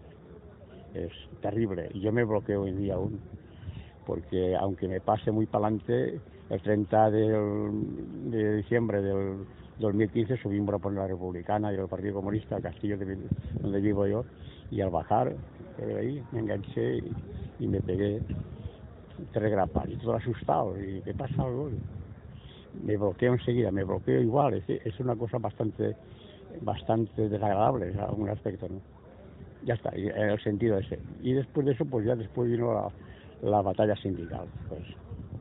es 0.94 1.10
terrible. 1.40 1.90
Yo 1.94 2.12
me 2.12 2.24
bloqueo 2.24 2.62
hoy 2.62 2.72
día 2.72 2.94
aún, 2.94 3.18
porque 4.06 4.56
aunque 4.56 4.88
me 4.88 5.00
pase 5.00 5.30
muy 5.30 5.46
para 5.46 5.66
adelante, 5.66 6.20
el 6.50 6.62
30 6.62 7.10
de 7.10 8.56
diciembre 8.56 9.00
del 9.00 9.46
2015 9.78 10.36
subimos 10.36 10.80
por 10.80 10.92
la 10.92 11.06
Republicana 11.06 11.72
y 11.72 11.76
el 11.76 11.88
Partido 11.88 12.14
Comunista, 12.14 12.60
Castillo, 12.60 12.96
donde 13.62 13.80
vivo 13.80 14.06
yo, 14.06 14.24
y 14.70 14.80
al 14.80 14.90
bajar, 14.90 15.34
ahí 15.98 16.22
me 16.32 16.40
enganché 16.40 16.98
y, 17.60 17.66
me 17.66 17.80
pegué 17.80 18.20
tres 19.32 19.50
grapas 19.50 19.88
y 19.88 19.96
todo 19.96 20.14
asustado. 20.14 20.80
¿Y 20.80 21.00
qué 21.02 21.14
pasa 21.14 21.42
algo? 21.42 21.70
Me 22.84 22.96
bloqueo 22.96 23.32
enseguida, 23.32 23.70
me 23.70 23.84
bloqueo 23.84 24.20
igual. 24.20 24.54
Es, 24.54 24.68
es 24.68 25.00
una 25.00 25.16
cosa 25.16 25.38
bastante 25.38 25.96
bastante 26.60 27.28
desagradable 27.28 27.90
en 27.90 28.00
algún 28.00 28.28
aspecto, 28.28 28.68
¿no? 28.68 28.80
Ya 29.64 29.74
está, 29.74 29.90
en 29.94 30.30
el 30.30 30.40
sentido 30.42 30.78
ese. 30.78 30.98
Y 31.22 31.32
después 31.32 31.64
de 31.66 31.72
eso, 31.72 31.84
pues 31.84 32.06
ya 32.06 32.14
después 32.14 32.50
vino 32.50 32.74
la, 32.74 32.88
batalla 33.62 33.96
sindical, 33.96 34.46
pues, 34.68 34.82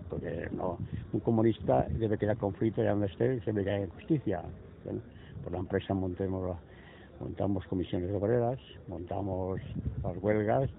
porque 0.10 0.48
no, 0.52 0.78
un 1.12 1.20
comunista 1.20 1.88
debe 1.90 2.18
quedar 2.18 2.38
conflicto 2.38 2.84
ya 2.84 2.92
donde 2.92 3.08
esté, 3.08 3.40
se 3.42 3.52
ve 3.52 3.64
que 3.64 3.72
hay 3.72 3.88
justicia. 3.88 4.44
Por 5.44 5.54
la 5.54 5.60
empresa 5.60 5.94
montemos, 5.94 6.58
montamos 7.20 7.66
comisiones 7.66 8.12
obreras, 8.12 8.60
montamos 8.88 9.60
las 10.04 10.18
huelgas, 10.22 10.70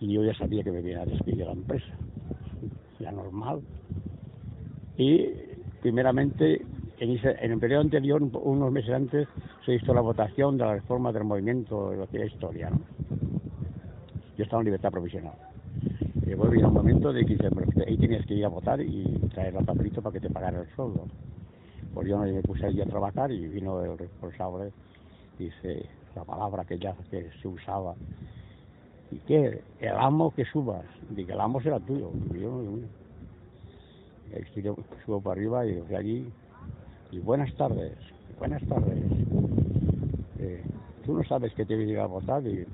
y 0.00 0.12
yo 0.12 0.24
ya 0.24 0.34
sabía 0.34 0.62
que 0.62 0.70
me 0.70 0.80
venía 0.80 1.02
a 1.02 1.06
despedir 1.06 1.44
la 1.46 1.52
empresa, 1.52 1.94
ya 2.98 3.12
normal. 3.12 3.60
Y 4.96 5.28
primeramente 5.80 6.62
en, 7.00 7.52
el 7.52 7.58
periodo 7.58 7.80
anterior, 7.80 8.22
unos 8.22 8.72
meses 8.72 8.90
antes, 8.90 9.26
se 9.64 9.74
hizo 9.74 9.94
la 9.94 10.02
votación 10.02 10.58
de 10.58 10.64
la 10.64 10.74
reforma 10.74 11.12
del 11.12 11.24
movimiento 11.24 11.90
de 11.90 12.24
es 12.24 12.32
historia. 12.32 12.70
Yo 14.36 14.44
estaba 14.44 14.60
en 14.60 14.66
libertad 14.66 14.90
provisional. 14.90 15.49
Luego 16.36 16.48
vino 16.48 16.68
un 16.68 16.74
momento 16.74 17.12
de 17.12 17.26
que 17.26 17.36
ahí 17.86 17.96
tenías 17.96 18.24
que 18.24 18.34
ir 18.34 18.44
a 18.44 18.48
votar 18.48 18.80
y 18.80 19.04
traer 19.34 19.56
el 19.56 19.64
papelito 19.64 20.00
para 20.00 20.12
que 20.12 20.20
te 20.20 20.30
pagara 20.30 20.60
el 20.60 20.68
sueldo. 20.76 21.06
Pues 21.92 22.06
yo 22.08 22.18
me 22.18 22.40
puse 22.42 22.66
allí 22.66 22.80
a 22.80 22.86
trabajar 22.86 23.32
y 23.32 23.48
vino 23.48 23.82
el 23.82 23.98
responsable, 23.98 24.72
dice 25.36 25.86
la 26.14 26.22
palabra 26.22 26.64
que 26.64 26.78
ya 26.78 26.94
que 27.10 27.30
se 27.42 27.48
usaba. 27.48 27.96
¿Y 29.10 29.18
qué? 29.18 29.64
El 29.80 29.96
amo 29.96 30.32
que 30.32 30.44
subas. 30.44 30.84
Dije, 31.08 31.32
el 31.32 31.40
amo 31.40 31.60
será 31.60 31.80
tuyo. 31.80 32.12
Y 32.32 32.38
yo, 34.62 34.76
subo 35.04 35.20
para 35.20 35.32
arriba 35.32 35.66
y 35.66 35.74
desde 35.74 35.96
allí 35.96 36.32
y 37.10 37.18
buenas 37.18 37.52
tardes, 37.56 37.98
buenas 38.38 38.62
tardes. 38.68 39.02
Eh, 40.38 40.62
tú 41.04 41.14
no 41.14 41.24
sabes 41.24 41.52
que 41.54 41.66
te 41.66 41.74
voy 41.74 41.86
a 41.86 41.88
ir 41.88 41.98
a 41.98 42.06
votar 42.06 42.46
y, 42.46 42.64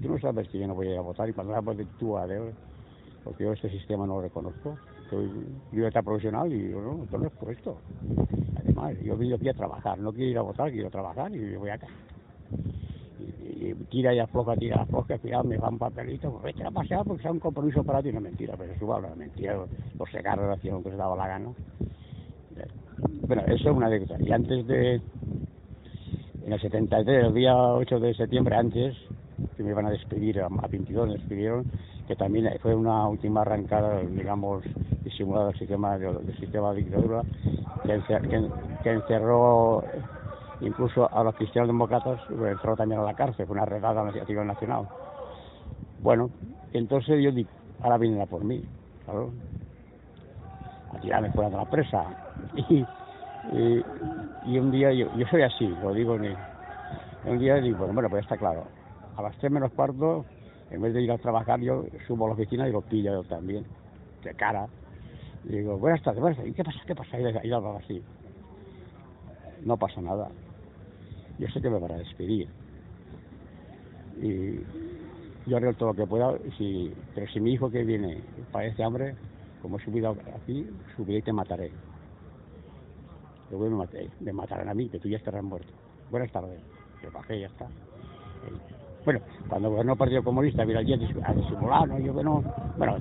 tú 0.00 0.10
no 0.10 0.20
sabes 0.20 0.48
que 0.48 0.60
yo 0.60 0.68
no 0.68 0.76
voy 0.76 0.86
a 0.86 0.92
ir 0.92 0.98
a 0.98 1.02
votar 1.02 1.28
y 1.28 1.32
cuando 1.32 1.56
hablas 1.56 1.76
de 1.76 1.86
tú 1.98 2.16
a 2.16 2.24
porque 3.24 3.44
yo 3.44 3.52
este 3.52 3.70
sistema 3.70 4.06
no 4.06 4.16
lo 4.16 4.22
reconozco. 4.22 4.76
Soy 5.08 5.30
libertad 5.72 6.04
profesional 6.04 6.52
y 6.52 6.70
yo 6.70 6.80
no 6.80 7.50
esto. 7.50 7.78
Además, 8.58 8.94
yo 9.02 9.16
vine 9.16 9.34
aquí 9.34 9.48
a 9.48 9.54
trabajar, 9.54 9.98
no 9.98 10.12
quiero 10.12 10.30
ir 10.30 10.38
a 10.38 10.42
votar, 10.42 10.70
quiero 10.70 10.90
trabajar 10.90 11.34
y 11.34 11.56
voy 11.56 11.70
acá. 11.70 11.86
Y, 13.28 13.74
tira 13.90 14.14
y 14.14 14.18
afloja, 14.18 14.56
tira 14.56 14.76
y 14.76 14.80
afloja, 14.80 15.18
cuidado, 15.18 15.44
me 15.44 15.58
va 15.58 15.68
un 15.68 15.78
papelito, 15.78 16.30
pues 16.30 16.44
vete 16.44 16.64
a 16.64 16.70
pasear 16.70 17.04
porque 17.04 17.22
sea 17.22 17.32
un 17.32 17.40
compromiso 17.40 17.84
para 17.84 18.02
ti, 18.02 18.12
no 18.12 18.20
mentira, 18.20 18.54
pero 18.56 18.72
eso 18.72 18.86
va, 18.86 19.00
mentira, 19.14 19.56
los 19.98 20.10
secaros 20.10 20.56
hacían 20.56 20.82
que 20.82 20.90
se 20.90 20.96
daba 20.96 21.16
la 21.16 21.28
gana. 21.28 21.52
Bueno, 23.26 23.42
eso 23.46 23.70
es 23.70 23.76
una 23.76 23.86
anécdota. 23.86 24.16
Y 24.20 24.32
antes 24.32 24.66
de, 24.66 25.00
en 26.44 26.52
el 26.52 26.60
73, 26.60 27.26
el 27.26 27.34
día 27.34 27.54
8 27.54 28.00
de 28.00 28.14
septiembre, 28.14 28.56
antes, 28.56 28.96
que 29.56 29.62
me 29.62 29.70
iban 29.70 29.86
a 29.86 29.90
despedir, 29.90 30.40
a, 30.40 30.48
22 30.48 31.08
me 31.08 31.14
despidieron, 31.14 31.64
que 32.10 32.16
también 32.16 32.50
fue 32.60 32.74
una 32.74 33.06
última 33.06 33.42
arrancada, 33.42 34.00
digamos, 34.00 34.64
disimulada 35.04 35.46
del 35.46 35.58
sistema, 35.60 35.96
del, 35.96 36.36
sistema 36.40 36.72
de 36.72 36.82
dictadura, 36.82 37.22
que, 37.84 38.90
encerró 38.90 39.84
incluso 40.60 41.08
a 41.14 41.22
los 41.22 41.36
cristianos 41.36 41.68
demócratas, 41.68 42.18
lo 42.30 42.48
encerró 42.48 42.74
también 42.74 43.00
a 43.00 43.04
la 43.04 43.14
cárcel, 43.14 43.46
fue 43.46 43.54
una 43.54 43.64
redada 43.64 44.00
a 44.00 44.44
nacional. 44.44 44.88
Bueno, 46.02 46.30
entonces 46.72 47.22
yo 47.22 47.30
digo, 47.30 47.48
ahora 47.80 47.96
vienen 47.96 48.22
a 48.22 48.26
por 48.26 48.42
mí, 48.42 48.60
claro, 49.04 49.30
a 50.92 50.98
tirarme 50.98 51.30
fuera 51.30 51.48
de 51.50 51.56
la 51.58 51.64
presa. 51.66 52.04
Y, 53.52 53.82
y, 54.44 54.58
un 54.58 54.70
día, 54.70 54.92
yo, 54.92 55.06
yo 55.16 55.26
soy 55.28 55.42
así, 55.42 55.66
lo 55.82 55.94
digo, 55.94 56.16
en 56.16 56.36
un 57.24 57.38
día 57.38 57.54
digo, 57.54 57.86
bueno, 57.86 58.10
pues 58.10 58.22
está 58.24 58.36
claro, 58.36 58.64
a 59.16 59.22
las 59.22 59.34
tres 59.38 59.50
menos 59.50 59.72
cuarto, 59.72 60.26
en 60.70 60.80
vez 60.80 60.94
de 60.94 61.02
ir 61.02 61.10
a 61.10 61.18
trabajar, 61.18 61.60
yo 61.60 61.84
subo 62.06 62.26
a 62.26 62.28
la 62.28 62.34
oficina 62.34 62.68
y 62.68 62.72
lo 62.72 62.80
pillo 62.80 63.12
yo 63.12 63.24
también, 63.24 63.64
de 64.22 64.34
cara. 64.34 64.68
Y 65.44 65.56
digo, 65.56 65.78
buenas 65.78 66.02
tardes, 66.02 66.20
buenas 66.20 66.36
tardes, 66.36 66.52
¿y 66.52 66.54
qué 66.54 66.64
pasa? 66.64 66.80
¿Qué 66.86 66.94
pasa? 66.94 67.18
Y, 67.18 67.48
y 67.48 67.52
algo 67.52 67.76
así. 67.76 68.02
No 69.64 69.76
pasa 69.76 70.00
nada. 70.00 70.28
Yo 71.38 71.48
sé 71.48 71.60
que 71.60 71.70
me 71.70 71.78
van 71.78 71.92
a 71.92 71.98
despedir. 71.98 72.48
Y 74.20 74.60
yo 75.46 75.56
haré 75.56 75.72
todo 75.74 75.90
lo 75.90 75.94
que 75.94 76.06
pueda, 76.06 76.34
pero 77.14 77.26
si 77.32 77.40
mi 77.40 77.52
hijo 77.52 77.70
que 77.70 77.82
viene 77.82 78.20
padece 78.52 78.84
hambre, 78.84 79.14
como 79.62 79.78
he 79.78 79.84
subido 79.84 80.16
aquí, 80.34 80.66
subiré 80.96 81.18
y 81.18 81.22
te 81.22 81.32
mataré. 81.32 81.70
Luego 83.50 83.68
me, 83.68 83.76
maté, 83.76 84.08
me 84.20 84.32
matarán 84.32 84.68
a 84.68 84.74
mí, 84.74 84.88
que 84.88 84.98
tú 84.98 85.08
ya 85.08 85.16
estarás 85.16 85.42
muerto. 85.42 85.72
Buenas 86.10 86.30
tardes. 86.30 86.60
Yo 87.02 87.10
bajé 87.10 87.38
y 87.38 87.40
ya 87.40 87.46
está. 87.46 87.66
Bueno, 89.04 89.20
cuando 89.48 89.70
gobernó 89.70 89.92
el 89.92 89.98
Partido 89.98 90.22
Comunista, 90.22 90.64
mira, 90.64 90.80
allí 90.80 90.92
a 90.92 91.32
disimular, 91.32 91.88
¿no? 91.88 91.98
Yo 91.98 92.12
bueno, 92.12 92.42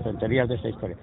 tonterías 0.04 0.47
de 0.47 0.56
esta 0.56 0.70
historia. 0.70 0.95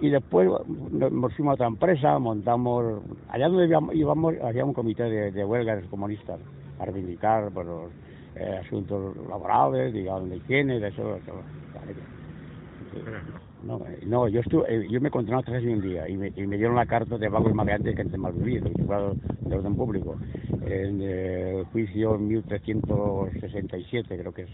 Y 0.00 0.10
después 0.10 0.48
nos 0.68 1.34
fuimos 1.34 1.52
a 1.52 1.54
otra 1.54 1.66
empresa, 1.66 2.18
montamos, 2.18 3.02
allá 3.28 3.48
donde 3.48 3.66
íbamos, 3.94 4.34
había 4.42 4.64
un 4.64 4.72
comité 4.72 5.04
de, 5.04 5.32
de 5.32 5.44
huelgas 5.44 5.84
comunistas 5.86 6.38
para 6.78 6.92
reivindicar 6.92 7.50
por 7.50 7.66
los 7.66 7.90
eh, 8.36 8.60
asuntos 8.64 9.16
laborales, 9.28 9.92
digamos, 9.92 10.30
de 10.30 10.36
higiene, 10.36 10.78
de 10.78 10.88
eso. 10.88 11.04
De 11.04 11.18
eso. 11.18 11.32
No, 13.62 13.80
no 14.06 14.28
yo 14.28 14.40
estuve, 14.40 14.72
eh, 14.72 14.86
yo 14.88 15.00
me 15.00 15.08
encontré 15.08 15.34
una 15.34 15.60
y 15.60 15.66
un 15.66 15.80
día 15.80 16.08
y 16.08 16.16
me, 16.16 16.32
y 16.36 16.46
me 16.46 16.56
dieron 16.56 16.76
la 16.76 16.86
carta 16.86 17.18
de 17.18 17.28
vagos 17.28 17.52
maleantes 17.54 17.94
que 17.94 18.02
antes 18.02 18.18
mal 18.18 18.32
vivido, 18.32 18.70
juzgado 18.70 19.16
de 19.40 19.56
orden 19.56 19.74
público, 19.74 20.16
en 20.64 21.02
el 21.02 21.64
juicio 21.64 22.18
1367 22.18 24.18
creo 24.18 24.32
que 24.32 24.42
es. 24.42 24.50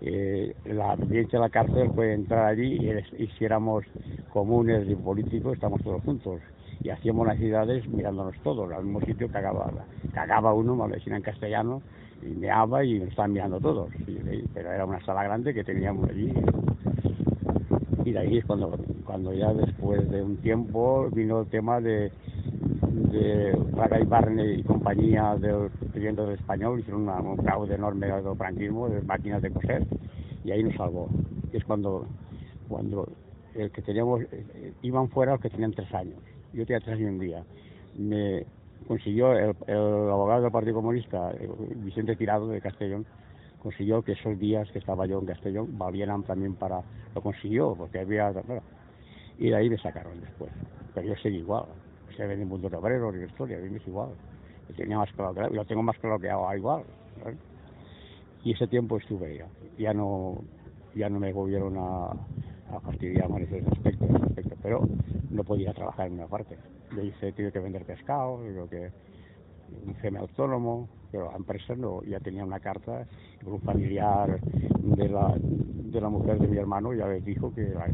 Eh, 0.00 0.54
la 0.64 0.96
presidencia 0.96 1.38
de 1.38 1.44
la 1.44 1.50
cárcel 1.50 1.90
fue 1.94 2.12
entrar 2.12 2.46
allí 2.46 2.78
y, 2.80 3.22
hiciéramos 3.22 3.84
comunes 4.32 4.88
y 4.88 4.94
políticos, 4.94 5.54
estamos 5.54 5.82
todos 5.82 6.02
juntos. 6.02 6.40
Y 6.82 6.90
hacíamos 6.90 7.26
las 7.26 7.38
ciudades 7.38 7.88
mirándonos 7.88 8.36
todos, 8.44 8.70
al 8.72 8.84
mismo 8.84 9.00
sitio 9.00 9.28
cagaba, 9.28 9.72
cagaba 10.14 10.54
uno, 10.54 10.88
decían 10.88 11.16
en 11.16 11.22
castellano, 11.22 11.82
y 12.22 12.26
meaba 12.26 12.84
y 12.84 13.00
nos 13.00 13.08
estaban 13.08 13.32
mirando 13.32 13.60
todos, 13.60 13.90
pero 14.54 14.72
era 14.72 14.84
una 14.84 15.04
sala 15.04 15.24
grande 15.24 15.54
que 15.54 15.64
teníamos 15.64 16.08
allí 16.08 16.32
y 18.08 18.12
de 18.12 18.18
ahí 18.20 18.38
es 18.38 18.44
cuando, 18.46 18.70
cuando 19.04 19.32
ya 19.34 19.52
después 19.52 20.08
de 20.10 20.22
un 20.22 20.38
tiempo 20.38 21.08
vino 21.12 21.40
el 21.40 21.46
tema 21.48 21.80
de, 21.80 22.10
de 23.12 23.52
y 23.52 24.04
Barney 24.06 24.60
y 24.60 24.62
compañía 24.62 25.36
del 25.36 25.70
presidente 25.70 26.22
del 26.22 26.34
español, 26.34 26.80
hicieron 26.80 27.08
un 27.08 27.36
fraude 27.38 27.74
enorme 27.74 28.06
del 28.06 28.36
franquismo, 28.36 28.88
de 28.88 29.02
máquinas 29.02 29.42
de 29.42 29.50
coser, 29.50 29.86
y 30.44 30.50
ahí 30.50 30.62
nos 30.62 30.74
salvó. 30.74 31.08
Y 31.52 31.58
es 31.58 31.64
cuando, 31.64 32.06
cuando 32.68 33.08
el 33.54 33.70
que 33.70 33.82
teníamos, 33.82 34.22
iban 34.82 35.08
fuera 35.10 35.32
los 35.32 35.40
que 35.40 35.50
tenían 35.50 35.72
tres 35.72 35.92
años. 35.92 36.18
Yo 36.54 36.64
tenía 36.64 36.80
tres 36.80 36.96
años 36.96 37.10
un 37.10 37.18
día. 37.18 37.44
Me 37.98 38.46
consiguió 38.86 39.32
el, 39.32 39.54
el 39.66 39.76
abogado 39.76 40.42
del 40.42 40.52
Partido 40.52 40.76
Comunista, 40.76 41.30
eh, 41.32 41.50
Vicente 41.76 42.16
Tirado 42.16 42.48
de 42.48 42.60
Castellón, 42.60 43.04
consiguió 43.62 44.02
que 44.02 44.12
esos 44.12 44.38
días 44.38 44.70
que 44.70 44.78
estaba 44.78 45.06
yo 45.06 45.18
en 45.18 45.26
Castellón 45.26 45.78
valieran 45.78 46.22
también 46.22 46.54
para... 46.54 46.82
Lo 47.14 47.22
consiguió, 47.22 47.74
porque 47.76 48.00
había... 48.00 48.32
y 49.38 49.50
de 49.50 49.56
ahí 49.56 49.70
me 49.70 49.78
sacaron 49.78 50.20
después. 50.20 50.50
Pero 50.94 51.08
yo 51.08 51.16
seguí 51.22 51.38
igual. 51.38 51.64
Se 52.16 52.26
ven 52.26 52.40
en 52.40 52.48
mundo 52.48 52.68
y 52.68 53.24
historia, 53.24 53.58
a 53.58 53.60
mí 53.60 53.70
me 53.70 53.78
es 53.78 53.86
igual. 53.86 54.10
Yo 54.68 54.74
tenía 54.74 54.98
más 54.98 55.12
claro 55.12 55.34
que... 55.34 55.54
Yo 55.54 55.64
tengo 55.64 55.82
más 55.82 55.98
claro 55.98 56.18
que 56.18 56.30
ahora 56.30 56.56
igual. 56.56 56.82
Y 58.44 58.52
ese 58.52 58.66
tiempo 58.66 58.98
estuve 58.98 59.38
ya. 59.38 59.46
Ya 59.78 59.92
no, 59.92 60.38
ya 60.94 61.08
no 61.08 61.18
me 61.18 61.32
volvieron 61.32 61.76
a, 61.78 62.10
a 62.74 62.80
fastidiar 62.80 63.28
más 63.28 63.42
ese 63.42 63.62
aspecto, 63.70 64.04
ese 64.04 64.24
aspecto, 64.24 64.56
pero 64.62 64.88
no 65.30 65.44
podía 65.44 65.72
trabajar 65.72 66.08
en 66.08 66.14
una 66.14 66.26
parte. 66.26 66.56
Le 66.94 67.06
hice, 67.06 67.32
tuve 67.32 67.52
que 67.52 67.58
vender 67.58 67.84
pescado, 67.84 68.40
lo 68.42 68.68
que 68.68 68.90
un 69.86 69.94
semi 70.00 70.18
autónomo, 70.18 70.88
pero 71.10 71.30
la 71.30 71.36
empresa 71.36 71.74
no, 71.74 72.02
ya 72.02 72.20
tenía 72.20 72.44
una 72.44 72.60
carta 72.60 73.06
por 73.42 73.54
un 73.54 73.60
familiar 73.60 74.40
de 74.40 75.08
la, 75.08 75.34
de 75.38 76.00
la 76.00 76.08
mujer 76.08 76.38
de 76.38 76.48
mi 76.48 76.58
hermano, 76.58 76.92
ya 76.92 77.06
les 77.06 77.24
dijo 77.24 77.52
que 77.54 77.68
era 77.68 77.86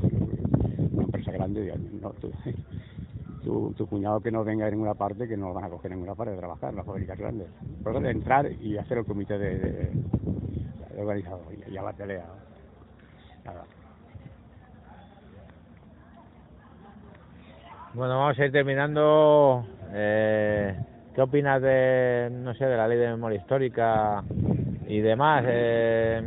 una 0.93 1.05
empresa 1.05 1.33
grande, 1.33 1.73
no, 2.01 2.11
tu, 2.11 2.31
tu, 3.77 3.87
cuñado 3.87 4.21
que 4.21 4.31
no 4.31 4.45
venga 4.45 4.67
en 4.67 4.75
ninguna 4.75 4.95
parte, 4.95 5.29
que 5.29 5.37
no 5.37 5.53
van 5.53 5.65
a 5.65 5.69
coger 5.69 5.93
en 5.93 5.99
ninguna 5.99 6.15
parte 6.15 6.33
de 6.33 6.39
trabajar, 6.39 6.71
en 6.71 6.77
las 6.77 6.87
fábricas 6.87 7.19
grandes. 7.19 7.49
Por 7.83 7.95
eso, 7.95 8.05
entrar 8.07 8.51
y 8.51 8.77
hacer 8.79 8.99
el 8.99 9.05
comité 9.05 9.39
de, 9.39 9.93
he 10.97 11.01
organizado 11.01 11.43
ya 11.71 11.83
la 11.83 11.93
pelea. 11.93 12.27
Nada. 13.45 13.65
Bueno, 17.95 18.19
vamos 18.19 18.39
a 18.39 18.45
ir 18.45 18.53
terminando. 18.53 19.67
Eh, 19.93 20.77
¿Qué 21.15 21.23
opinas 21.23 21.63
de, 21.63 22.29
no 22.33 22.55
sé, 22.55 22.65
de 22.65 22.77
la 22.77 22.89
ley 22.89 22.99
de 22.99 23.07
memoria 23.07 23.39
histórica 23.39 24.25
y 24.89 24.99
demás? 24.99 25.45
Eh, 25.47 26.23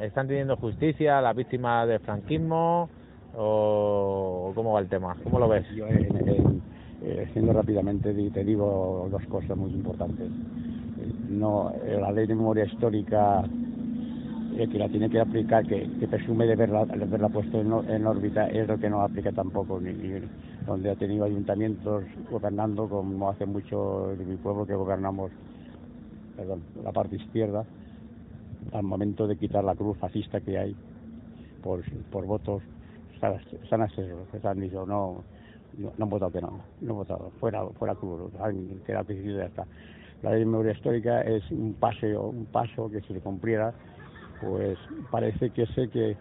¿Están 0.00 0.26
teniendo 0.26 0.56
justicia 0.56 1.20
las 1.20 1.36
víctimas 1.36 1.86
del 1.86 2.00
franquismo 2.00 2.88
o 3.36 4.52
cómo 4.54 4.72
va 4.72 4.80
el 4.80 4.88
tema? 4.88 5.16
¿Cómo 5.22 5.38
lo 5.38 5.48
ves? 5.48 5.66
Yo, 5.76 5.86
eh, 5.86 7.28
siendo 7.34 7.52
rápidamente, 7.52 8.14
te 8.30 8.42
digo 8.42 9.06
dos 9.10 9.22
cosas 9.26 9.54
muy 9.54 9.70
importantes. 9.70 10.30
No, 11.28 11.70
la 12.00 12.10
ley 12.10 12.26
de 12.26 12.34
memoria 12.34 12.64
histórica 12.64 13.44
que 14.56 14.78
la 14.78 14.88
tiene 14.88 15.10
que 15.10 15.20
aplicar, 15.20 15.66
que, 15.66 15.86
presume 16.08 16.46
de 16.46 16.56
verla, 16.56 16.86
de 16.86 17.02
haberla 17.04 17.28
puesto 17.28 17.60
en, 17.60 18.06
órbita, 18.06 18.48
es 18.48 18.66
lo 18.66 18.78
que 18.78 18.88
no 18.88 19.02
aplica 19.02 19.32
tampoco, 19.32 19.78
ni, 19.80 19.92
donde 20.66 20.90
ha 20.90 20.96
tenido 20.96 21.24
ayuntamientos 21.24 22.04
gobernando, 22.30 22.88
como 22.88 23.30
hace 23.30 23.46
mucho 23.46 24.14
de 24.16 24.24
mi 24.24 24.36
pueblo 24.36 24.66
que 24.66 24.74
gobernamos, 24.74 25.30
perdón, 26.36 26.62
la 26.82 26.92
parte 26.92 27.16
izquierda, 27.16 27.64
al 28.72 28.82
momento 28.82 29.26
de 29.26 29.36
quitar 29.36 29.64
la 29.64 29.74
cruz 29.74 29.98
fascista 29.98 30.40
que 30.40 30.58
hay 30.58 30.76
por, 31.62 31.82
por 32.10 32.26
votos, 32.26 32.62
están 33.12 33.88
se 33.90 34.48
han 34.48 34.60
dicho, 34.60 34.86
no, 34.86 35.22
no, 35.78 35.92
han 35.98 36.10
votado 36.10 36.32
que 36.32 36.40
no, 36.40 36.60
no 36.80 36.90
han 36.90 36.96
votado, 36.96 37.30
fuera, 37.38 37.66
fuera 37.78 37.94
cruz, 37.94 38.32
que 38.84 38.92
era 38.92 39.02
ya 39.02 39.44
está. 39.44 39.66
La 40.22 40.30
ley 40.30 40.40
de 40.40 40.46
memoria 40.46 40.72
histórica 40.72 41.22
es 41.22 41.48
un 41.50 41.74
paseo, 41.74 42.28
un 42.28 42.46
paso 42.46 42.88
que 42.88 43.00
si 43.00 43.12
se 43.12 43.20
cumpliera 43.20 43.74
pues 44.42 44.76
parece 45.10 45.50
que 45.50 45.66
sé 45.66 45.88
que, 45.88 46.16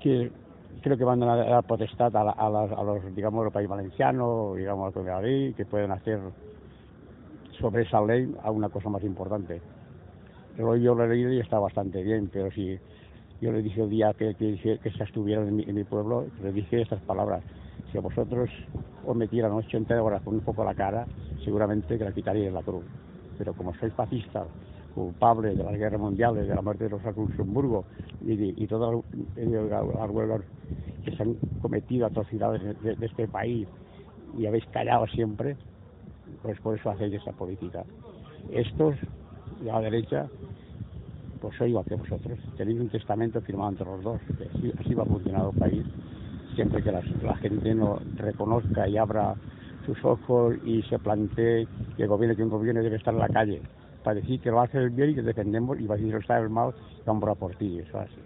que 0.00 0.30
creo 0.80 0.96
que 0.96 1.04
van 1.04 1.22
a 1.22 1.36
dar 1.36 1.64
potestad 1.64 2.14
a, 2.16 2.30
a, 2.30 2.50
los, 2.50 3.14
digamos, 3.14 3.44
los 3.44 3.52
países 3.52 3.70
valencianos, 3.70 4.56
digamos, 4.56 4.96
a 4.96 5.00
la 5.00 5.20
ley, 5.20 5.52
que 5.54 5.64
pueden 5.64 5.90
hacer 5.90 6.20
sobre 7.60 7.82
esa 7.82 8.00
ley 8.00 8.34
alguna 8.42 8.68
cosa 8.68 8.88
más 8.88 9.02
importante. 9.04 9.60
Pero 10.56 10.76
yo 10.76 10.94
lo 10.94 11.04
he 11.04 11.08
leído 11.08 11.32
y 11.32 11.40
está 11.40 11.58
bastante 11.58 12.02
bien, 12.02 12.30
pero 12.32 12.50
si 12.50 12.78
yo 13.40 13.52
le 13.52 13.62
dije 13.62 13.82
el 13.82 13.90
día 13.90 14.12
que, 14.14 14.34
que, 14.34 14.78
que 14.78 14.88
estuvieron 14.88 15.48
en 15.48 15.56
mi, 15.56 15.62
en 15.64 15.74
mi, 15.74 15.84
pueblo, 15.84 16.26
le 16.42 16.52
dije 16.52 16.82
estas 16.82 17.00
palabras. 17.02 17.42
Si 17.90 17.98
a 17.98 18.00
vosotros 18.00 18.50
os 19.04 19.16
metieran 19.16 19.52
80 19.52 20.02
horas 20.02 20.22
con 20.22 20.34
un 20.34 20.40
poco 20.40 20.64
la 20.64 20.74
cara, 20.74 21.06
seguramente 21.44 21.98
que 21.98 22.04
la 22.04 22.12
quitaríais 22.12 22.52
la 22.52 22.62
cruz. 22.62 22.84
Pero 23.38 23.54
como 23.54 23.74
sois 23.74 23.92
fascistas 23.94 24.46
culpables 24.94 25.56
de 25.56 25.64
las 25.64 25.74
guerras 25.74 26.00
mundiales, 26.00 26.48
de 26.48 26.54
la 26.54 26.62
muerte 26.62 26.84
de 26.84 26.90
los 26.90 27.16
Luxemburgo 27.16 27.84
y, 28.24 28.62
y 28.62 28.66
todas 28.66 29.02
las 29.36 30.10
huelgas 30.10 30.42
que 31.04 31.16
se 31.16 31.22
han 31.22 31.34
cometido 31.60 32.06
atrocidades 32.06 32.62
de, 32.82 33.06
este 33.06 33.28
país 33.28 33.66
y 34.38 34.46
habéis 34.46 34.64
callado 34.66 35.06
siempre, 35.08 35.56
pues 36.42 36.58
por 36.60 36.78
eso 36.78 36.90
hacéis 36.90 37.14
esa 37.14 37.32
política. 37.32 37.84
Estos, 38.50 38.96
de 39.60 39.66
la 39.66 39.80
derecha, 39.80 40.28
pues 41.40 41.56
soy 41.56 41.70
igual 41.70 41.84
que 41.84 41.96
vosotros. 41.96 42.38
Tenéis 42.56 42.80
un 42.80 42.88
testamento 42.88 43.40
firmado 43.40 43.70
entre 43.70 43.86
los 43.86 44.02
dos. 44.02 44.20
Así, 44.80 44.94
va 44.94 45.02
a 45.02 45.06
funcionar 45.06 45.50
el 45.52 45.58
país. 45.58 45.84
Siempre 46.54 46.82
que 46.82 46.92
la, 46.92 47.02
gente 47.36 47.74
no 47.74 47.98
reconozca 48.16 48.88
y 48.88 48.96
abra 48.96 49.34
sus 49.86 50.02
ojos 50.04 50.56
y 50.64 50.82
se 50.82 50.98
plantee 50.98 51.66
que 51.96 52.02
el 52.04 52.08
gobierno 52.08 52.36
que 52.36 52.44
un 52.44 52.50
gobierno 52.50 52.82
debe 52.82 52.96
estar 52.96 53.12
en 53.12 53.20
la 53.20 53.28
calle 53.28 53.62
para 54.02 54.14
decir 54.14 54.40
que 54.40 54.50
lo 54.50 54.60
hace 54.60 54.78
el 54.78 54.90
bien 54.90 55.10
y 55.10 55.14
que 55.14 55.22
defendemos 55.22 55.78
y 55.80 55.86
va 55.86 55.94
a 55.94 55.98
decir 55.98 56.14
está 56.16 56.38
el 56.38 56.50
mal, 56.50 56.72
vamos 57.06 57.28
a 57.28 57.34
por 57.34 57.54
ti, 57.56 57.78
eso 57.78 57.98
así. 57.98 58.16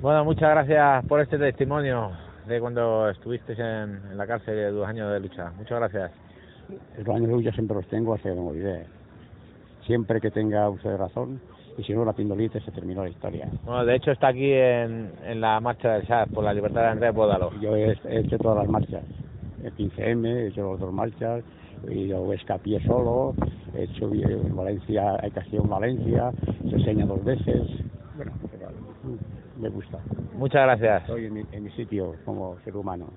Bueno, 0.00 0.24
muchas 0.24 0.50
gracias 0.50 1.04
por 1.06 1.20
este 1.20 1.38
testimonio 1.38 2.10
de 2.46 2.60
cuando 2.60 3.08
estuviste 3.10 3.52
en, 3.52 4.16
la 4.16 4.26
cárcel 4.26 4.54
de 4.56 4.70
dos 4.70 4.86
años 4.88 5.12
de 5.12 5.20
lucha. 5.20 5.52
Muchas 5.56 5.78
gracias. 5.78 6.10
Los 6.98 7.08
años 7.14 7.28
de 7.28 7.34
lucha 7.34 7.52
siempre 7.52 7.76
los 7.76 7.86
tengo 7.88 8.14
hasta 8.14 8.28
que 8.28 8.34
me 8.34 8.40
olvidé. 8.40 8.86
Siempre 9.86 10.20
que 10.20 10.30
tenga 10.30 10.68
usted 10.68 10.96
razón, 10.96 11.40
y 11.76 11.84
si 11.84 11.94
no, 11.94 12.04
la 12.04 12.12
pindolita 12.12 12.60
se 12.60 12.70
terminó 12.72 13.02
la 13.02 13.10
historia. 13.10 13.48
Bueno, 13.64 13.84
de 13.84 13.96
hecho 13.96 14.10
está 14.10 14.28
aquí 14.28 14.52
en, 14.52 15.12
en 15.24 15.40
la 15.40 15.60
marcha 15.60 15.92
del 15.92 16.06
SAT 16.06 16.30
por 16.30 16.44
la 16.44 16.52
libertad 16.52 16.82
de 16.82 16.88
Andrés 16.88 17.14
Bódalo. 17.14 17.52
Yo 17.60 17.76
he, 17.76 17.96
hecho 18.04 18.38
todas 18.38 18.58
las 18.58 18.68
marchas, 18.68 19.02
el 19.62 19.74
15M, 19.74 20.26
he 20.26 20.46
hecho 20.48 20.70
las 20.70 20.80
dos 20.80 20.92
marchas, 20.92 21.42
he 21.88 21.94
ido 21.94 22.30
a 22.30 22.34
Escapié 22.34 22.80
solo, 22.86 23.34
he 23.74 23.84
hecho 23.84 24.10
en 24.12 24.54
Valencia, 24.54 25.16
hay 25.20 25.30
Castellón 25.30 25.68
Valencia, 25.68 26.32
se 26.68 26.76
enseña 26.76 27.06
dos 27.06 27.24
veces, 27.24 27.62
bueno, 28.16 28.32
me 29.58 29.68
gusta. 29.68 29.98
Muchas 30.34 30.62
gracias. 30.62 31.02
Estoy 31.02 31.26
en 31.26 31.34
mi, 31.34 31.42
en 31.52 31.64
mi 31.64 31.70
sitio 31.72 32.14
como 32.24 32.58
ser 32.60 32.76
humano. 32.76 33.12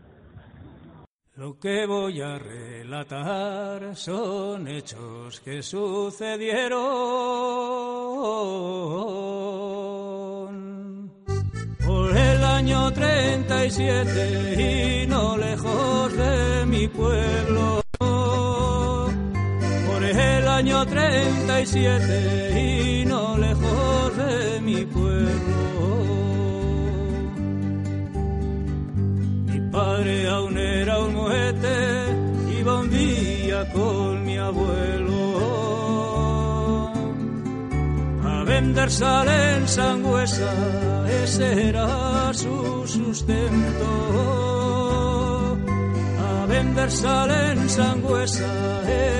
Lo 1.35 1.57
que 1.57 1.87
voy 1.87 2.21
a 2.21 2.37
relatar 2.37 3.95
son 3.95 4.67
hechos 4.67 5.41
que 5.41 5.63
sucedieron 5.63 6.79
por 11.83 12.15
el 12.15 12.43
año 12.43 12.91
37 12.91 15.03
y 15.03 15.07
no 15.07 15.35
lejos 15.37 16.15
de 16.15 16.67
mi 16.67 16.87
pueblo 16.87 17.82
año 20.63 20.85
37 20.85 22.61
y 22.61 23.05
no 23.05 23.37
lejos 23.37 24.17
de 24.17 24.61
mi 24.61 24.85
pueblo. 24.85 25.57
Mi 29.47 29.59
padre 29.71 30.29
aún 30.29 30.57
era 30.57 30.99
un 30.99 31.13
muete, 31.15 32.57
iba 32.59 32.79
un 32.79 32.89
día 32.89 33.69
con 33.73 34.25
mi 34.25 34.37
abuelo 34.37 35.33
a 38.23 38.43
vender 38.45 38.89
sal 38.89 39.27
en 39.27 39.67
Sangüesa, 39.67 40.53
ese 41.23 41.69
era 41.69 42.33
su 42.33 42.87
sustento 42.87 44.42
vender 46.63 46.91
sal 46.91 47.29
en 47.29 47.69
Sangüesa, 47.69 48.53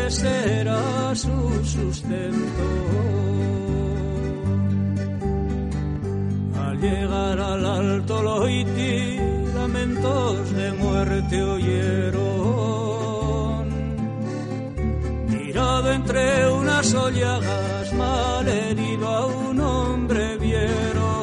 ese 0.06 0.62
era 0.62 1.14
su 1.16 1.66
sustento. 1.66 2.66
Al 6.66 6.80
llegar 6.80 7.40
al 7.40 7.66
alto 7.66 8.22
Loiti, 8.24 9.20
lamentos 9.56 10.54
de 10.54 10.72
muerte 10.74 11.44
oyeron. 11.44 12.24
Tirado 15.30 15.92
entre 15.92 16.50
unas 16.50 16.94
ollagas, 16.94 17.94
mal 17.94 18.48
herido 18.48 19.08
a 19.08 19.26
un 19.26 19.60
hombre 19.60 20.38
vieron. 20.38 21.14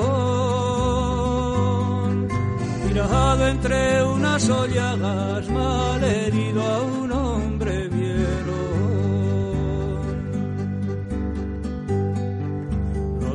Tirado 2.87 3.49
entre 3.49 4.05
unas 4.05 4.20
ollagas, 4.49 5.49
mal 5.51 6.03
herido 6.05 6.63
a 6.63 6.83
un 6.83 7.13
hombre 7.13 7.91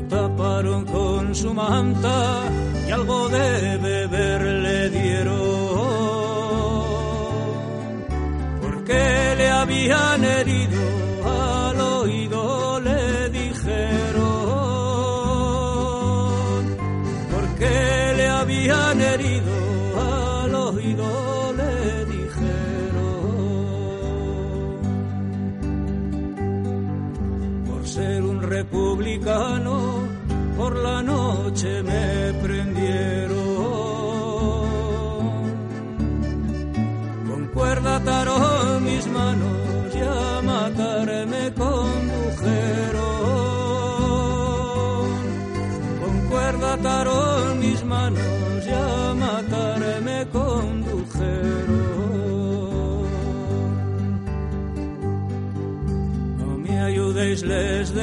taparon 0.10 0.86
con 0.86 1.36
su 1.36 1.54
manta 1.54 2.44
y 2.88 2.92
algo 2.92 3.30
de 3.30 3.78
beber 3.78 4.42
le 4.66 4.90
dieron. 4.90 5.36
Porque 8.62 9.36
le 9.38 9.50
habían 9.50 10.24
herido 10.24 10.82
al 11.26 11.82
oído 11.82 12.80
le 12.82 13.30
dijeron. 13.30 14.36
Porque 17.34 18.14
le 18.18 18.28
habían 18.28 19.02
herido 19.02 19.55
al 20.46 20.54
oído 20.54 21.35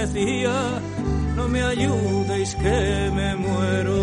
No 0.03 0.09
decía 0.09 0.83
me 1.49 1.63
ayudéis 1.63 2.57
que 2.57 3.11
me 3.15 3.37
muero. 3.37 4.01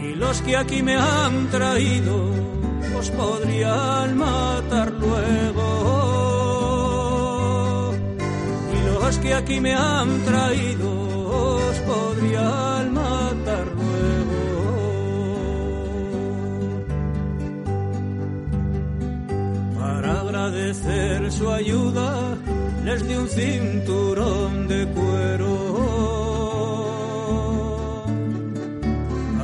Y 0.00 0.14
los 0.14 0.40
que 0.42 0.56
aquí 0.56 0.84
me 0.84 0.94
han 0.94 1.50
traído 1.50 2.30
os 2.96 3.10
podrían 3.10 4.16
matar 4.16 4.92
luego. 4.92 5.66
Y 8.72 8.78
los 8.88 9.18
que 9.18 9.34
aquí 9.34 9.60
me 9.60 9.74
han 9.74 10.22
traído 10.24 11.05
agradecer 20.86 21.32
su 21.32 21.50
ayuda 21.50 22.36
les 22.84 23.06
di 23.06 23.14
un 23.14 23.28
cinturón 23.28 24.68
de 24.68 24.86
cuero. 24.86 25.56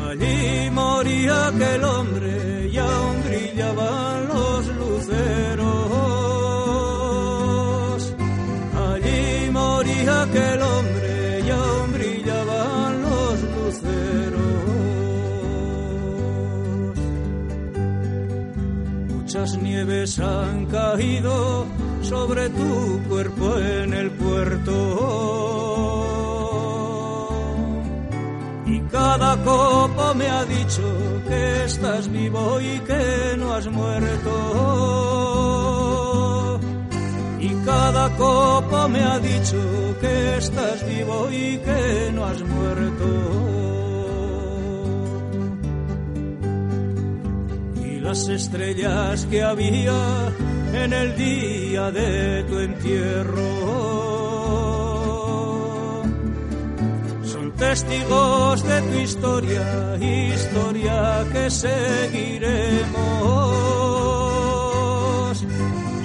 Allí 0.08 0.70
moría 0.70 1.48
aquel 1.48 1.84
hombre 1.84 2.11
nieves 19.84 20.18
han 20.18 20.66
caído 20.66 21.66
sobre 22.02 22.48
tu 22.50 23.00
cuerpo 23.08 23.58
en 23.58 23.94
el 23.94 24.10
puerto. 24.12 24.74
Y 28.66 28.80
cada 28.92 29.36
copo 29.42 30.14
me 30.14 30.28
ha 30.28 30.44
dicho 30.44 30.82
que 31.28 31.64
estás 31.64 32.08
vivo 32.10 32.60
y 32.60 32.78
que 32.80 33.36
no 33.38 33.54
has 33.54 33.66
muerto. 33.66 34.30
Y 37.40 37.48
cada 37.64 38.08
copo 38.16 38.88
me 38.88 39.02
ha 39.02 39.18
dicho 39.18 39.56
que 40.00 40.36
estás 40.38 40.86
vivo 40.86 41.28
y 41.30 41.58
que 41.58 42.12
no 42.14 42.24
has 42.24 42.40
muerto. 42.42 43.81
Las 48.12 48.28
estrellas 48.28 49.26
que 49.30 49.42
había 49.42 50.30
en 50.74 50.92
el 50.92 51.16
día 51.16 51.90
de 51.90 52.44
tu 52.44 52.58
entierro. 52.58 53.42
Son 57.24 57.52
testigos 57.52 58.62
de 58.64 58.82
tu 58.82 58.98
historia, 58.98 59.96
historia 59.96 61.24
que 61.32 61.50
seguiremos. 61.50 62.92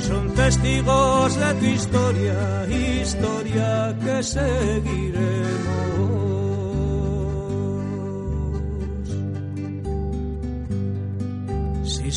Son 0.07 0.33
testigos 0.33 1.35
de 1.35 1.53
tu 1.55 1.65
historia, 1.65 2.65
historia 2.69 3.93
que 4.01 4.23
seguiremos. 4.23 6.36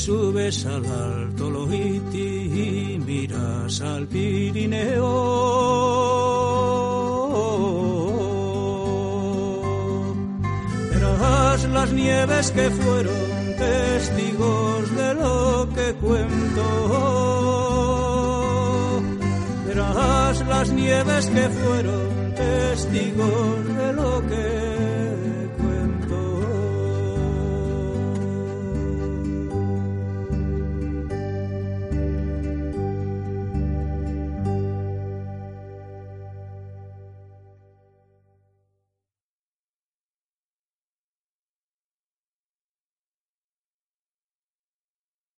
Subes 0.05 0.65
al 0.65 0.85
alto 0.87 1.51
Lohiti 1.51 2.31
y 2.65 2.99
miras 2.99 3.83
al 3.83 4.07
Pirineo, 4.07 5.07
verás 10.91 11.65
las 11.69 11.93
nieves 11.93 12.51
que 12.51 12.71
fueron 12.71 13.57
testigos 13.59 14.97
de 14.97 15.15
lo 15.15 15.69
que 15.75 15.93
cuento. 15.95 16.67
Verás 19.67 20.47
las 20.47 20.71
nieves 20.71 21.27
que 21.27 21.49
fueron 21.61 22.35
testigos 22.35 23.77
de 23.77 23.93
lo 23.93 24.27
que 24.31 24.60